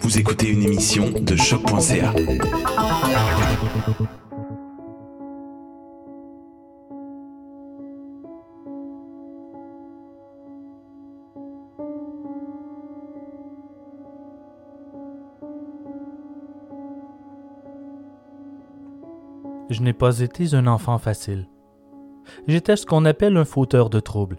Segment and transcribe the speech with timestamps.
[0.00, 2.14] Vous écoutez une émission de choc.ca.
[19.68, 21.48] Je n'ai pas été un enfant facile.
[22.46, 24.38] J'étais ce qu'on appelle un fauteur de troubles.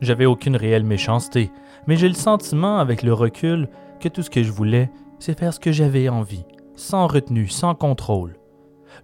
[0.00, 1.52] J'avais aucune réelle méchanceté,
[1.86, 3.68] mais j'ai le sentiment, avec le recul,
[4.04, 6.44] que tout ce que je voulais, c'est faire ce que j'avais envie,
[6.76, 8.36] sans retenue, sans contrôle.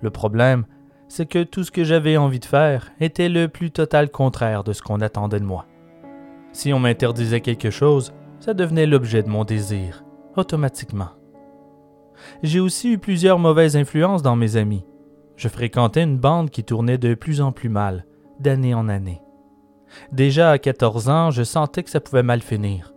[0.02, 0.66] Le problème,
[1.08, 4.74] c'est que tout ce que j'avais envie de faire était le plus total contraire de
[4.74, 5.64] ce qu'on attendait de moi.
[6.52, 10.04] Si on m'interdisait quelque chose, ça devenait l'objet de mon désir,
[10.36, 11.12] automatiquement.
[12.42, 14.84] J'ai aussi eu plusieurs mauvaises influences dans mes amis.
[15.36, 18.04] Je fréquentais une bande qui tournait de plus en plus mal,
[18.38, 19.22] d'année en année.
[20.12, 22.92] Déjà à 14 ans, je sentais que ça pouvait mal finir.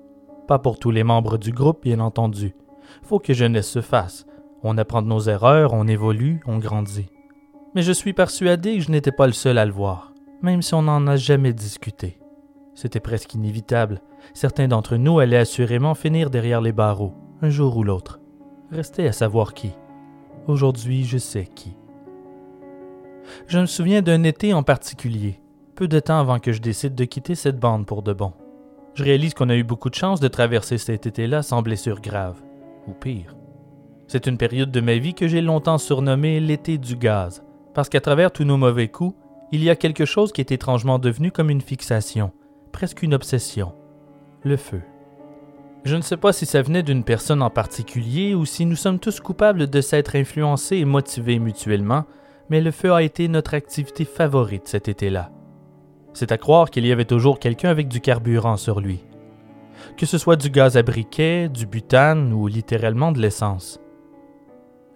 [0.47, 2.55] Pas pour tous les membres du groupe, bien entendu.
[3.03, 4.25] Faut que jeunesse se fasse.
[4.61, 7.07] On apprend de nos erreurs, on évolue, on grandit.
[7.75, 10.73] Mais je suis persuadé que je n'étais pas le seul à le voir, même si
[10.73, 12.19] on n'en a jamais discuté.
[12.75, 14.01] C'était presque inévitable.
[14.33, 18.19] Certains d'entre nous allaient assurément finir derrière les barreaux, un jour ou l'autre.
[18.71, 19.71] Restait à savoir qui.
[20.47, 21.75] Aujourd'hui, je sais qui.
[23.47, 25.39] Je me souviens d'un été en particulier
[25.75, 28.33] peu de temps avant que je décide de quitter cette bande pour de bon.
[28.95, 32.41] Je réalise qu'on a eu beaucoup de chance de traverser cet été-là sans blessure grave,
[32.87, 33.35] ou pire.
[34.07, 38.01] C'est une période de ma vie que j'ai longtemps surnommée l'été du gaz, parce qu'à
[38.01, 39.17] travers tous nos mauvais coups,
[39.51, 42.31] il y a quelque chose qui est étrangement devenu comme une fixation,
[42.71, 43.73] presque une obsession,
[44.43, 44.81] le feu.
[45.85, 48.99] Je ne sais pas si ça venait d'une personne en particulier ou si nous sommes
[48.99, 52.05] tous coupables de s'être influencés et motivés mutuellement,
[52.49, 55.31] mais le feu a été notre activité favorite cet été-là.
[56.13, 59.03] C'est à croire qu'il y avait toujours quelqu'un avec du carburant sur lui.
[59.97, 63.79] Que ce soit du gaz à briquet, du butane ou littéralement de l'essence.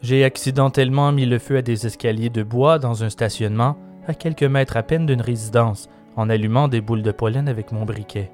[0.01, 4.43] J'ai accidentellement mis le feu à des escaliers de bois dans un stationnement, à quelques
[4.43, 8.31] mètres à peine d'une résidence, en allumant des boules de pollen avec mon briquet.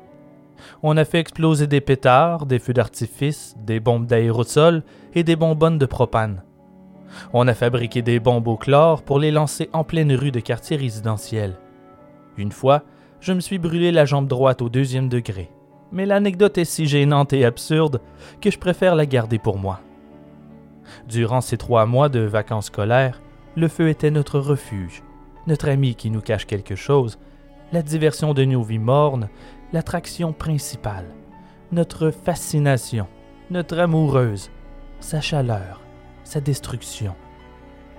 [0.82, 4.84] On a fait exploser des pétards, des feux d'artifice, des bombes d'aérosol
[5.14, 6.44] et des bonbonnes de propane.
[7.32, 10.78] On a fabriqué des bombes au chlore pour les lancer en pleine rue de quartier
[10.78, 11.56] résidentiel.
[12.38, 12.84] Une fois,
[13.20, 15.50] je me suis brûlé la jambe droite au deuxième degré.
[15.92, 18.02] Mais l'anecdote est si gênante et absurde
[18.42, 19.80] que je préfère la garder pour moi.
[21.08, 23.22] Durant ces trois mois de vacances scolaires,
[23.56, 25.04] le feu était notre refuge,
[25.48, 27.20] notre ami qui nous cache quelque chose,
[27.72, 29.30] la diversion de nos vies mornes,
[29.72, 31.06] l'attraction principale,
[31.72, 33.08] notre fascination,
[33.50, 34.52] notre amoureuse,
[35.00, 35.82] sa chaleur,
[36.24, 37.16] sa destruction,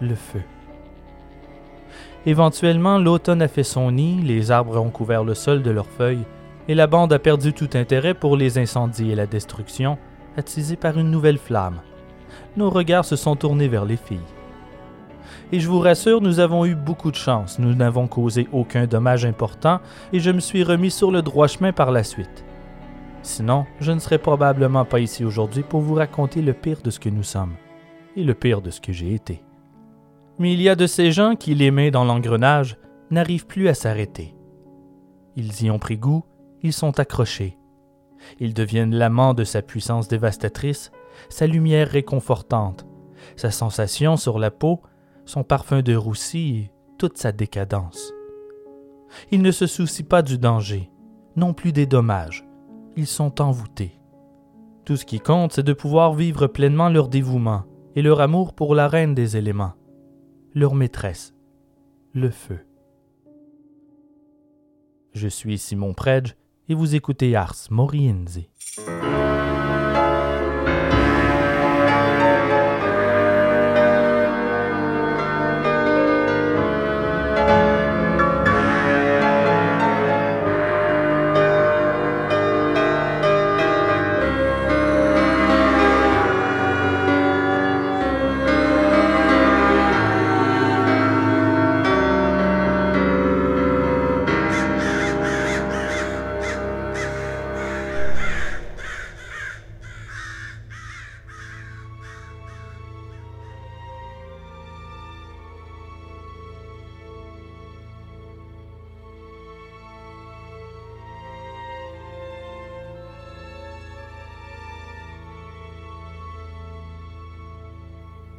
[0.00, 0.43] le feu.
[2.27, 6.25] Éventuellement, l'automne a fait son nid, les arbres ont couvert le sol de leurs feuilles,
[6.69, 9.99] et la bande a perdu tout intérêt pour les incendies et la destruction,
[10.37, 11.81] attisée par une nouvelle flamme.
[12.57, 14.19] Nos regards se sont tournés vers les filles.
[15.53, 19.27] Et je vous rassure, nous avons eu beaucoup de chance, nous n'avons causé aucun dommage
[19.27, 19.81] important,
[20.12, 22.45] et je me suis remis sur le droit chemin par la suite.
[23.23, 27.01] Sinon, je ne serais probablement pas ici aujourd'hui pour vous raconter le pire de ce
[27.01, 27.55] que nous sommes,
[28.17, 29.43] et le pire de ce que j'ai été.
[30.39, 32.77] Mais il y a de ces gens qui, les dans l'engrenage,
[33.11, 34.34] n'arrivent plus à s'arrêter.
[35.37, 36.25] Ils y ont pris goût,
[36.62, 37.59] ils sont accrochés.
[38.41, 40.91] Ils deviennent l'amant de sa puissance dévastatrice,
[41.28, 42.87] sa lumière réconfortante,
[43.37, 44.81] sa sensation sur la peau,
[45.25, 48.12] son parfum de roussi toute sa décadence.
[49.31, 50.91] Ils ne se soucient pas du danger,
[51.37, 52.44] non plus des dommages.
[52.97, 54.00] Ils sont envoûtés.
[54.84, 58.75] Tout ce qui compte, c'est de pouvoir vivre pleinement leur dévouement et leur amour pour
[58.75, 59.75] la reine des éléments
[60.55, 61.35] leur maîtresse,
[62.13, 62.61] le feu.
[65.13, 66.37] Je suis Simon Predge
[66.69, 68.49] et vous écoutez Ars Morienzi.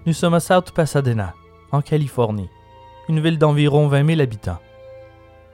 [0.06, 1.34] Nous sommes à South Pasadena,
[1.72, 2.52] en Californie,
[3.10, 4.60] une ville d'environ 20 000 habitants.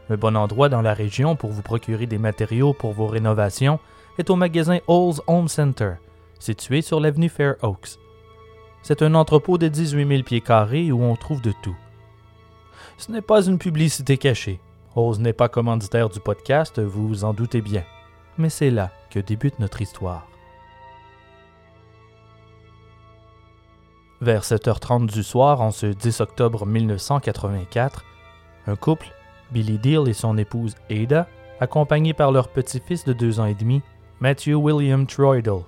[0.09, 3.79] Le bon endroit dans la région pour vous procurer des matériaux pour vos rénovations
[4.17, 5.93] est au magasin Olds Home Center,
[6.37, 7.97] situé sur l'avenue Fair Oaks.
[8.81, 11.77] C'est un entrepôt de 18 000 pieds carrés où on trouve de tout.
[12.97, 14.59] Ce n'est pas une publicité cachée.
[14.93, 17.85] Rose n'est pas commanditaire du podcast, vous vous en doutez bien.
[18.37, 20.27] Mais c'est là que débute notre histoire.
[24.21, 28.05] Vers 7h30 du soir, en ce 10 octobre 1984,
[28.67, 29.07] un couple,
[29.51, 31.27] Billy Deal et son épouse Ada,
[31.59, 33.81] accompagnés par leur petit-fils de deux ans et demi,
[34.19, 35.61] Matthew William Troidel,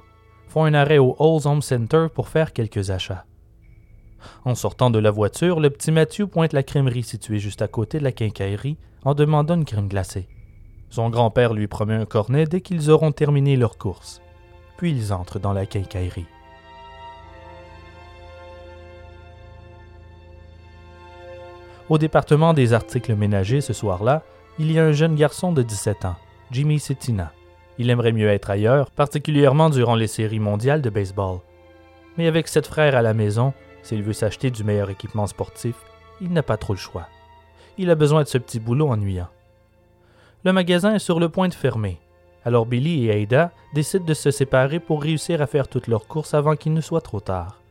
[0.48, 3.26] font un arrêt au Halls Home Center pour faire quelques achats.
[4.46, 7.98] En sortant de la voiture, le petit Matthew pointe la crèmerie située juste à côté
[7.98, 10.30] de la quincaillerie en demandant une crème glacée.
[10.92, 14.22] Son grand-père lui promet un cornet dès qu'ils auront terminé leur course.
[14.78, 16.28] Puis ils entrent dans la quincaillerie.
[21.94, 24.24] Au département des articles ménagers ce soir-là,
[24.58, 26.16] il y a un jeune garçon de 17 ans,
[26.50, 27.32] Jimmy Cetina.
[27.78, 31.38] Il aimerait mieux être ailleurs, particulièrement durant les séries mondiales de baseball.
[32.18, 33.54] Mais avec sept frères à la maison,
[33.84, 35.76] s'il veut s'acheter du meilleur équipement sportif,
[36.20, 37.10] il n'a pas trop le choix.
[37.78, 39.30] Il a besoin de ce petit boulot ennuyant.
[40.46, 42.00] Le magasin est sur le point de fermer.
[42.44, 46.34] Alors Billy et Ada décident de se séparer pour réussir à faire toutes leurs courses
[46.34, 47.62] avant qu'il ne soit trop tard.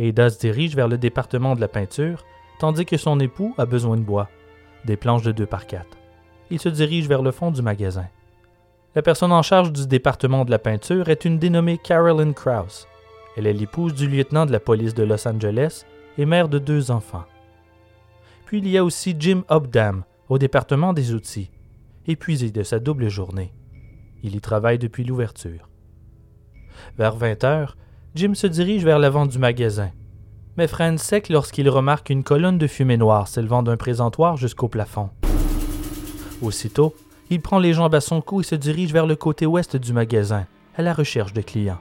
[0.00, 2.24] Ada se dirige vers le département de la peinture
[2.58, 4.28] tandis que son époux a besoin de bois,
[4.84, 5.86] des planches de 2 par 4.
[6.50, 8.06] Il se dirige vers le fond du magasin.
[8.94, 12.86] La personne en charge du département de la peinture est une dénommée Carolyn Krause.
[13.36, 15.84] Elle est l'épouse du lieutenant de la police de Los Angeles
[16.16, 17.24] et mère de deux enfants.
[18.46, 21.50] Puis il y a aussi Jim Obdam au département des outils,
[22.06, 23.52] épuisé de sa double journée.
[24.22, 25.68] Il y travaille depuis l'ouverture.
[26.96, 27.76] Vers 20 heures,
[28.14, 29.90] Jim se dirige vers l'avant du magasin
[30.56, 35.10] mais freine sec lorsqu'il remarque une colonne de fumée noire s'élevant d'un présentoir jusqu'au plafond.
[36.42, 36.94] Aussitôt,
[37.30, 39.92] il prend les jambes à son cou et se dirige vers le côté ouest du
[39.92, 41.80] magasin, à la recherche de clients.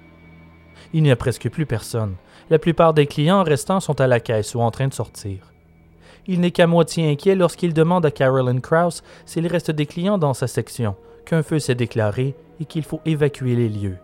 [0.94, 2.16] Il n'y a presque plus personne.
[2.50, 5.54] La plupart des clients restants sont à la caisse ou en train de sortir.
[6.28, 10.34] Il n'est qu'à moitié inquiet lorsqu'il demande à Carolyn Krause s'il reste des clients dans
[10.34, 10.96] sa section,
[11.26, 13.98] qu'un feu s'est déclaré et qu'il faut évacuer les lieux.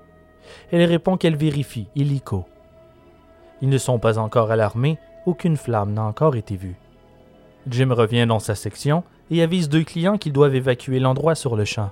[0.71, 2.45] Elle répond qu'elle vérifie, illico.
[3.61, 6.75] Ils ne sont pas encore alarmés, aucune flamme n'a encore été vue.
[7.67, 11.65] Jim revient dans sa section et avise deux clients qu'ils doivent évacuer l'endroit sur le
[11.65, 11.91] champ.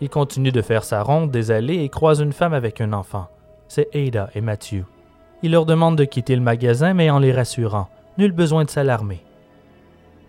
[0.00, 3.28] Il continue de faire sa ronde des allées et croise une femme avec un enfant.
[3.68, 4.84] C'est Ada et Matthew.
[5.42, 7.88] Il leur demande de quitter le magasin, mais en les rassurant,
[8.18, 9.22] nul besoin de s'alarmer.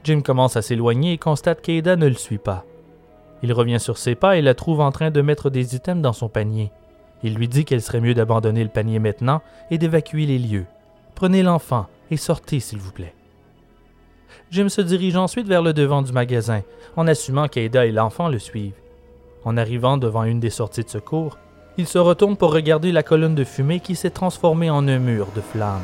[0.03, 2.65] Jim commence à s'éloigner et constate qu'Ada ne le suit pas.
[3.43, 6.13] Il revient sur ses pas et la trouve en train de mettre des items dans
[6.13, 6.71] son panier.
[7.23, 10.65] Il lui dit qu'elle serait mieux d'abandonner le panier maintenant et d'évacuer les lieux.
[11.15, 13.13] Prenez l'enfant et sortez, s'il vous plaît.
[14.49, 16.61] Jim se dirige ensuite vers le devant du magasin,
[16.95, 18.73] en assumant qu'Aida et l'enfant le suivent.
[19.45, 21.37] En arrivant devant une des sorties de secours,
[21.77, 25.27] il se retourne pour regarder la colonne de fumée qui s'est transformée en un mur
[25.35, 25.81] de flammes.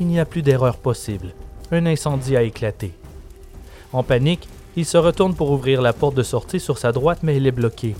[0.00, 1.28] Il n'y a plus d'erreur possible.
[1.72, 2.92] Un incendie a éclaté.
[3.92, 7.36] En panique, il se retourne pour ouvrir la porte de sortie sur sa droite, mais
[7.36, 7.94] elle est bloquée.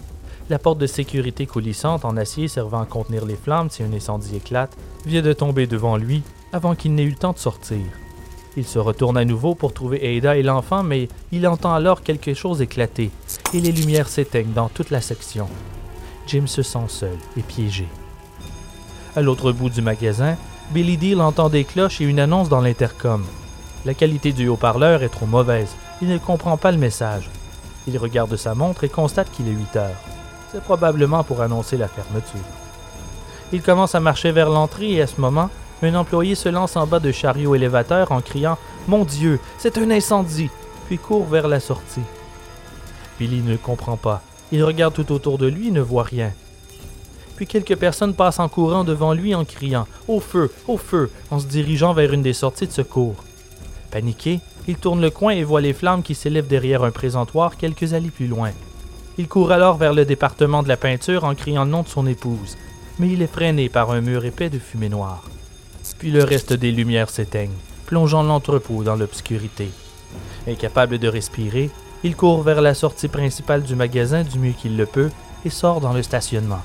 [0.51, 4.37] La porte de sécurité coulissante en acier servant à contenir les flammes si un incendie
[4.37, 4.77] éclate
[5.07, 7.81] vient de tomber devant lui avant qu'il n'ait eu le temps de sortir.
[8.57, 12.35] Il se retourne à nouveau pour trouver Ada et l'enfant, mais il entend alors quelque
[12.35, 13.11] chose éclater
[13.55, 15.49] et les lumières s'éteignent dans toute la section.
[16.27, 17.89] Jim se sent seul et piégé.
[19.17, 20.37] À l'autre bout du magasin,
[20.73, 23.25] Billy Deal entend des cloches et une annonce dans l'intercom.
[23.87, 25.75] La qualité du haut-parleur est trop mauvaise.
[26.03, 27.31] Il ne comprend pas le message.
[27.87, 30.14] Il regarde sa montre et constate qu'il est 8 heures.
[30.55, 32.39] C'est probablement pour annoncer la fermeture.
[33.53, 35.51] Il commence à marcher vers l'entrée et à ce moment,
[35.83, 38.57] un employé se lance en bas de chariot élévateur en criant
[38.87, 40.51] Mon Dieu, c'est un incendie
[40.87, 42.03] puis court vers la sortie.
[43.19, 44.23] Billy ne comprend pas.
[44.53, 46.33] Il regarde tout autour de lui et ne voit rien.
[47.35, 51.41] Puis quelques personnes passent en courant devant lui en criant Au feu, au feu en
[51.41, 53.17] se dirigeant vers une des sorties de secours.
[53.91, 57.93] Paniqué, il tourne le coin et voit les flammes qui s'élèvent derrière un présentoir quelques
[57.93, 58.53] allées plus loin.
[59.17, 62.05] Il court alors vers le département de la peinture en criant le nom de son
[62.07, 62.57] épouse,
[62.99, 65.23] mais il est freiné par un mur épais de fumée noire.
[65.99, 67.57] Puis le reste des lumières s'éteignent,
[67.87, 69.71] plongeant l'entrepôt dans l'obscurité.
[70.49, 71.71] Incapable de respirer,
[72.03, 75.11] il court vers la sortie principale du magasin du mieux qu'il le peut
[75.45, 76.63] et sort dans le stationnement.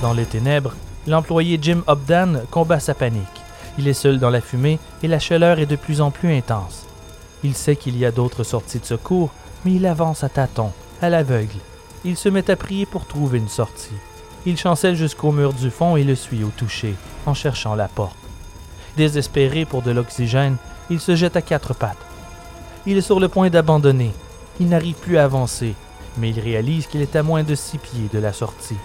[0.00, 0.74] Dans les ténèbres,
[1.08, 3.24] l'employé Jim Obdan combat sa panique.
[3.78, 6.85] Il est seul dans la fumée et la chaleur est de plus en plus intense.
[7.44, 9.30] Il sait qu'il y a d'autres sorties de secours,
[9.64, 11.58] mais il avance à tâtons, à l'aveugle.
[12.04, 13.90] Il se met à prier pour trouver une sortie.
[14.46, 16.94] Il chancelle jusqu'au mur du fond et le suit au toucher,
[17.26, 18.16] en cherchant la porte.
[18.96, 20.56] Désespéré pour de l'oxygène,
[20.88, 21.96] il se jette à quatre pattes.
[22.86, 24.12] Il est sur le point d'abandonner.
[24.60, 25.74] Il n'arrive plus à avancer.
[26.18, 28.78] mais il réalise qu'il est à moins de six pieds de la sortie.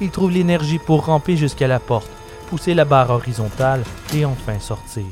[0.00, 2.10] Il trouve l'énergie pour ramper jusqu'à la porte,
[2.48, 5.04] pousser la barre horizontale et enfin sortir.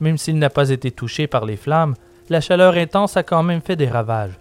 [0.00, 1.94] Même s'il n'a pas été touché par les flammes,
[2.28, 4.38] la chaleur intense a quand même fait des ravages.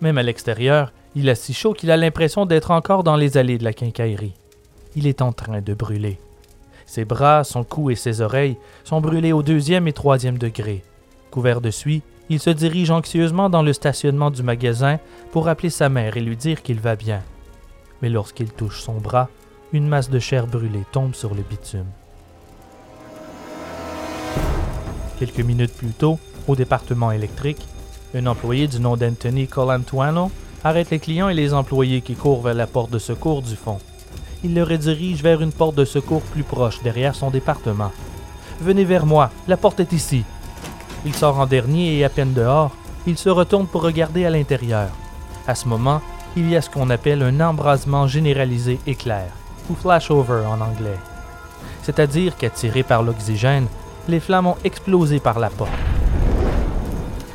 [0.00, 3.58] Même à l'extérieur, il a si chaud qu'il a l'impression d'être encore dans les allées
[3.58, 4.34] de la quincaillerie.
[4.96, 6.18] Il est en train de brûler.
[6.86, 10.82] Ses bras, son cou et ses oreilles sont brûlés au deuxième et troisième degré.
[11.30, 14.98] Couvert de suie, il se dirige anxieusement dans le stationnement du magasin
[15.30, 17.22] pour appeler sa mère et lui dire qu'il va bien.
[18.00, 19.28] Mais lorsqu'il touche son bras,
[19.72, 21.86] une masse de chair brûlée tombe sur le bitume.
[25.22, 27.64] Quelques minutes plus tôt, au département électrique,
[28.12, 30.32] un employé du nom d'Anthony Colantuano
[30.64, 33.78] arrête les clients et les employés qui courent vers la porte de secours du fond.
[34.42, 37.92] Il le redirige vers une porte de secours plus proche, derrière son département.
[38.60, 40.24] Venez vers moi, la porte est ici.
[41.06, 42.72] Il sort en dernier et à peine dehors,
[43.06, 44.88] il se retourne pour regarder à l'intérieur.
[45.46, 46.00] À ce moment,
[46.36, 49.28] il y a ce qu'on appelle un embrasement généralisé éclair,
[49.70, 50.98] ou flashover en anglais.
[51.84, 53.68] C'est-à-dire qu'attirés par l'oxygène,
[54.08, 55.70] les flammes ont explosé par la porte.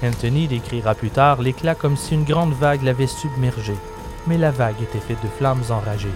[0.03, 3.73] Anthony décrira plus tard l'éclat comme si une grande vague l'avait submergé,
[4.27, 6.07] mais la vague était faite de flammes enragées.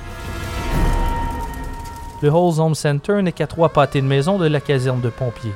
[2.22, 5.56] Le Halls Home Center n'est qu'à trois pâtés de maison de la caserne de pompiers.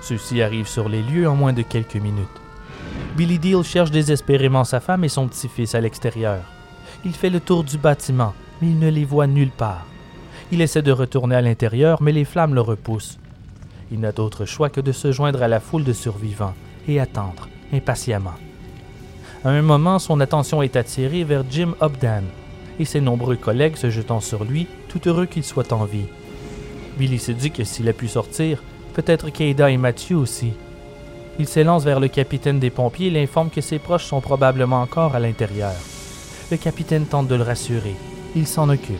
[0.00, 2.28] Ceux-ci arrivent sur les lieux en moins de quelques minutes.
[3.16, 6.40] Billy Deal cherche désespérément sa femme et son petit-fils à l'extérieur.
[7.04, 9.84] Il fait le tour du bâtiment, mais il ne les voit nulle part.
[10.52, 13.18] Il essaie de retourner à l'intérieur, mais les flammes le repoussent.
[13.92, 16.54] Il n'a d'autre choix que de se joindre à la foule de survivants
[16.88, 18.34] et attendre, impatiemment.
[19.44, 22.22] À un moment, son attention est attirée vers Jim Obdan
[22.80, 26.06] et ses nombreux collègues se jetant sur lui, tout heureux qu'il soit en vie.
[26.98, 28.62] Billy se dit que s'il a pu sortir,
[28.94, 30.52] peut-être Keida et Mathieu aussi.
[31.38, 35.14] Il s'élance vers le capitaine des pompiers et l'informe que ses proches sont probablement encore
[35.14, 35.74] à l'intérieur.
[36.50, 37.94] Le capitaine tente de le rassurer.
[38.34, 38.96] Il s'en occupe.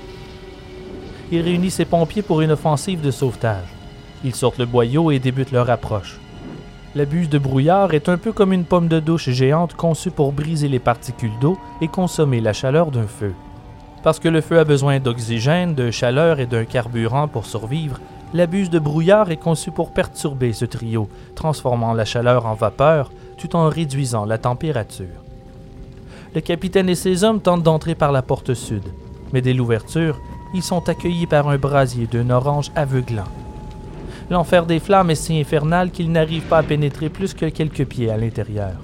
[1.32, 3.75] Il réunit ses pompiers pour une offensive de sauvetage.
[4.24, 6.18] Ils sortent le boyau et débutent leur approche.
[6.94, 10.32] La buse de brouillard est un peu comme une pomme de douche géante conçue pour
[10.32, 13.34] briser les particules d'eau et consommer la chaleur d'un feu.
[14.02, 18.00] Parce que le feu a besoin d'oxygène, de chaleur et d'un carburant pour survivre,
[18.32, 23.10] la buse de brouillard est conçue pour perturber ce trio, transformant la chaleur en vapeur
[23.36, 25.22] tout en réduisant la température.
[26.34, 28.84] Le capitaine et ses hommes tentent d'entrer par la porte sud,
[29.32, 30.18] mais dès l'ouverture,
[30.54, 33.24] ils sont accueillis par un brasier d'un orange aveuglant.
[34.28, 38.10] L'enfer des flammes est si infernal qu'ils n'arrivent pas à pénétrer plus que quelques pieds
[38.10, 38.74] à l'intérieur.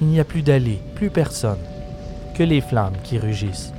[0.00, 1.58] Il n'y a plus d'allée, plus personne,
[2.34, 3.72] que les flammes qui rugissent.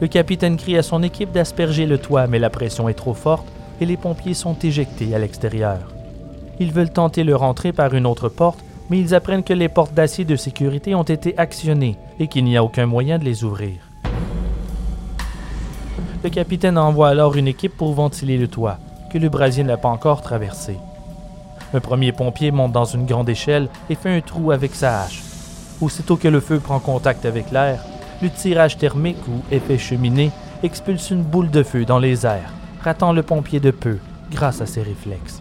[0.00, 3.46] Le capitaine crie à son équipe d'asperger le toit, mais la pression est trop forte
[3.80, 5.92] et les pompiers sont éjectés à l'extérieur.
[6.60, 9.94] Ils veulent tenter leur entrée par une autre porte, mais ils apprennent que les portes
[9.94, 13.76] d'acier de sécurité ont été actionnées et qu'il n'y a aucun moyen de les ouvrir.
[16.22, 18.78] Le capitaine envoie alors une équipe pour ventiler le toit,
[19.14, 20.76] que le brasier n'a pas encore traversé.
[21.72, 25.22] Un premier pompier monte dans une grande échelle et fait un trou avec sa hache.
[25.80, 27.84] Aussitôt que le feu prend contact avec l'air,
[28.22, 30.32] le tirage thermique ou effet cheminée
[30.64, 32.52] expulse une boule de feu dans les airs,
[32.82, 33.98] ratant le pompier de peu
[34.32, 35.40] grâce à ses réflexes.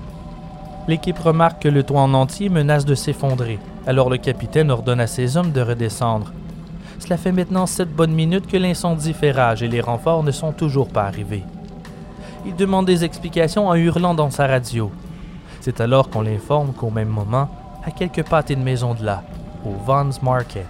[0.88, 5.08] L'équipe remarque que le toit en entier menace de s'effondrer, alors le capitaine ordonne à
[5.08, 6.32] ses hommes de redescendre.
[7.00, 10.52] Cela fait maintenant sept bonnes minutes que l'incendie fait rage et les renforts ne sont
[10.52, 11.44] toujours pas arrivés.
[12.46, 14.92] Il demande des explications en hurlant dans sa radio.
[15.62, 17.50] C'est alors qu'on l'informe qu'au même moment,
[17.86, 19.24] à quelques pâtés de maison de là,
[19.66, 20.68] au Vaughn's Market,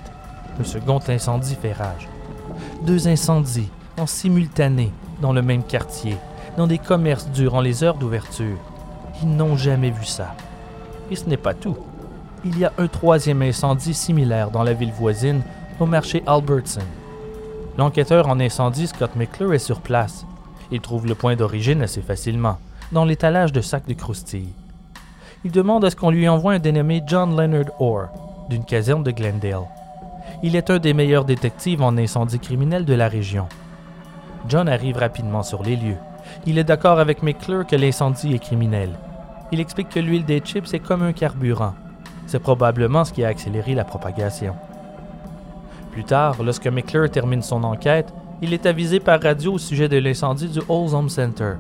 [0.59, 2.07] le second incendie fait rage.
[2.83, 6.15] Deux incendies, en simultané, dans le même quartier,
[6.57, 8.57] dans des commerces durant les heures d'ouverture.
[9.23, 10.35] Ils n'ont jamais vu ça.
[11.09, 11.77] Et ce n'est pas tout.
[12.45, 15.41] Il y a un troisième incendie similaire dans la ville voisine,
[15.79, 16.81] au marché Albertson.
[17.79, 20.27] L'enquêteur en incendie Scott McClure est sur place
[20.73, 22.57] il trouve le point d'origine assez facilement,
[22.91, 24.53] dans l'étalage de sacs de croustilles.
[25.45, 28.07] Il demande à ce qu'on lui envoie un dénommé John Leonard Orr,
[28.49, 29.67] d'une caserne de Glendale.
[30.41, 33.47] Il est un des meilleurs détectives en incendie criminel de la région.
[34.49, 35.97] John arrive rapidement sur les lieux.
[36.47, 38.89] Il est d'accord avec McClure que l'incendie est criminel.
[39.51, 41.75] Il explique que l'huile des chips est comme un carburant.
[42.25, 44.55] C'est probablement ce qui a accéléré la propagation.
[45.91, 48.11] Plus tard, lorsque McClure termine son enquête,
[48.41, 51.53] il est avisé par radio au sujet de l'incendie du Halls Home Center.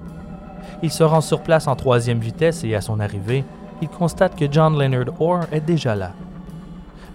[0.81, 3.43] Il se rend sur place en troisième vitesse et à son arrivée,
[3.81, 6.11] il constate que John Leonard Orr est déjà là.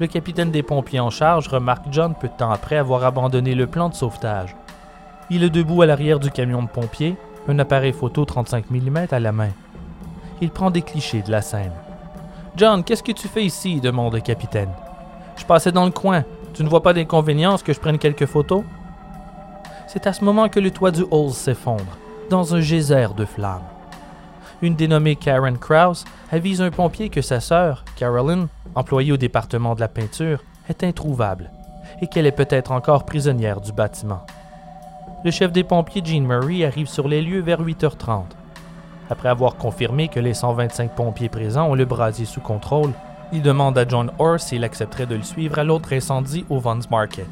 [0.01, 3.67] Le capitaine des pompiers en charge remarque John peu de temps après avoir abandonné le
[3.67, 4.55] plan de sauvetage.
[5.31, 7.17] Il est debout à l'arrière du camion de pompiers,
[7.49, 9.51] un appareil photo 35 mm à la main.
[10.41, 11.73] Il prend des clichés de la scène.
[12.57, 14.71] John, qu'est-ce que tu fais ici demande le capitaine.
[15.37, 16.25] Je passais dans le coin.
[16.55, 18.63] Tu ne vois pas d'inconvénient que je prenne quelques photos?
[19.89, 21.97] C'est à ce moment que le toit du Halls s'effondre,
[22.29, 23.65] dans un geyser de flammes.
[24.61, 29.81] Une dénommée Karen Krause avise un pompier que sa sœur, Carolyn, employée au département de
[29.81, 31.51] la peinture, est introuvable
[32.03, 34.27] et qu'elle est peut-être encore prisonnière du bâtiment.
[35.25, 38.25] Le chef des pompiers, Gene Murray, arrive sur les lieux vers 8h30.
[39.09, 42.93] Après avoir confirmé que les 125 pompiers présents ont le brasier sous contrôle,
[43.33, 46.79] il demande à John Orr s'il accepterait de le suivre à l'autre incendie au Vons
[46.91, 47.27] Market.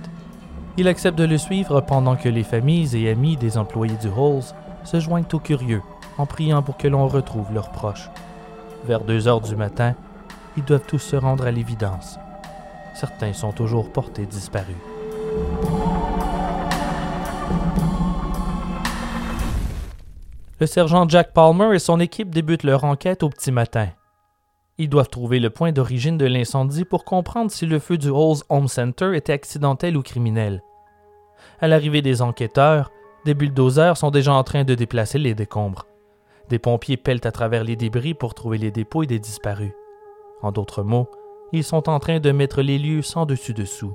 [0.79, 4.55] Il accepte de le suivre pendant que les familles et amis des employés du Halls
[4.85, 5.83] se joignent aux curieux
[6.19, 8.11] en priant pour que l'on retrouve leurs proches.
[8.85, 9.95] Vers 2 heures du matin,
[10.57, 12.19] ils doivent tous se rendre à l'évidence.
[12.95, 14.77] Certains sont toujours portés disparus.
[20.61, 23.89] Le sergent Jack Palmer et son équipe débutent leur enquête au petit matin.
[24.79, 28.43] Ils doivent trouver le point d'origine de l'incendie pour comprendre si le feu du Halls
[28.51, 30.63] Home Center était accidentel ou criminel.
[31.61, 32.91] À l'arrivée des enquêteurs,
[33.25, 35.87] des bulldozers sont déjà en train de déplacer les décombres.
[36.51, 39.73] Des pompiers pèlent à travers les débris pour trouver les dépôts des disparus.
[40.43, 41.09] En d'autres mots,
[41.53, 43.95] ils sont en train de mettre les lieux sans dessus-dessous.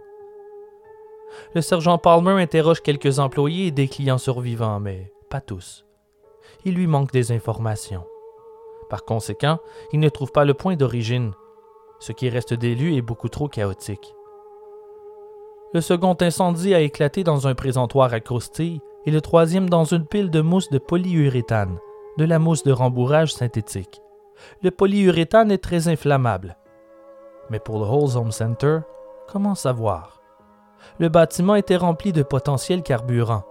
[1.53, 5.85] Le sergent Palmer interroge quelques employés et des clients survivants, mais pas tous.
[6.65, 8.03] Il lui manque des informations.
[8.91, 9.59] Par conséquent,
[9.93, 11.31] il ne trouve pas le point d'origine.
[11.99, 14.13] Ce qui reste lieux est beaucoup trop chaotique.
[15.73, 20.05] Le second incendie a éclaté dans un présentoir à croustilles et le troisième dans une
[20.05, 21.79] pile de mousse de polyuréthane,
[22.17, 24.01] de la mousse de rembourrage synthétique.
[24.61, 26.57] Le polyuréthane est très inflammable.
[27.49, 28.79] Mais pour le Halls Home Center,
[29.29, 30.19] comment savoir?
[30.99, 33.45] Le bâtiment était rempli de potentiel carburant.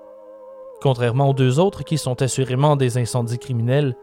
[0.83, 3.97] Contrairement aux deux autres qui sont assurément des incendies criminels,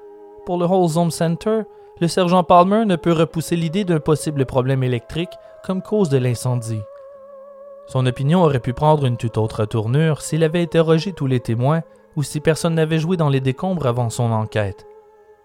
[0.47, 1.63] pour le Halls Home Center,
[1.99, 5.33] le sergent Palmer ne peut repousser l'idée d'un possible problème électrique
[5.65, 6.79] comme cause de l'incendie.
[7.85, 11.81] Son opinion aurait pu prendre une toute autre tournure s'il avait interrogé tous les témoins
[12.15, 14.85] ou si personne n'avait joué dans les décombres avant son enquête.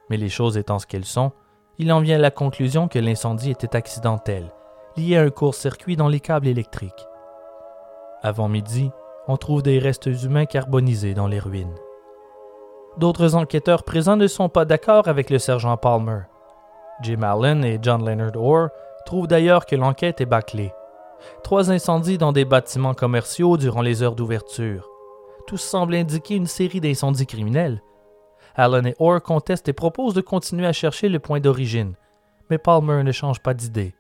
[0.09, 1.33] Mais les choses étant ce qu'elles sont,
[1.79, 4.53] il en vient à la conclusion que l'incendie était accidentel,
[4.97, 7.09] lié à un court-circuit dans les câbles électriques.
[8.23, 8.93] Avant midi,
[9.27, 11.75] on trouve des restes humains carbonisés dans les ruines.
[12.99, 16.21] D'autres enquêteurs présents ne sont pas d'accord avec le sergent Palmer.
[17.03, 18.69] Jim Allen et John Leonard Orr
[19.07, 20.73] trouvent d'ailleurs que l'enquête est bâclée.
[21.43, 24.89] Trois incendies dans des bâtiments commerciaux durant les heures d'ouverture.
[25.47, 27.83] Tout semble indiquer une série d'incendies criminels.
[28.55, 31.95] Allen et Orr contestent et proposent de continuer à chercher le point d'origine,
[32.51, 33.95] mais Palmer ne change pas d'idée.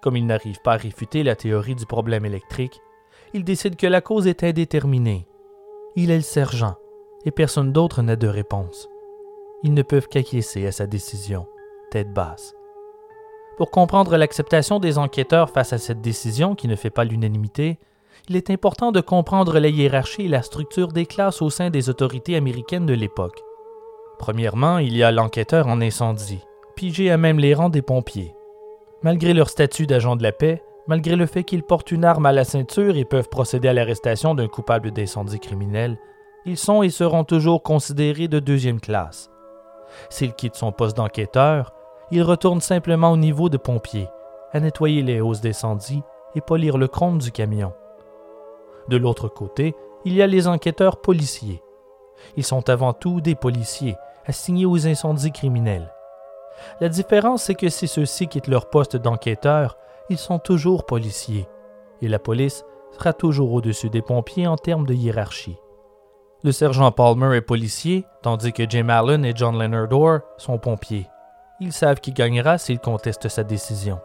[0.00, 2.80] Comme il n'arrive pas à réfuter la théorie du problème électrique,
[3.34, 5.28] il décide que la cause est indéterminée.
[5.94, 6.76] Il est le sergent,
[7.24, 8.88] et personne d'autre n'a de réponse.
[9.62, 11.46] Ils ne peuvent qu'acquiescer à sa décision,
[11.90, 12.54] tête basse.
[13.56, 17.78] Pour comprendre l'acceptation des enquêteurs face à cette décision qui ne fait pas l'unanimité,
[18.28, 21.90] il est important de comprendre la hiérarchie et la structure des classes au sein des
[21.90, 23.42] autorités américaines de l'époque.
[24.18, 26.44] Premièrement, il y a l'enquêteur en incendie,
[26.76, 28.34] pigé à même les rangs des pompiers.
[29.02, 32.32] Malgré leur statut d'agent de la paix, malgré le fait qu'ils portent une arme à
[32.32, 35.98] la ceinture et peuvent procéder à l'arrestation d'un coupable d'incendie criminel,
[36.46, 39.30] ils sont et seront toujours considérés de deuxième classe.
[40.08, 41.72] S'il quitte son poste d'enquêteur,
[42.10, 44.08] il retourne simplement au niveau de pompier,
[44.52, 46.02] à nettoyer les hausses d'incendie
[46.34, 47.72] et polir le chrome du camion.
[48.88, 49.74] De l'autre côté,
[50.04, 51.62] il y a les enquêteurs policiers.
[52.36, 55.92] Ils sont avant tout des policiers, assignés aux incendies criminels.
[56.80, 59.76] La différence, c'est que si ceux-ci quittent leur poste d'enquêteur,
[60.08, 61.48] ils sont toujours policiers,
[62.02, 65.58] et la police sera toujours au-dessus des pompiers en termes de hiérarchie.
[66.42, 71.06] Le sergent Palmer est policier, tandis que Jim Allen et John Leonard Orr sont pompiers.
[71.60, 74.00] Ils savent qui gagnera s'ils contestent sa décision.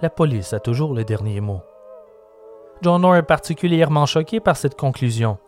[0.00, 1.60] La police a toujours le dernier mot.
[2.82, 5.38] John Orr est particulièrement choqué par cette conclusion.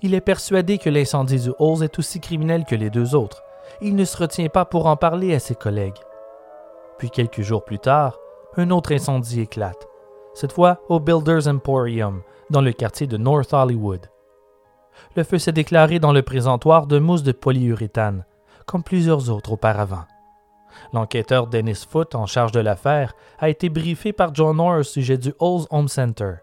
[0.00, 3.42] Il est persuadé que l'incendie du Halls est aussi criminel que les deux autres.
[3.82, 6.00] Il ne se retient pas pour en parler à ses collègues.
[6.96, 8.18] Puis quelques jours plus tard,
[8.56, 9.88] un autre incendie éclate,
[10.32, 14.08] cette fois au Builders Emporium, dans le quartier de North Hollywood
[15.16, 18.24] le feu s'est déclaré dans le présentoir de mousse de polyuréthane,
[18.66, 20.04] comme plusieurs autres auparavant.
[20.92, 25.18] L'enquêteur Dennis Foote, en charge de l'affaire, a été briefé par John Orr au sujet
[25.18, 26.34] du Halls Home Center.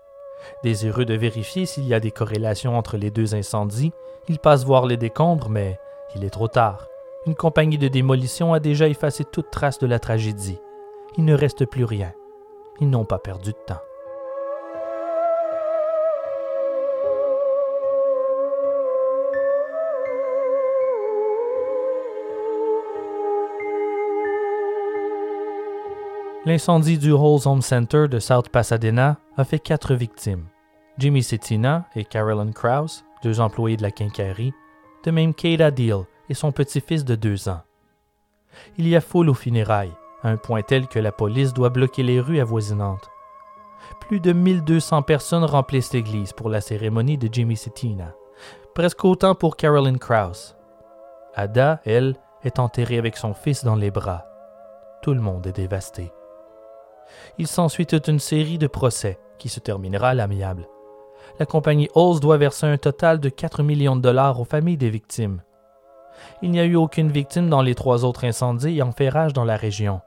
[0.64, 3.92] Désireux de vérifier s'il y a des corrélations entre les deux incendies,
[4.28, 5.80] il passe voir les décombres, mais
[6.16, 6.88] il est trop tard.
[7.28, 10.60] Une compagnie de démolition a déjà effacé toute trace de la tragédie.
[11.18, 12.14] Il ne reste plus rien.
[12.80, 13.82] Ils n'ont pas perdu de temps.
[26.44, 30.48] L'incendie du Halls Home Center de South Pasadena a fait quatre victimes.
[30.98, 34.52] Jimmy Cetina et Carolyn Krause, deux employés de la quincaillerie,
[35.04, 35.98] de même Kate Adil
[36.30, 37.62] et son petit-fils de deux ans.
[38.80, 42.02] Il y a foule aux funérailles, à un point tel que la police doit bloquer
[42.02, 43.08] les rues avoisinantes.
[44.00, 48.16] Plus de 1200 personnes remplissent l'église pour la cérémonie de Jimmy Cetina,
[48.74, 50.56] presque autant pour Carolyn Krause.
[51.36, 54.26] Ada, elle, est enterrée avec son fils dans les bras.
[55.04, 56.12] Tout le monde est dévasté.
[57.38, 60.68] Il s'ensuit toute une série de procès qui se terminera à l'amiable.
[61.40, 64.90] La compagnie Halls doit verser un total de 4 millions de dollars aux familles des
[64.90, 65.42] victimes.
[66.42, 69.56] Il n'y a eu aucune victime dans les trois autres incendies fait rage dans la
[69.56, 70.02] région.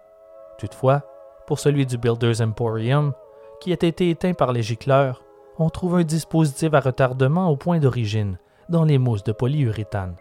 [0.58, 1.02] Toutefois,
[1.46, 3.12] pour celui du Builders Emporium,
[3.60, 5.22] qui a été éteint par les gicleurs,
[5.58, 8.38] on trouve un dispositif à retardement au point d'origine,
[8.68, 10.16] dans les mousses de polyuréthane.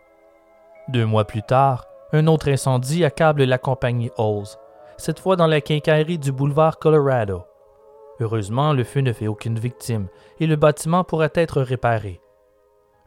[0.89, 4.57] Deux mois plus tard, un autre incendie accable la compagnie Halls,
[4.97, 7.43] cette fois dans la quincaillerie du boulevard Colorado.
[8.19, 10.07] Heureusement, le feu ne fait aucune victime
[10.39, 12.21] et le bâtiment pourra être réparé.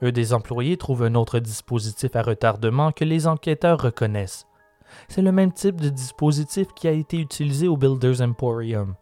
[0.03, 4.47] Un des employés trouve un autre dispositif à retardement que les enquêteurs reconnaissent.
[5.09, 8.95] C'est le même type de dispositif qui a été utilisé au Builders Emporium,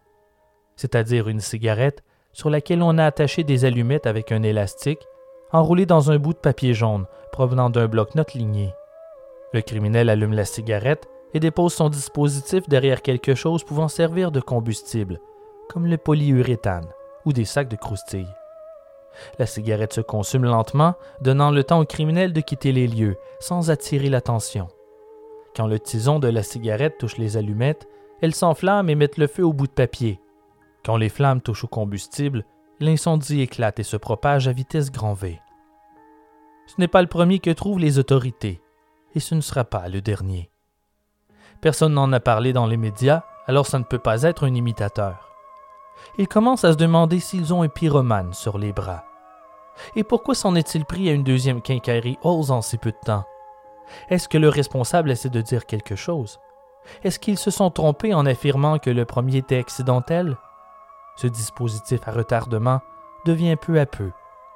[0.76, 5.06] c'est-à-dire une cigarette sur laquelle on a attaché des allumettes avec un élastique,
[5.52, 8.72] enroulé dans un bout de papier jaune provenant d'un bloc-notes ligné.
[9.52, 14.40] Le criminel allume la cigarette et dépose son dispositif derrière quelque chose pouvant servir de
[14.40, 15.20] combustible,
[15.68, 16.88] comme le polyuréthane
[17.24, 18.34] ou des sacs de croustilles.
[19.38, 23.70] La cigarette se consume lentement, donnant le temps au criminel de quitter les lieux, sans
[23.70, 24.68] attirer l'attention.
[25.56, 27.86] Quand le tison de la cigarette touche les allumettes,
[28.20, 30.20] elles s'enflamment et mettent le feu au bout de papier.
[30.84, 32.44] Quand les flammes touchent au combustible,
[32.80, 35.40] l'incendie éclate et se propage à vitesse grand V.
[36.66, 38.60] Ce n'est pas le premier que trouvent les autorités,
[39.14, 40.50] et ce ne sera pas le dernier.
[41.64, 45.30] Personne n'en a parlé dans les médias, alors ça ne peut pas être un imitateur.
[46.18, 49.04] Ils commencent à se demander s'ils ont un pyromane sur les bras.
[49.96, 53.24] Et pourquoi s'en est-il pris à une deuxième quincaillerie Halls en si peu de temps?
[54.10, 56.38] Est-ce que le responsable essaie de dire quelque chose?
[57.02, 60.36] Est-ce qu'ils se sont trompés en affirmant que le premier était accidentel?
[61.16, 62.82] Ce dispositif à retardement
[63.24, 64.10] devient peu à peu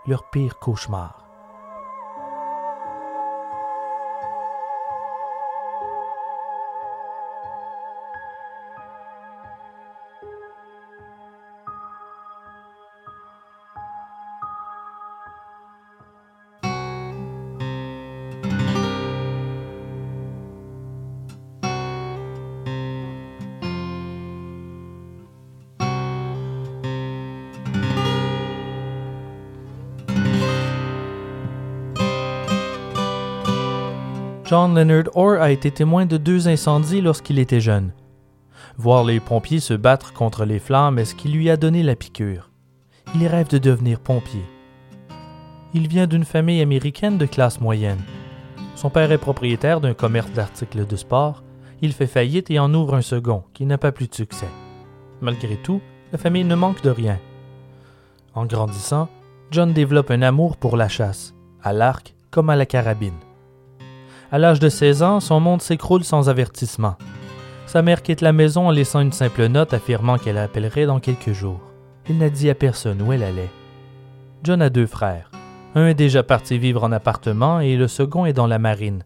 [0.06, 1.27] leur pire cauchemar.
[34.48, 37.92] John Leonard Orr a été témoin de deux incendies lorsqu'il était jeune.
[38.78, 41.94] Voir les pompiers se battre contre les flammes est ce qui lui a donné la
[41.94, 42.50] piqûre.
[43.14, 44.42] Il rêve de devenir pompier.
[45.74, 48.00] Il vient d'une famille américaine de classe moyenne.
[48.74, 51.42] Son père est propriétaire d'un commerce d'articles de sport.
[51.82, 54.48] Il fait faillite et en ouvre un second, qui n'a pas plus de succès.
[55.20, 57.18] Malgré tout, la famille ne manque de rien.
[58.32, 59.10] En grandissant,
[59.50, 63.27] John développe un amour pour la chasse, à l'arc comme à la carabine.
[64.30, 66.96] À l'âge de 16 ans, son monde s'écroule sans avertissement.
[67.64, 71.32] Sa mère quitte la maison en laissant une simple note affirmant qu'elle appellerait dans quelques
[71.32, 71.60] jours.
[72.10, 73.48] Il n'a dit à personne où elle allait.
[74.44, 75.30] John a deux frères.
[75.74, 79.02] Un est déjà parti vivre en appartement et le second est dans la marine.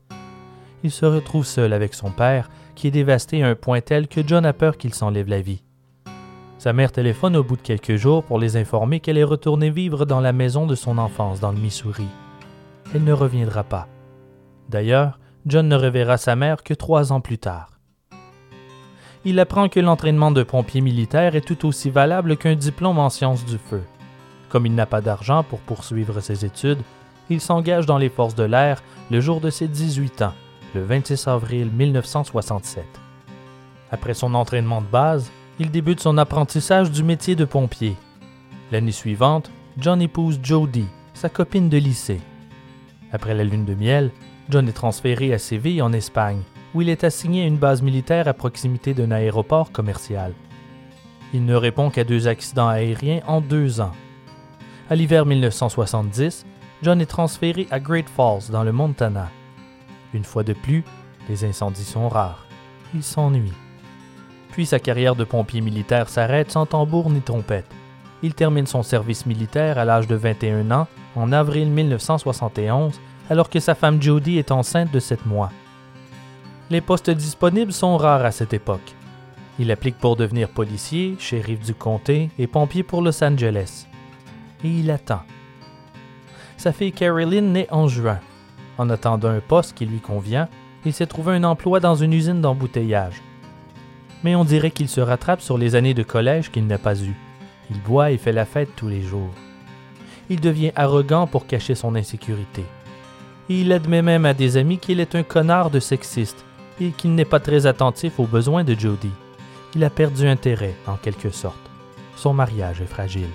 [0.83, 4.27] Il se retrouve seul avec son père, qui est dévasté à un point tel que
[4.27, 5.63] John a peur qu'il s'enlève la vie.
[6.59, 10.05] Sa mère téléphone au bout de quelques jours pour les informer qu'elle est retournée vivre
[10.05, 12.07] dans la maison de son enfance dans le Missouri.
[12.93, 13.87] Elle ne reviendra pas.
[14.73, 17.73] D'ailleurs, John ne reverra sa mère que trois ans plus tard.
[19.27, 23.45] Il apprend que l'entraînement de pompier militaire est tout aussi valable qu'un diplôme en sciences
[23.45, 23.83] du feu.
[24.49, 26.81] Comme il n'a pas d'argent pour poursuivre ses études,
[27.29, 30.33] il s'engage dans les forces de l'air le jour de ses 18 ans,
[30.75, 32.85] le 26 avril 1967.
[33.91, 37.95] Après son entraînement de base, il débute son apprentissage du métier de pompier.
[38.73, 42.23] L'année suivante, John épouse Jodie, sa copine de lycée.
[43.13, 44.11] Après la lune de miel,
[44.53, 46.43] John est transféré à Séville en Espagne,
[46.75, 50.35] où il est assigné à une base militaire à proximité d'un aéroport commercial.
[51.33, 53.93] Il ne répond qu'à deux accidents aériens en deux ans.
[54.91, 56.45] À l'hiver 1970,
[56.83, 59.31] John est transféré à Great Falls dans le Montana.
[60.13, 60.85] Une fois de plus,
[61.31, 62.45] les incendies sont rares.
[62.95, 63.55] Il s'ennuie.
[64.51, 67.71] Puis sa carrière de pompier militaire s'arrête sans tambour ni trompette.
[68.23, 73.01] Il termine son service militaire à l'âge de 21 ans en avril 1971
[73.33, 75.51] alors que sa femme Jodie est enceinte de sept mois.
[76.69, 78.95] Les postes disponibles sont rares à cette époque.
[79.59, 83.87] Il applique pour devenir policier, shérif du comté et pompier pour Los Angeles.
[84.63, 85.23] Et il attend.
[86.59, 88.21] Sa fille Carolyn naît en juin.
[88.77, 90.51] En attendant un poste qui lui convient,
[90.85, 93.23] il s'est trouvé un emploi dans une usine d'embouteillage.
[94.25, 97.17] Mais on dirait qu'il se rattrape sur les années de collège qu'il n'a pas eues.
[97.71, 99.33] Il boit et fait la fête tous les jours.
[100.29, 102.67] Il devient arrogant pour cacher son insécurité.
[103.55, 106.43] Il admet même à des amis qu'il est un connard de sexiste
[106.81, 109.11] et qu'il n'est pas très attentif aux besoins de Jody.
[109.75, 111.71] Il a perdu intérêt, en quelque sorte.
[112.17, 113.29] Son mariage est fragile.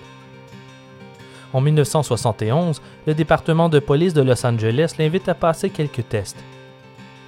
[1.54, 6.44] En 1971, le département de police de Los Angeles l'invite à passer quelques tests.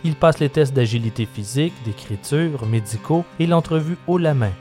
[0.03, 4.53] Il passe les tests d'agilité physique, d'écriture, médicaux et l'entrevue haut la main.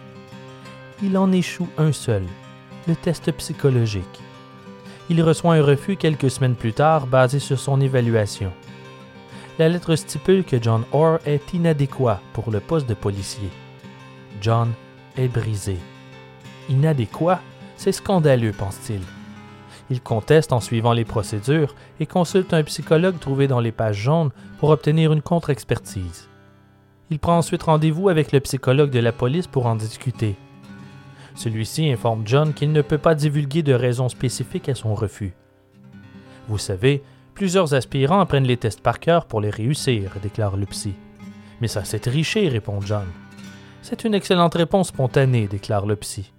[1.02, 2.24] Il en échoue un seul,
[2.86, 4.20] le test psychologique.
[5.10, 8.52] Il reçoit un refus quelques semaines plus tard basé sur son évaluation.
[9.58, 13.48] La lettre stipule que John Orr est inadéquat pour le poste de policier.
[14.40, 14.70] John
[15.16, 15.78] est brisé.
[16.68, 17.40] Inadéquat?
[17.76, 19.00] C'est scandaleux, pense-t-il.
[19.90, 24.30] Il conteste en suivant les procédures et consulte un psychologue trouvé dans les pages jaunes
[24.58, 26.28] pour obtenir une contre-expertise.
[27.10, 30.36] Il prend ensuite rendez-vous avec le psychologue de la police pour en discuter.
[31.38, 35.34] Celui-ci informe John qu'il ne peut pas divulguer de raisons spécifiques à son refus.
[36.48, 37.00] Vous savez,
[37.32, 40.94] plusieurs aspirants apprennent les tests par cœur pour les réussir, déclare le psy.
[41.60, 43.06] Mais ça, c'est tricher, répond John.
[43.82, 46.32] C'est une excellente réponse spontanée, déclare le psy.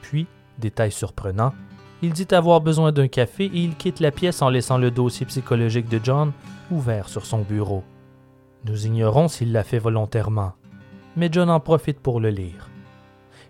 [0.00, 0.26] Puis,
[0.58, 1.52] détail surprenant,
[2.00, 5.26] il dit avoir besoin d'un café et il quitte la pièce en laissant le dossier
[5.26, 6.32] psychologique de John
[6.70, 7.84] ouvert sur son bureau.
[8.64, 10.54] Nous ignorons s'il l'a fait volontairement,
[11.14, 12.70] mais John en profite pour le lire.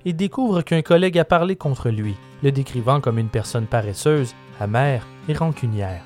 [0.07, 5.07] Il découvre qu'un collègue a parlé contre lui, le décrivant comme une personne paresseuse, amère
[5.29, 6.03] et rancunière.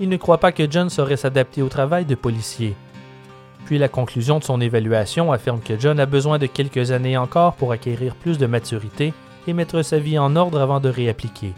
[0.00, 2.74] Il ne croit pas que John saurait s'adapter au travail de policier.
[3.64, 7.54] Puis la conclusion de son évaluation affirme que John a besoin de quelques années encore
[7.54, 9.12] pour acquérir plus de maturité
[9.46, 11.52] et mettre sa vie en ordre avant de réappliquer.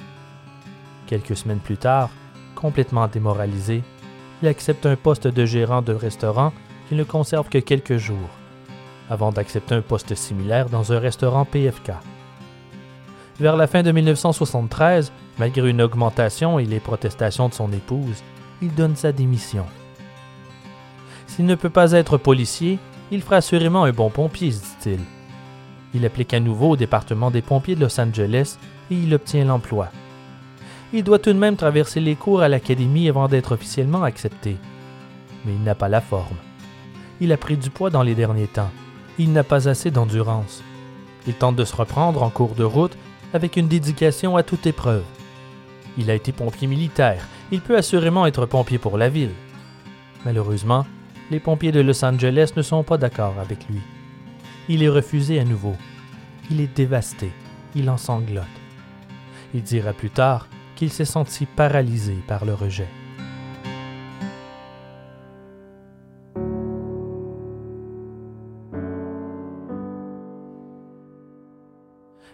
[1.06, 2.10] Quelques semaines plus tard,
[2.54, 3.82] complètement démoralisé,
[4.42, 6.52] il accepte un poste de gérant de restaurant
[6.88, 8.30] qu'il ne conserve que quelques jours,
[9.10, 11.92] avant d'accepter un poste similaire dans un restaurant PFK.
[13.38, 18.22] Vers la fin de 1973, malgré une augmentation et les protestations de son épouse,
[18.62, 19.66] il donne sa démission.
[21.26, 22.78] S'il ne peut pas être policier,
[23.10, 25.00] il fera assurément un bon pompier, dit-il.
[25.92, 28.58] Il applique à nouveau au département des pompiers de Los Angeles
[28.90, 29.90] et il obtient l'emploi
[30.92, 34.56] il doit tout de même traverser les cours à l'académie avant d'être officiellement accepté.
[35.44, 36.36] Mais il n'a pas la forme.
[37.20, 38.70] Il a pris du poids dans les derniers temps.
[39.22, 40.62] Il n'a pas assez d'endurance.
[41.26, 42.96] Il tente de se reprendre en cours de route
[43.34, 45.04] avec une dédication à toute épreuve.
[45.98, 47.28] Il a été pompier militaire.
[47.52, 49.34] Il peut assurément être pompier pour la ville.
[50.24, 50.86] Malheureusement,
[51.30, 53.82] les pompiers de Los Angeles ne sont pas d'accord avec lui.
[54.70, 55.76] Il est refusé à nouveau.
[56.50, 57.30] Il est dévasté.
[57.74, 58.44] Il en sanglote.
[59.52, 62.88] Il dira plus tard qu'il s'est senti paralysé par le rejet.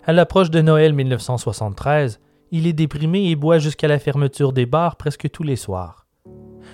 [0.09, 2.21] À l'approche de Noël 1973,
[2.53, 6.07] il est déprimé et boit jusqu'à la fermeture des bars presque tous les soirs.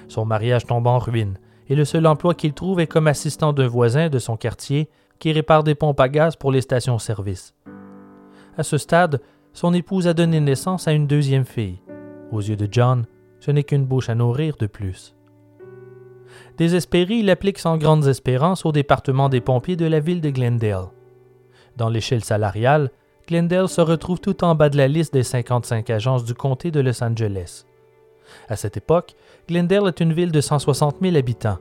[0.06, 1.38] Son mariage tombe en ruine
[1.70, 5.32] et le seul emploi qu'il trouve est comme assistant d'un voisin de son quartier qui
[5.32, 7.54] répare des pompes à gaz pour les stations-service.
[8.58, 9.22] À ce stade,
[9.54, 11.80] son épouse a donné naissance à une deuxième fille.
[12.32, 13.06] Aux yeux de John,
[13.40, 15.16] ce n'est qu'une bouche à nourrir de plus.
[16.58, 20.88] Désespéré, il applique sans grandes espérances au département des pompiers de la ville de Glendale.
[21.78, 22.90] Dans l'échelle salariale,
[23.28, 26.80] Glendale se retrouve tout en bas de la liste des 55 agences du comté de
[26.80, 27.64] Los Angeles.
[28.48, 29.14] À cette époque,
[29.48, 31.58] Glendale est une ville de 160 000 habitants.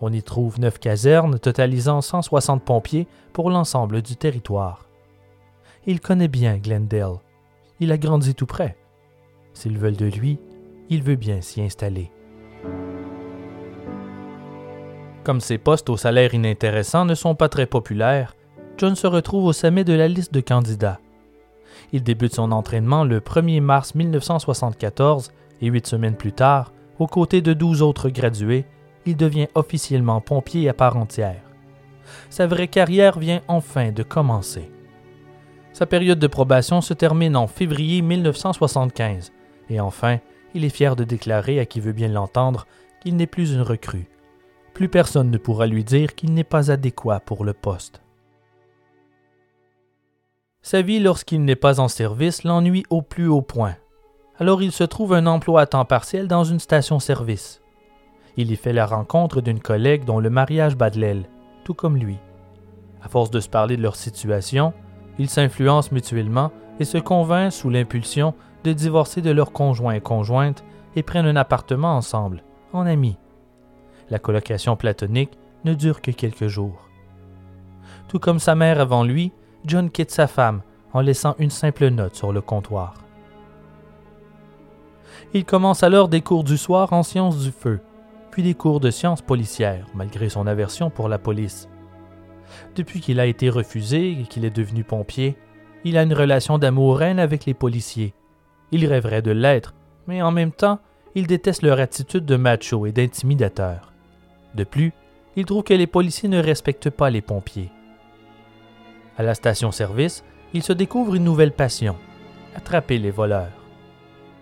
[0.00, 4.88] On y trouve neuf casernes totalisant 160 pompiers pour l'ensemble du territoire.
[5.86, 7.18] Il connaît bien Glendale.
[7.80, 8.76] Il a grandi tout près.
[9.54, 10.38] S'ils veulent de lui,
[10.90, 12.10] il veut bien s'y installer.
[15.24, 18.34] Comme ses postes au salaire inintéressant ne sont pas très populaires,
[18.78, 21.00] John se retrouve au sommet de la liste de candidats.
[21.92, 27.42] Il débute son entraînement le 1er mars 1974 et huit semaines plus tard, aux côtés
[27.42, 28.66] de douze autres gradués,
[29.04, 31.42] il devient officiellement pompier à part entière.
[32.30, 34.70] Sa vraie carrière vient enfin de commencer.
[35.72, 39.32] Sa période de probation se termine en février 1975,
[39.70, 40.18] et enfin,
[40.54, 42.66] il est fier de déclarer à qui veut bien l'entendre
[43.00, 44.08] qu'il n'est plus une recrue.
[44.72, 48.02] Plus personne ne pourra lui dire qu'il n'est pas adéquat pour le poste.
[50.70, 53.76] Sa vie lorsqu'il n'est pas en service l'ennuie au plus haut point.
[54.38, 57.62] Alors il se trouve un emploi à temps partiel dans une station-service.
[58.36, 61.30] Il y fait la rencontre d'une collègue dont le mariage bat de l'aile,
[61.64, 62.18] tout comme lui.
[63.02, 64.74] À force de se parler de leur situation,
[65.18, 70.64] ils s'influencent mutuellement et se convainquent sous l'impulsion de divorcer de leurs conjoints et conjointes
[70.96, 73.16] et prennent un appartement ensemble, en amis.
[74.10, 76.90] La colocation platonique ne dure que quelques jours.
[78.08, 79.32] Tout comme sa mère avant lui,
[79.64, 82.94] John quitte sa femme en laissant une simple note sur le comptoir.
[85.34, 87.80] Il commence alors des cours du soir en sciences du feu,
[88.30, 91.68] puis des cours de sciences policières, malgré son aversion pour la police.
[92.76, 95.36] Depuis qu'il a été refusé et qu'il est devenu pompier,
[95.84, 98.14] il a une relation d'amour-haine avec les policiers.
[98.72, 99.74] Il rêverait de l'être,
[100.06, 100.78] mais en même temps,
[101.14, 103.92] il déteste leur attitude de macho et d'intimidateur.
[104.54, 104.92] De plus,
[105.36, 107.70] il trouve que les policiers ne respectent pas les pompiers.
[109.18, 111.96] À la station-service, il se découvre une nouvelle passion,
[112.54, 113.50] attraper les voleurs.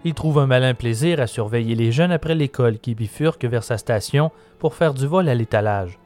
[0.04, 3.78] Il trouve un malin plaisir à surveiller les jeunes après l'école qui bifurquent vers sa
[3.78, 5.98] station pour faire du vol à l'étalage.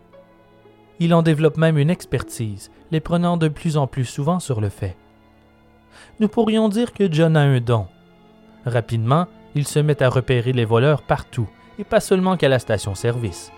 [1.00, 4.68] Il en développe même une expertise, les prenant de plus en plus souvent sur le
[4.68, 4.96] fait.
[6.20, 7.88] Nous pourrions dire que John a un don.
[8.64, 13.50] Rapidement, il se met à repérer les voleurs partout, et pas seulement qu'à la station-service.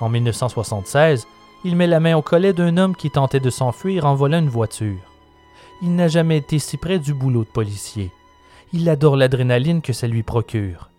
[0.00, 1.26] En 1976,
[1.64, 4.48] il met la main au collet d'un homme qui tentait de s'enfuir en volant une
[4.48, 5.00] voiture.
[5.82, 8.10] Il n'a jamais été si près du boulot de policier.
[8.72, 10.90] Il adore l'adrénaline que ça lui procure.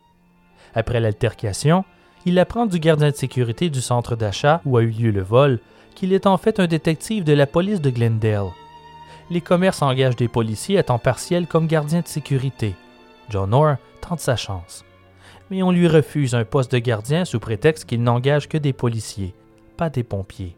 [0.74, 1.86] Après l'altercation,
[2.26, 5.60] il apprend du gardien de sécurité du centre d'achat où a eu lieu le vol
[5.94, 8.52] qu'il est en fait un détective de la police de Glendale.
[9.30, 12.76] Les commerces engagent des policiers à temps partiel comme gardiens de sécurité.
[13.30, 14.84] John Orr tente sa chance.
[15.52, 19.34] Mais on lui refuse un poste de gardien sous prétexte qu'il n'engage que des policiers,
[19.76, 20.56] pas des pompiers.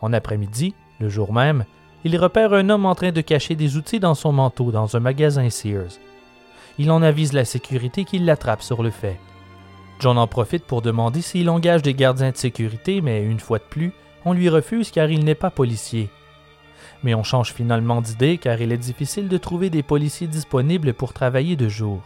[0.00, 1.64] En après-midi, le jour même,
[2.04, 5.00] il repère un homme en train de cacher des outils dans son manteau dans un
[5.00, 5.98] magasin Sears.
[6.78, 9.18] Il en avise la sécurité qu'il l'attrape sur le fait.
[10.00, 13.64] John en profite pour demander s'il engage des gardiens de sécurité, mais une fois de
[13.64, 13.92] plus,
[14.24, 16.10] on lui refuse car il n'est pas policier.
[17.02, 21.12] Mais on change finalement d'idée car il est difficile de trouver des policiers disponibles pour
[21.12, 22.02] travailler de jour.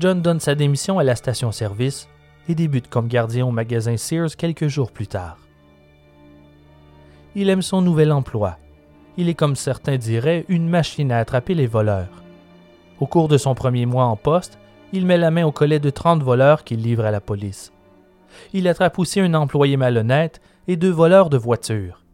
[0.00, 2.08] John donne sa démission à la station-service
[2.48, 5.38] et débute comme gardien au magasin Sears quelques jours plus tard.
[7.34, 8.58] Il aime son nouvel emploi.
[9.16, 12.22] Il est, comme certains diraient, une machine à attraper les voleurs.
[13.00, 14.58] Au cours de son premier mois en poste,
[14.92, 17.72] il met la main au collet de 30 voleurs qu'il livre à la police.
[18.52, 22.04] Il attrape aussi un employé malhonnête et deux voleurs de voitures.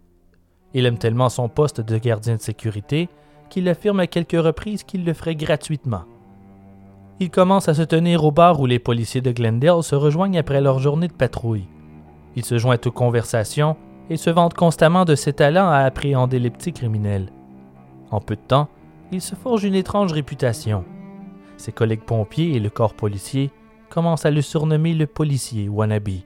[0.73, 3.09] Il aime tellement son poste de gardien de sécurité
[3.49, 6.05] qu'il affirme à quelques reprises qu'il le ferait gratuitement.
[7.23, 10.63] Il commence à se tenir au bar où les policiers de Glendale se rejoignent après
[10.63, 11.69] leur journée de patrouille.
[12.35, 13.77] Il se joint aux conversations
[14.09, 17.31] et se vante constamment de ses talents à appréhender les petits criminels.
[18.11, 18.71] En peu de temps,
[19.13, 20.83] il se forge une étrange réputation.
[21.59, 23.51] Ses collègues pompiers et le corps policier
[23.91, 26.23] commencent à le surnommer le policier wannabe.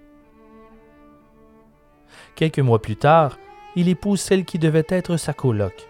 [2.37, 3.37] Quelques mois plus tard,
[3.75, 5.89] il épouse celle qui devait être sa coloc.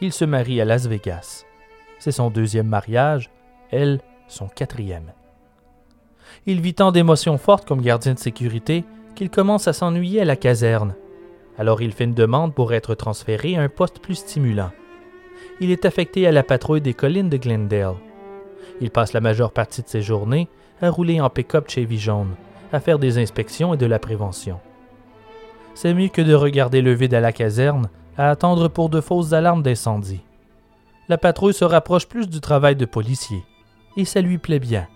[0.00, 1.44] Il se marie à Las Vegas.
[1.98, 3.30] C'est son deuxième mariage,
[3.70, 5.12] elle, son quatrième.
[6.46, 10.36] Il vit tant d'émotions fortes comme gardien de sécurité qu'il commence à s'ennuyer à la
[10.36, 10.94] caserne.
[11.58, 14.70] Alors il fait une demande pour être transféré à un poste plus stimulant.
[15.60, 17.94] Il est affecté à la patrouille des collines de Glendale.
[18.80, 20.48] Il passe la majeure partie de ses journées
[20.80, 22.34] à rouler en pick-up Chevy jaune,
[22.72, 24.58] à faire des inspections et de la prévention.
[25.74, 29.32] C'est mieux que de regarder le vide à la caserne, à attendre pour de fausses
[29.32, 30.22] alarmes d'incendie.
[31.08, 33.44] La patrouille se rapproche plus du travail de policier,
[33.96, 34.88] et ça lui plaît bien.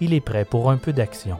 [0.00, 1.38] Il est prêt pour un peu d'action.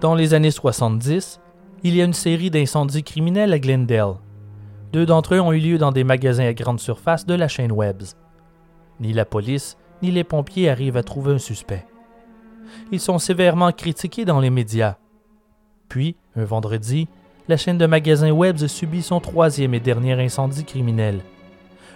[0.00, 1.40] Dans les années 70,
[1.82, 4.16] il y a une série d'incendies criminels à Glendale.
[4.92, 7.72] Deux d'entre eux ont eu lieu dans des magasins à grande surface de la chaîne
[7.72, 8.14] Webbs.
[9.00, 11.86] Ni la police, ni les pompiers arrivent à trouver un suspect.
[12.92, 14.96] Ils sont sévèrement critiqués dans les médias.
[15.88, 17.08] Puis, un vendredi,
[17.48, 21.20] la chaîne de magasins Webbs subit son troisième et dernier incendie criminel.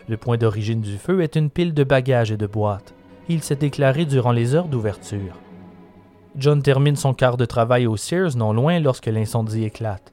[0.09, 2.95] Le point d'origine du feu est une pile de bagages et de boîtes.
[3.29, 5.39] Il s'est déclaré durant les heures d'ouverture.
[6.37, 10.13] John termine son quart de travail au Sears non loin lorsque l'incendie éclate.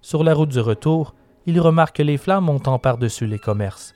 [0.00, 1.14] Sur la route du retour,
[1.46, 3.94] il remarque que les flammes montent par-dessus les commerces.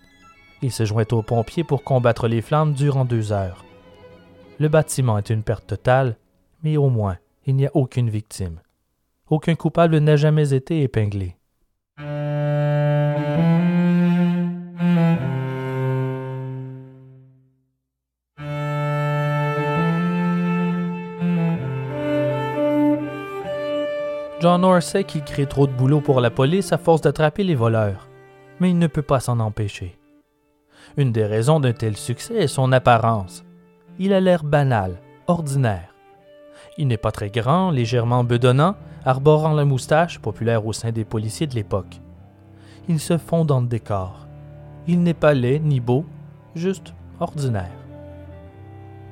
[0.62, 3.64] Il se joint aux pompiers pour combattre les flammes durant deux heures.
[4.59, 6.16] Le bâtiment est une perte totale,
[6.62, 8.61] mais au moins, il n'y a aucune victime.
[9.33, 11.39] Aucun coupable n'a jamais été épinglé.
[24.39, 27.55] John Orr sait qu'il crée trop de boulot pour la police à force d'attraper les
[27.55, 28.09] voleurs,
[28.61, 29.99] mais il ne peut pas s'en empêcher.
[30.99, 33.47] Une des raisons d'un tel succès est son apparence.
[33.99, 35.95] Il a l'air banal, ordinaire.
[36.76, 41.46] Il n'est pas très grand, légèrement bedonnant, arborant la moustache populaire au sein des policiers
[41.46, 42.00] de l'époque.
[42.88, 44.26] Il se fond dans le décor.
[44.86, 46.05] Il n'est pas laid ni beau,
[46.55, 47.70] juste ordinaire.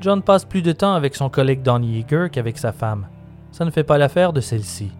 [0.01, 3.07] John passe plus de temps avec son collègue Donnie Yeager qu'avec sa femme.
[3.53, 4.91] Ça ne fait pas l'affaire de celle-ci.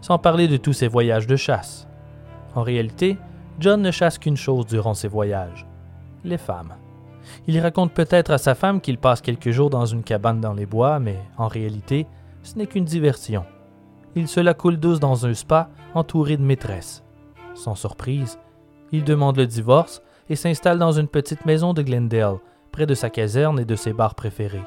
[0.00, 1.88] Sans parler de tous ses voyages de chasse.
[2.54, 3.16] En réalité,
[3.58, 5.66] John ne chasse qu'une chose durant ses voyages
[6.24, 6.74] les femmes.
[7.46, 10.66] Il raconte peut-être à sa femme qu'il passe quelques jours dans une cabane dans les
[10.66, 12.06] bois, mais en réalité,
[12.42, 13.44] ce n'est qu'une diversion.
[14.14, 17.02] Il se la coule douce dans un spa entouré de maîtresses.
[17.54, 18.38] Sans surprise,
[18.92, 22.36] il demande le divorce et s'installe dans une petite maison de Glendale,
[22.72, 24.64] près de sa caserne et de ses bars préférés.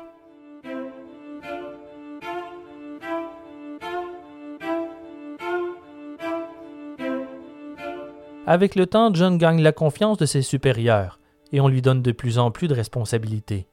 [8.48, 11.20] Avec le temps, John gagne la confiance de ses supérieurs
[11.52, 13.68] et on lui donne de plus en plus de responsabilités.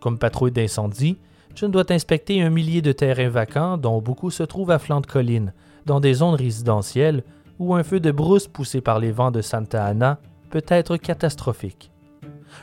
[0.00, 1.18] Comme patrouille d'incendie,
[1.54, 5.06] John doit inspecter un millier de terrains vacants dont beaucoup se trouvent à flanc de
[5.06, 5.52] colline,
[5.86, 7.24] dans des zones résidentielles
[7.58, 10.18] où un feu de brousse poussé par les vents de Santa Ana
[10.50, 11.90] peut être catastrophique.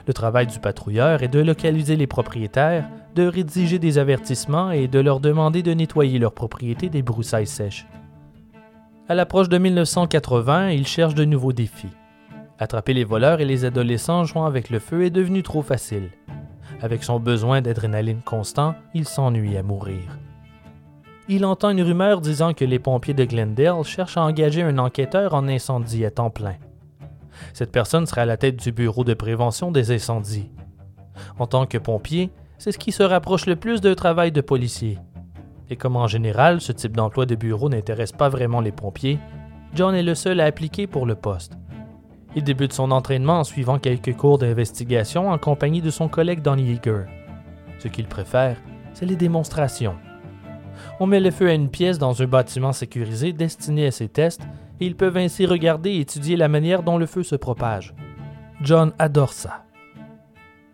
[0.08, 5.00] Le travail du patrouilleur est de localiser les propriétaires, de rédiger des avertissements et de
[5.00, 7.88] leur demander de nettoyer leurs propriétés des broussailles sèches.
[9.08, 11.90] À l'approche de 1980, il cherche de nouveaux défis.
[12.60, 16.10] Attraper les voleurs et les adolescents jouant avec le feu est devenu trop facile.
[16.82, 20.18] Avec son besoin d'adrénaline constant, il s'ennuie à mourir.
[21.28, 25.34] Il entend une rumeur disant que les pompiers de Glendale cherchent à engager un enquêteur
[25.34, 26.56] en incendie à temps plein.
[27.54, 30.50] Cette personne sera à la tête du bureau de prévention des incendies.
[31.38, 34.98] En tant que pompier, c'est ce qui se rapproche le plus d'un travail de policier.
[35.70, 39.20] Et comme en général, ce type d'emploi de bureau n'intéresse pas vraiment les pompiers,
[39.76, 41.54] John est le seul à appliquer pour le poste.
[42.36, 46.72] Il débute son entraînement en suivant quelques cours d'investigation en compagnie de son collègue Donnie
[46.72, 47.06] Yeager.
[47.80, 48.58] Ce qu'il préfère,
[48.94, 49.96] c'est les démonstrations.
[51.00, 54.44] On met le feu à une pièce dans un bâtiment sécurisé destiné à ces tests
[54.80, 57.94] et ils peuvent ainsi regarder et étudier la manière dont le feu se propage.
[58.62, 59.64] John adore ça.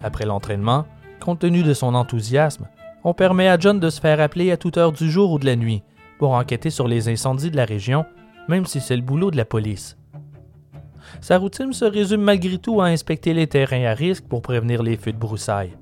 [0.01, 0.85] Après l'entraînement,
[1.19, 2.67] compte tenu de son enthousiasme,
[3.03, 5.45] on permet à John de se faire appeler à toute heure du jour ou de
[5.45, 5.83] la nuit
[6.17, 8.05] pour enquêter sur les incendies de la région,
[8.47, 9.97] même si c'est le boulot de la police.
[11.21, 14.97] Sa routine se résume malgré tout à inspecter les terrains à risque pour prévenir les
[14.97, 15.77] feux de broussailles.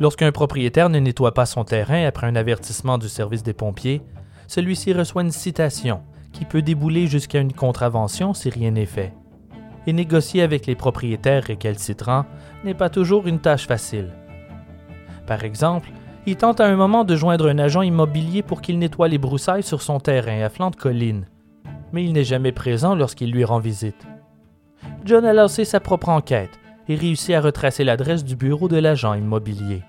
[0.00, 4.02] Lorsqu'un propriétaire ne nettoie pas son terrain après un avertissement du service des pompiers,
[4.48, 6.02] celui-ci reçoit une citation
[6.32, 9.12] qui peut débouler jusqu'à une contravention si rien n'est fait.
[9.86, 12.26] Et négocier avec les propriétaires récalcitrants
[12.64, 14.10] n'est pas toujours une tâche facile.
[15.26, 15.90] Par exemple,
[16.26, 19.62] il tente à un moment de joindre un agent immobilier pour qu'il nettoie les broussailles
[19.62, 21.26] sur son terrain à flanc de colline,
[21.92, 24.06] mais il n'est jamais présent lorsqu'il lui rend visite.
[25.04, 26.58] John a lancé sa propre enquête
[26.88, 29.82] et réussi à retracer l'adresse du bureau de l'agent immobilier.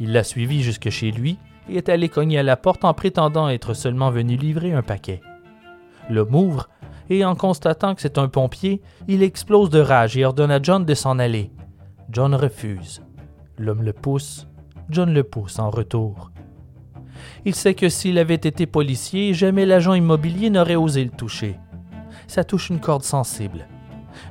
[0.00, 1.38] Il l'a suivi jusque chez lui
[1.68, 5.20] et est allé cogner à la porte en prétendant être seulement venu livrer un paquet.
[6.10, 6.68] L'homme ouvre
[7.10, 10.84] et en constatant que c'est un pompier, il explose de rage et ordonne à John
[10.84, 11.50] de s'en aller.
[12.10, 13.02] John refuse.
[13.58, 14.46] L'homme le pousse
[14.90, 16.32] John le pousse en retour.
[17.44, 21.58] Il sait que s'il avait été policier, jamais l'agent immobilier n'aurait osé le toucher.
[22.26, 23.66] Ça touche une corde sensible.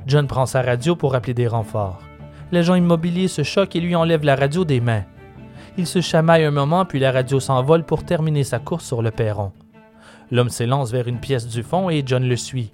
[0.06, 2.00] John prend sa radio pour appeler des renforts.
[2.50, 5.04] L'agent immobilier se choque et lui enlève la radio des mains.
[5.78, 9.10] Il se chamaille un moment, puis la radio s'envole pour terminer sa course sur le
[9.10, 9.52] perron.
[10.30, 12.72] L'homme s'élance vers une pièce du fond et John le suit.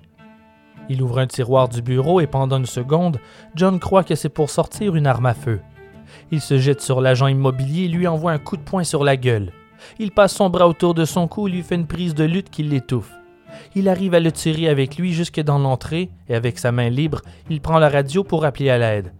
[0.89, 3.21] Il ouvre un tiroir du bureau et pendant une seconde,
[3.55, 5.61] John croit que c'est pour sortir une arme à feu.
[6.31, 9.17] Il se jette sur l'agent immobilier et lui envoie un coup de poing sur la
[9.17, 9.53] gueule.
[9.99, 12.51] Il passe son bras autour de son cou et lui fait une prise de lutte
[12.51, 13.18] qui l'étouffe.
[13.79, 17.23] Il arrive à le tirer avec lui jusque dans l'entrée et avec sa main libre,
[17.49, 19.13] il prend la radio pour appeler à l'aide.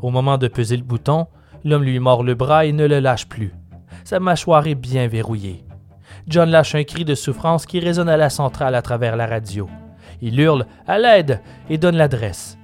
[0.00, 1.26] Au moment de peser le bouton,
[1.62, 3.52] l'homme lui mord le bras et ne le lâche plus.
[4.04, 5.62] Sa mâchoire est bien verrouillée.
[6.26, 9.68] John lâche un cri de souffrance qui résonne à la centrale à travers la radio.
[10.22, 12.56] Il hurle À l'aide et donne l'adresse.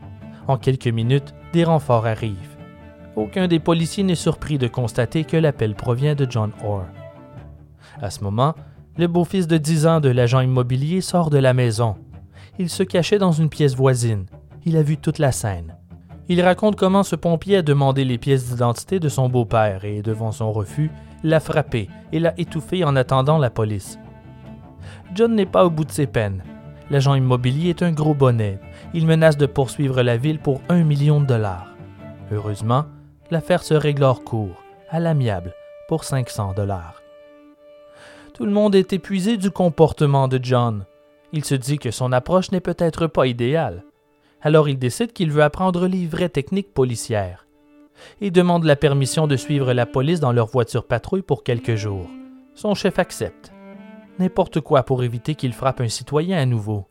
[0.48, 2.56] En quelques minutes, des renforts arrivent.
[3.16, 6.86] Aucun des policiers n'est surpris de constater que l'appel provient de John Orr.
[8.00, 8.54] À ce moment,
[8.96, 11.96] le beau-fils de 10 ans de l'agent immobilier sort de la maison.
[12.58, 14.26] Il se cachait dans une pièce voisine.
[14.64, 15.76] Il a vu toute la scène.
[16.28, 20.32] Il raconte comment ce pompier a demandé les pièces d'identité de son beau-père et, devant
[20.32, 20.90] son refus,
[21.22, 23.98] l'a frappé et l'a étouffé en attendant la police.
[25.14, 26.42] John n'est pas au bout de ses peines.
[26.90, 28.60] L'agent immobilier est un gros bonnet.
[28.94, 31.74] Il menace de poursuivre la ville pour un million de dollars.
[32.30, 32.84] Heureusement,
[33.30, 35.52] l'affaire se règle hors cours, à l'amiable,
[35.88, 37.03] pour 500 dollars.
[38.34, 40.86] Tout le monde est épuisé du comportement de John.
[41.32, 43.84] Il se dit que son approche n'est peut-être pas idéale.
[44.42, 47.46] Alors il décide qu'il veut apprendre les vraies techniques policières.
[48.20, 52.08] Il demande la permission de suivre la police dans leur voiture patrouille pour quelques jours.
[52.56, 53.52] Son chef accepte.
[54.18, 56.88] N'importe quoi pour éviter qu'il frappe un citoyen à nouveau.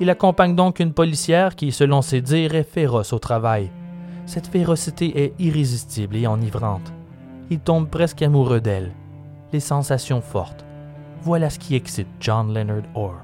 [0.00, 3.70] Il accompagne donc une policière qui, selon ses dires, est féroce au travail.
[4.24, 6.90] Cette férocité est irrésistible et enivrante.
[7.50, 8.94] Il tombe presque amoureux d'elle.
[9.52, 10.64] Les sensations fortes.
[11.20, 13.16] Voilà ce qui excite John Leonard Orr.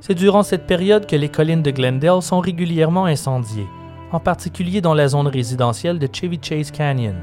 [0.00, 3.68] C'est durant cette période que les collines de Glendale sont régulièrement incendiées,
[4.12, 7.16] en particulier dans la zone résidentielle de Chevy Chase Canyon.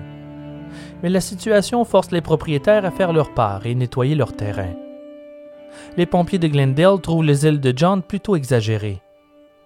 [1.02, 4.74] Mais la situation force les propriétaires à faire leur part et nettoyer leur terrain.
[5.96, 9.02] Les pompiers de Glendale trouvent les ailes de John plutôt exagérées.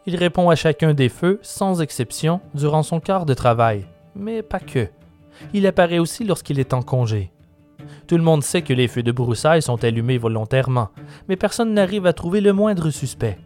[0.08, 3.86] Il répond à chacun des feux, sans exception, durant son quart de travail.
[4.16, 4.88] Mais pas que.
[5.54, 7.32] Il apparaît aussi lorsqu'il est en congé.
[8.08, 10.90] Tout le monde sait que les feux de broussailles sont allumés volontairement,
[11.28, 13.38] mais personne n'arrive à trouver le moindre suspect.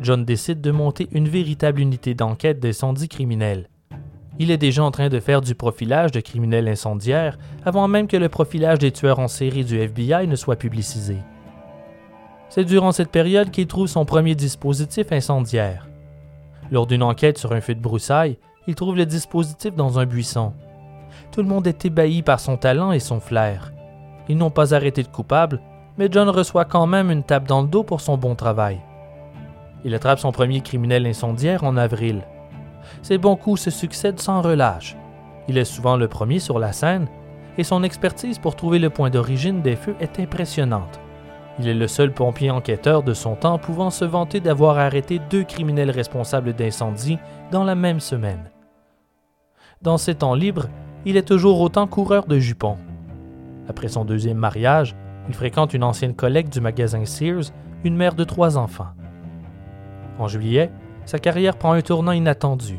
[0.00, 3.68] John décide de monter une véritable unité d'enquête d'incendie criminel.
[4.38, 8.16] Il est déjà en train de faire du profilage de criminels incendiaires avant même que
[8.16, 11.16] le profilage des tueurs en série du FBI ne soit publicisé.
[12.50, 15.86] C'est durant cette période qu'il trouve son premier dispositif incendiaire.
[16.72, 20.52] Lors d'une enquête sur un feu de broussailles, il trouve le dispositif dans un buisson.
[21.30, 23.72] Tout le monde est ébahi par son talent et son flair.
[24.28, 25.60] Ils n'ont pas arrêté de coupable,
[25.96, 28.80] mais John reçoit quand même une tape dans le dos pour son bon travail.
[29.84, 32.22] Il attrape son premier criminel incendiaire en avril.
[33.02, 34.96] Ses bons coups se succèdent sans relâche.
[35.46, 37.06] Il est souvent le premier sur la scène,
[37.58, 41.00] et son expertise pour trouver le point d'origine des feux est impressionnante.
[41.60, 45.44] Il est le seul pompier enquêteur de son temps pouvant se vanter d'avoir arrêté deux
[45.44, 47.18] criminels responsables d'incendie
[47.50, 48.50] dans la même semaine.
[49.82, 50.68] Dans ses temps libres,
[51.04, 52.78] il est toujours autant coureur de jupons.
[53.68, 54.96] Après son deuxième mariage,
[55.28, 57.52] il fréquente une ancienne collègue du magasin Sears,
[57.84, 58.94] une mère de trois enfants.
[60.18, 60.70] En juillet,
[61.04, 62.78] sa carrière prend un tournant inattendu.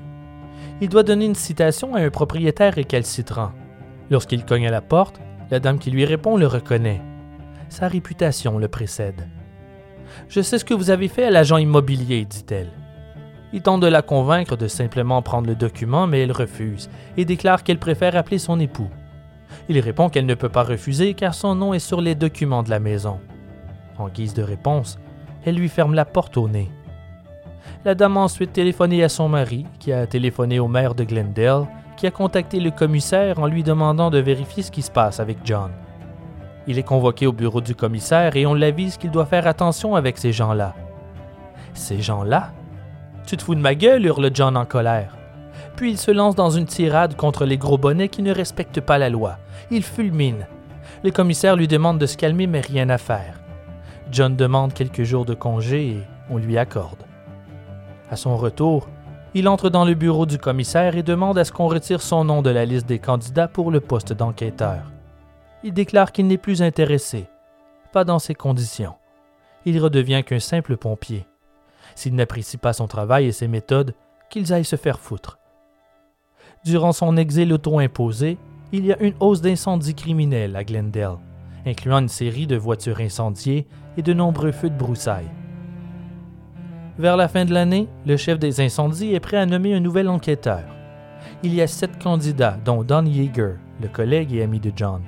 [0.81, 3.51] Il doit donner une citation à un propriétaire récalcitrant.
[4.09, 5.21] Lorsqu'il cogne à la porte,
[5.51, 7.01] la dame qui lui répond le reconnaît.
[7.71, 9.29] Sa réputation le précède.
[10.27, 12.69] Je sais ce que vous avez fait à l'agent immobilier, dit-elle.
[13.53, 17.63] Il tente de la convaincre de simplement prendre le document, mais elle refuse et déclare
[17.63, 18.89] qu'elle préfère appeler son époux.
[19.69, 22.69] Il répond qu'elle ne peut pas refuser car son nom est sur les documents de
[22.69, 23.21] la maison.
[23.97, 24.99] En guise de réponse,
[25.45, 26.69] elle lui ferme la porte au nez.
[27.85, 31.67] La dame a ensuite téléphoné à son mari, qui a téléphoné au maire de Glendale,
[31.95, 35.37] qui a contacté le commissaire en lui demandant de vérifier ce qui se passe avec
[35.45, 35.71] John.
[36.67, 40.17] Il est convoqué au bureau du commissaire et on l'avise qu'il doit faire attention avec
[40.17, 40.75] ces gens-là.
[41.73, 42.51] Ces gens-là?
[43.25, 45.17] Tu te fous de ma gueule, hurle John en colère.
[45.75, 48.97] Puis il se lance dans une tirade contre les gros bonnets qui ne respectent pas
[48.97, 49.37] la loi.
[49.71, 50.47] Il fulmine.
[51.03, 53.39] Le commissaire lui demande de se calmer, mais rien à faire.
[54.11, 57.03] John demande quelques jours de congé et on lui accorde.
[58.11, 58.89] À son retour,
[59.33, 62.41] il entre dans le bureau du commissaire et demande à ce qu'on retire son nom
[62.41, 64.90] de la liste des candidats pour le poste d'enquêteur.
[65.63, 67.27] Il déclare qu'il n'est plus intéressé,
[67.91, 68.95] pas dans ces conditions.
[69.65, 71.27] Il redevient qu'un simple pompier.
[71.93, 73.93] S'il n'apprécie pas son travail et ses méthodes,
[74.29, 75.37] qu'ils aillent se faire foutre.
[76.65, 78.37] Durant son exil auto-imposé,
[78.71, 81.17] il y a une hausse d'incendies criminels à Glendale,
[81.65, 85.29] incluant une série de voitures incendiées et de nombreux feux de broussailles.
[86.97, 90.09] Vers la fin de l'année, le chef des incendies est prêt à nommer un nouvel
[90.09, 90.63] enquêteur.
[91.43, 95.01] Il y a sept candidats, dont Don Yeager, le collègue et ami de John.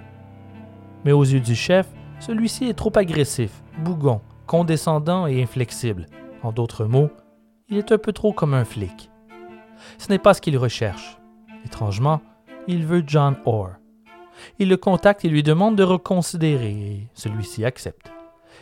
[1.05, 1.87] Mais aux yeux du chef,
[2.19, 6.05] celui-ci est trop agressif, bougon, condescendant et inflexible,
[6.41, 7.09] en d'autres mots,
[7.69, 9.09] il est un peu trop comme un flic.
[9.97, 11.17] Ce n'est pas ce qu'il recherche.
[11.65, 12.21] Étrangement,
[12.67, 13.71] il veut John Orr.
[14.59, 18.11] Il le contacte et lui demande de reconsidérer, et celui-ci accepte.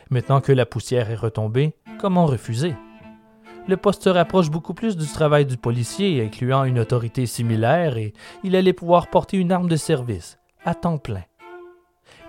[0.10, 2.76] Maintenant que la poussière est retombée, comment refuser?
[3.68, 8.14] Le poste se rapproche beaucoup plus du travail du policier, incluant une autorité similaire, et
[8.44, 11.24] il allait pouvoir porter une arme de service, à temps plein.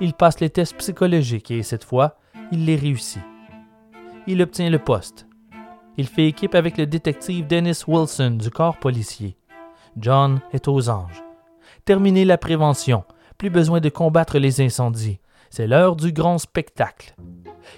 [0.03, 2.19] Il passe les tests psychologiques et cette fois,
[2.51, 3.23] il les réussit.
[4.27, 5.27] Il obtient le poste,
[5.99, 9.37] il fait équipe avec le détective Dennis Wilson du corps policier.
[9.99, 11.23] John est aux anges.
[11.85, 13.05] Terminez la prévention.
[13.37, 15.19] Plus besoin de combattre les incendies.
[15.51, 17.15] C'est l'heure du grand spectacle.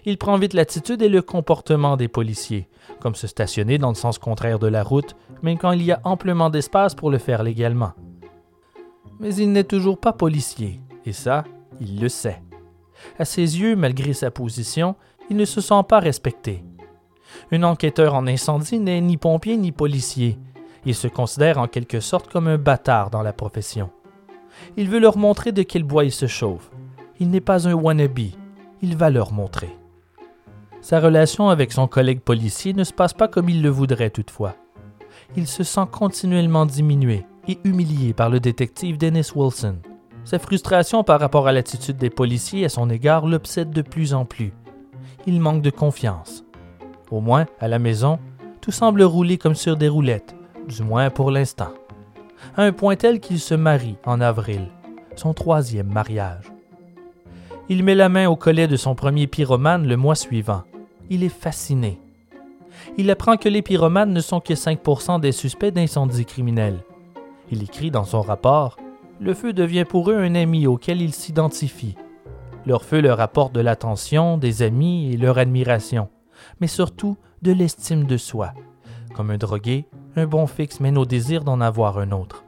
[0.05, 2.69] Il prend vite l'attitude et le comportement des policiers,
[3.01, 6.01] comme se stationner dans le sens contraire de la route, même quand il y a
[6.05, 7.93] amplement d'espace pour le faire légalement.
[9.19, 11.45] Mais il n'est toujours pas policier, et ça,
[11.81, 12.43] il le sait.
[13.19, 14.97] À ses yeux, malgré sa position,
[15.31, 16.65] il ne se sent pas respecté.
[17.53, 20.39] Un enquêteur en incendie n'est ni pompier ni policier.
[20.87, 23.91] Il se considère en quelque sorte comme un bâtard dans la profession.
[24.77, 26.71] Il veut leur montrer de quel bois il se chauffe.
[27.19, 28.31] Il n'est pas un wannabe,
[28.83, 29.77] il va leur montrer.
[30.81, 34.55] Sa relation avec son collègue policier ne se passe pas comme il le voudrait toutefois.
[35.37, 39.77] Il se sent continuellement diminué et humilié par le détective Dennis Wilson.
[40.25, 44.25] Sa frustration par rapport à l'attitude des policiers à son égard l'obsède de plus en
[44.25, 44.55] plus.
[45.27, 46.45] Il manque de confiance.
[47.11, 48.19] Au moins, à la maison,
[48.63, 50.35] tout semble rouler comme sur des roulettes,
[50.67, 51.73] du moins pour l'instant.
[52.57, 54.69] À un point tel qu'il se marie en avril,
[55.15, 56.51] son troisième mariage.
[57.69, 60.63] Il met la main au collet de son premier pyromane le mois suivant.
[61.11, 62.01] Il est fasciné.
[62.97, 66.81] Il apprend que les pyromanes ne sont que 5% des suspects d'incendie criminels.
[67.51, 68.77] Il écrit dans son rapport
[69.21, 71.97] le feu devient pour eux un ami auquel ils s'identifient.
[72.67, 76.09] Leur feu leur apporte de l'attention, des amis et leur admiration,
[76.61, 78.53] mais surtout de l'estime de soi.
[79.15, 79.87] Comme un drogué,
[80.17, 82.45] un bon fixe mène au désir d'en avoir un autre.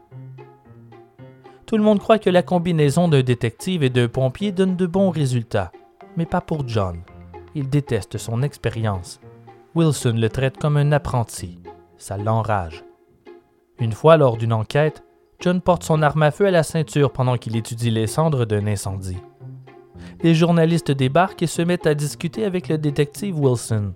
[1.67, 5.11] Tout le monde croit que la combinaison d'un détective et d'un pompier donne de bons
[5.11, 5.73] résultats,
[6.17, 7.03] mais pas pour John.
[7.55, 9.21] Il déteste son expérience.
[9.75, 11.59] Wilson le traite comme un apprenti.
[11.99, 12.85] Ça l'enrage.
[13.79, 15.03] Une fois, lors d'une enquête,
[15.41, 18.67] John porte son arme à feu à la ceinture pendant qu'il étudie les cendres d'un
[18.67, 19.19] incendie.
[20.23, 23.93] Les journalistes débarquent et se mettent à discuter avec le détective Wilson.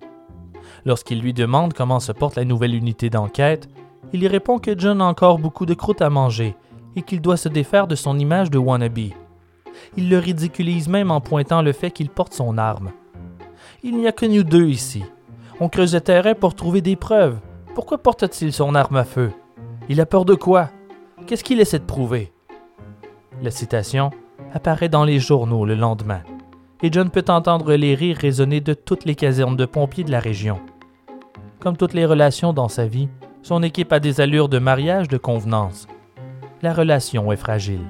[0.85, 3.69] Lorsqu'il lui demande comment se porte la nouvelle unité d'enquête,
[4.13, 6.55] il y répond que John a encore beaucoup de croûte à manger
[6.95, 9.09] et qu'il doit se défaire de son image de wannabe.
[9.97, 12.91] Il le ridiculise même en pointant le fait qu'il porte son arme.
[13.83, 15.03] Il n'y a que nous deux ici.
[15.59, 17.39] On creuse le terrain pour trouver des preuves.
[17.73, 19.31] Pourquoi porte-t-il son arme à feu?
[19.89, 20.69] Il a peur de quoi?
[21.27, 22.31] Qu'est-ce qu'il essaie de prouver?
[23.41, 24.11] La citation
[24.53, 26.21] apparaît dans les journaux le lendemain,
[26.83, 30.19] et John peut entendre les rires résonner de toutes les casernes de pompiers de la
[30.19, 30.59] région.
[31.59, 33.09] Comme toutes les relations dans sa vie,
[33.43, 35.87] son équipe a des allures de mariage de convenance.
[36.61, 37.85] La relation est fragile.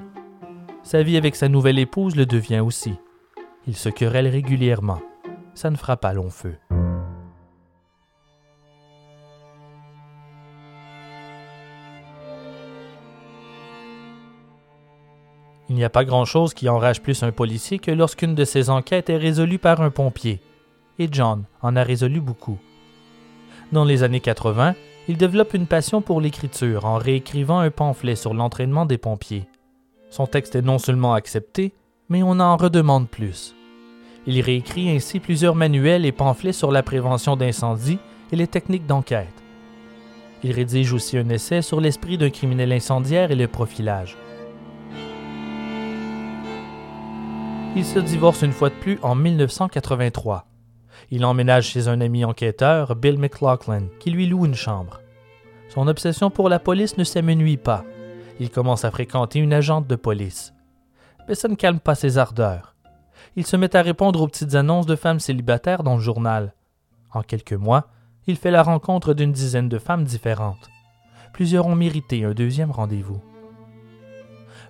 [0.82, 2.94] Sa vie avec sa nouvelle épouse le devient aussi.
[3.66, 5.00] Ils se querellent régulièrement.
[5.54, 6.56] Ça ne fera pas long feu.
[15.72, 19.08] Il n'y a pas grand-chose qui enrage plus un policier que lorsqu'une de ses enquêtes
[19.08, 20.38] est résolue par un pompier.
[20.98, 22.58] Et John en a résolu beaucoup.
[23.72, 24.74] Dans les années 80,
[25.08, 29.46] il développe une passion pour l'écriture en réécrivant un pamphlet sur l'entraînement des pompiers.
[30.10, 31.72] Son texte est non seulement accepté,
[32.10, 33.54] mais on en redemande plus.
[34.26, 37.98] Il réécrit ainsi plusieurs manuels et pamphlets sur la prévention d'incendie
[38.30, 39.42] et les techniques d'enquête.
[40.44, 44.18] Il rédige aussi un essai sur l'esprit d'un criminel incendiaire et le profilage.
[47.74, 50.44] Il se divorce une fois de plus en 1983.
[51.10, 55.00] Il emménage chez un ami enquêteur, Bill McLaughlin, qui lui loue une chambre.
[55.70, 57.82] Son obsession pour la police ne s'amenuit pas.
[58.38, 60.52] Il commence à fréquenter une agente de police.
[61.26, 62.74] Mais ça ne calme pas ses ardeurs.
[63.36, 66.52] Il se met à répondre aux petites annonces de femmes célibataires dans le journal.
[67.10, 67.86] En quelques mois,
[68.26, 70.68] il fait la rencontre d'une dizaine de femmes différentes.
[71.32, 73.22] Plusieurs ont mérité un deuxième rendez-vous.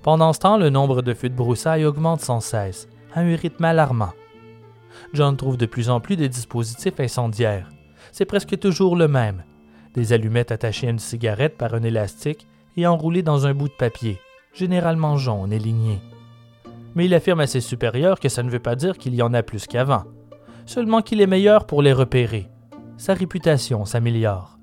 [0.02, 3.64] Pendant ce temps, le nombre de feux de broussailles augmente sans cesse, à un rythme
[3.64, 4.12] alarmant.
[5.12, 7.68] John trouve de plus en plus de dispositifs incendiaires.
[8.10, 9.44] C'est presque toujours le même.
[9.94, 12.46] Des allumettes attachées à une cigarette par un élastique
[12.76, 14.18] et enroulées dans un bout de papier,
[14.54, 16.00] généralement jaune et ligné.
[16.94, 19.34] Mais il affirme à ses supérieurs que ça ne veut pas dire qu'il y en
[19.34, 20.04] a plus qu'avant,
[20.66, 22.48] seulement qu'il est meilleur pour les repérer.
[22.96, 24.58] Sa réputation s'améliore.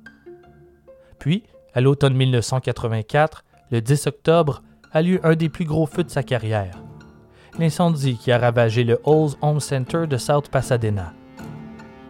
[1.20, 1.44] Puis,
[1.74, 6.24] à l'automne 1984, le 10 octobre, a lieu un des plus gros feux de sa
[6.24, 6.82] carrière
[7.60, 11.14] l'incendie qui a ravagé le Halls Home Center de South Pasadena.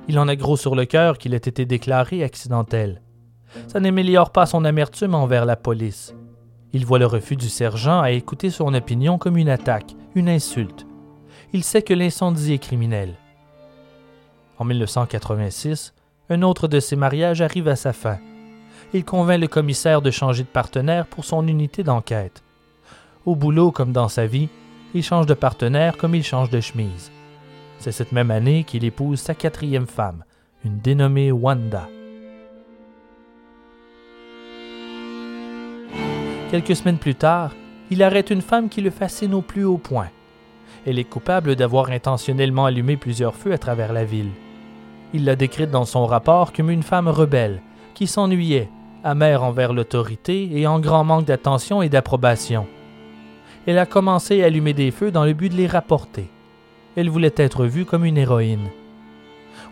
[0.07, 3.01] Il en a gros sur le cœur qu'il ait été déclaré accidentel.
[3.67, 6.13] Ça n'améliore pas son amertume envers la police.
[6.71, 10.85] Il voit le refus du sergent à écouter son opinion comme une attaque, une insulte.
[11.51, 13.15] Il sait que l'incendie est criminel.
[14.59, 15.95] En 1986,
[16.29, 18.19] un autre de ses mariages arrive à sa fin.
[18.93, 22.43] Il convainc le commissaire de changer de partenaire pour son unité d'enquête.
[23.25, 24.49] Au boulot comme dans sa vie,
[24.93, 27.11] il change de partenaire comme il change de chemise.
[27.77, 30.23] C'est cette même année qu'il épouse sa quatrième femme,
[30.65, 31.87] une dénommée Wanda.
[36.51, 37.51] Quelques semaines plus tard,
[37.91, 40.09] il arrête une femme qui le fascine au plus haut point.
[40.85, 44.31] Elle est coupable d'avoir intentionnellement allumé plusieurs feux à travers la ville.
[45.13, 47.61] Il l'a décrite dans son rapport comme une femme rebelle,
[47.93, 48.69] qui s'ennuyait,
[49.03, 52.67] amère envers l'autorité et en grand manque d'attention et d'approbation
[53.69, 56.27] elle a commencé à allumer des feux dans le but de les rapporter.
[56.95, 58.67] Elle voulait être vue comme une héroïne.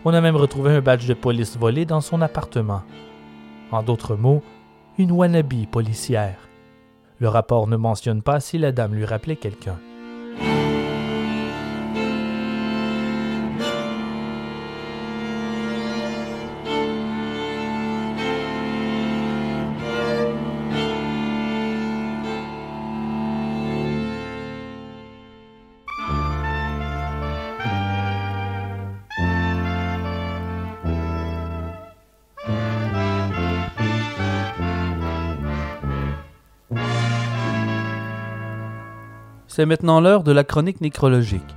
[0.04, 2.82] On a même retrouvé un badge de police volé dans son appartement.
[3.72, 4.40] En d'autres mots,
[4.98, 6.36] une wannabe policière.
[7.18, 9.80] Le rapport ne mentionne pas si la dame lui rappelait quelqu'un.
[39.58, 41.56] C'est maintenant l'heure de la chronique nécrologique.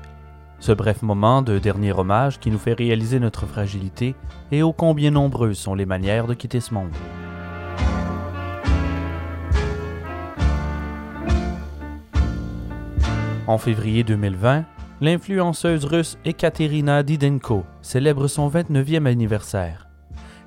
[0.58, 4.16] Ce bref moment de dernier hommage qui nous fait réaliser notre fragilité
[4.52, 6.90] et ô combien nombreuses sont les manières de quitter ce monde.
[13.46, 14.66] En février 2020,
[15.00, 19.90] l'influenceuse russe Ekaterina Didenko célèbre son 29e anniversaire.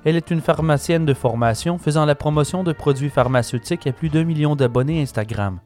[0.03, 4.25] Elle est une pharmacienne de formation faisant la promotion de produits pharmaceutiques à plus d'un
[4.25, 5.61] million d'abonnés Instagram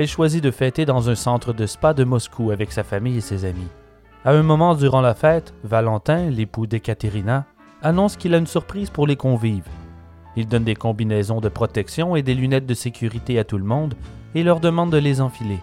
[0.00, 3.20] elle choisit de fêter dans un centre de spa de Moscou avec sa famille et
[3.20, 3.68] ses amis.
[4.24, 7.44] À un moment durant la fête, Valentin, l'époux d'Ekaterina,
[7.82, 9.68] annonce qu'il a une surprise pour les convives.
[10.36, 13.92] Il donne des combinaisons de protection et des lunettes de sécurité à tout le monde
[14.34, 15.58] et leur demande de les enfiler.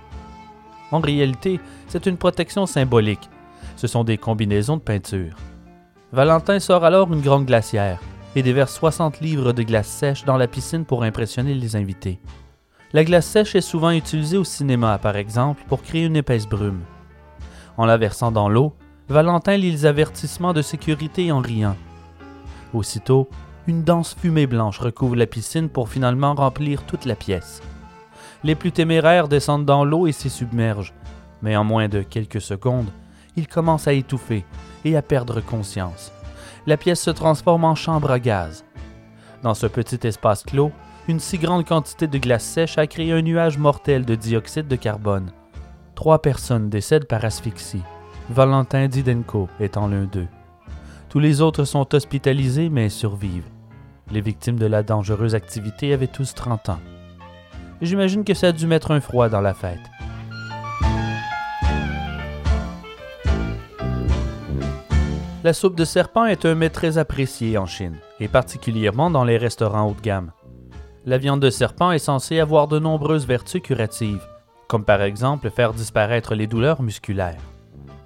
[0.91, 3.31] En réalité, c'est une protection symbolique.
[3.75, 5.35] Ce sont des combinaisons de peinture.
[6.11, 7.99] Valentin sort alors une grande glacière
[8.35, 12.19] et déverse 60 livres de glace sèche dans la piscine pour impressionner les invités.
[12.93, 16.83] La glace sèche est souvent utilisée au cinéma, par exemple, pour créer une épaisse brume.
[17.75, 18.73] En la versant dans l'eau,
[19.09, 21.75] Valentin lit les avertissements de sécurité en riant.
[22.73, 23.29] Aussitôt,
[23.67, 27.61] une dense fumée blanche recouvre la piscine pour finalement remplir toute la pièce.
[28.43, 30.93] Les plus téméraires descendent dans l'eau et s'y submergent,
[31.41, 32.89] mais en moins de quelques secondes,
[33.35, 34.45] ils commencent à étouffer
[34.85, 36.13] et à perdre conscience.
[36.65, 38.63] La pièce se transforme en chambre à gaz.
[39.43, 40.71] Dans ce petit espace clos,
[41.07, 44.75] une si grande quantité de glace sèche a créé un nuage mortel de dioxyde de
[44.75, 45.31] carbone.
[45.95, 47.81] Trois personnes décèdent par asphyxie,
[48.29, 50.27] Valentin Didenko étant l'un d'eux.
[51.07, 53.47] Tous les autres sont hospitalisés mais survivent.
[54.11, 56.79] Les victimes de la dangereuse activité avaient tous 30 ans.
[57.81, 59.79] J'imagine que ça a dû mettre un froid dans la fête.
[65.43, 69.37] La soupe de serpent est un mets très apprécié en Chine, et particulièrement dans les
[69.37, 70.31] restaurants haut de gamme
[71.07, 74.27] la viande de serpent est censée avoir de nombreuses vertus curatives,
[74.67, 77.39] comme par exemple faire disparaître les douleurs musculaires.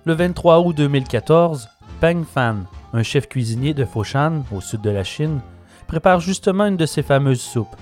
[0.06, 1.68] Le 23 août 2014,
[2.00, 5.40] Peng Fan, un chef cuisinier de Foshan, au sud de la Chine,
[5.88, 7.76] prépare justement une de ces fameuses soupes.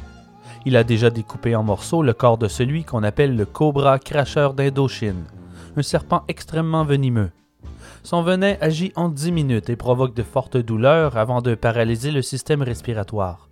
[0.65, 4.53] Il a déjà découpé en morceaux le corps de celui qu'on appelle le cobra cracheur
[4.53, 5.25] d'Indochine,
[5.75, 7.31] un serpent extrêmement venimeux.
[8.03, 12.21] Son venin agit en 10 minutes et provoque de fortes douleurs avant de paralyser le
[12.21, 13.49] système respiratoire.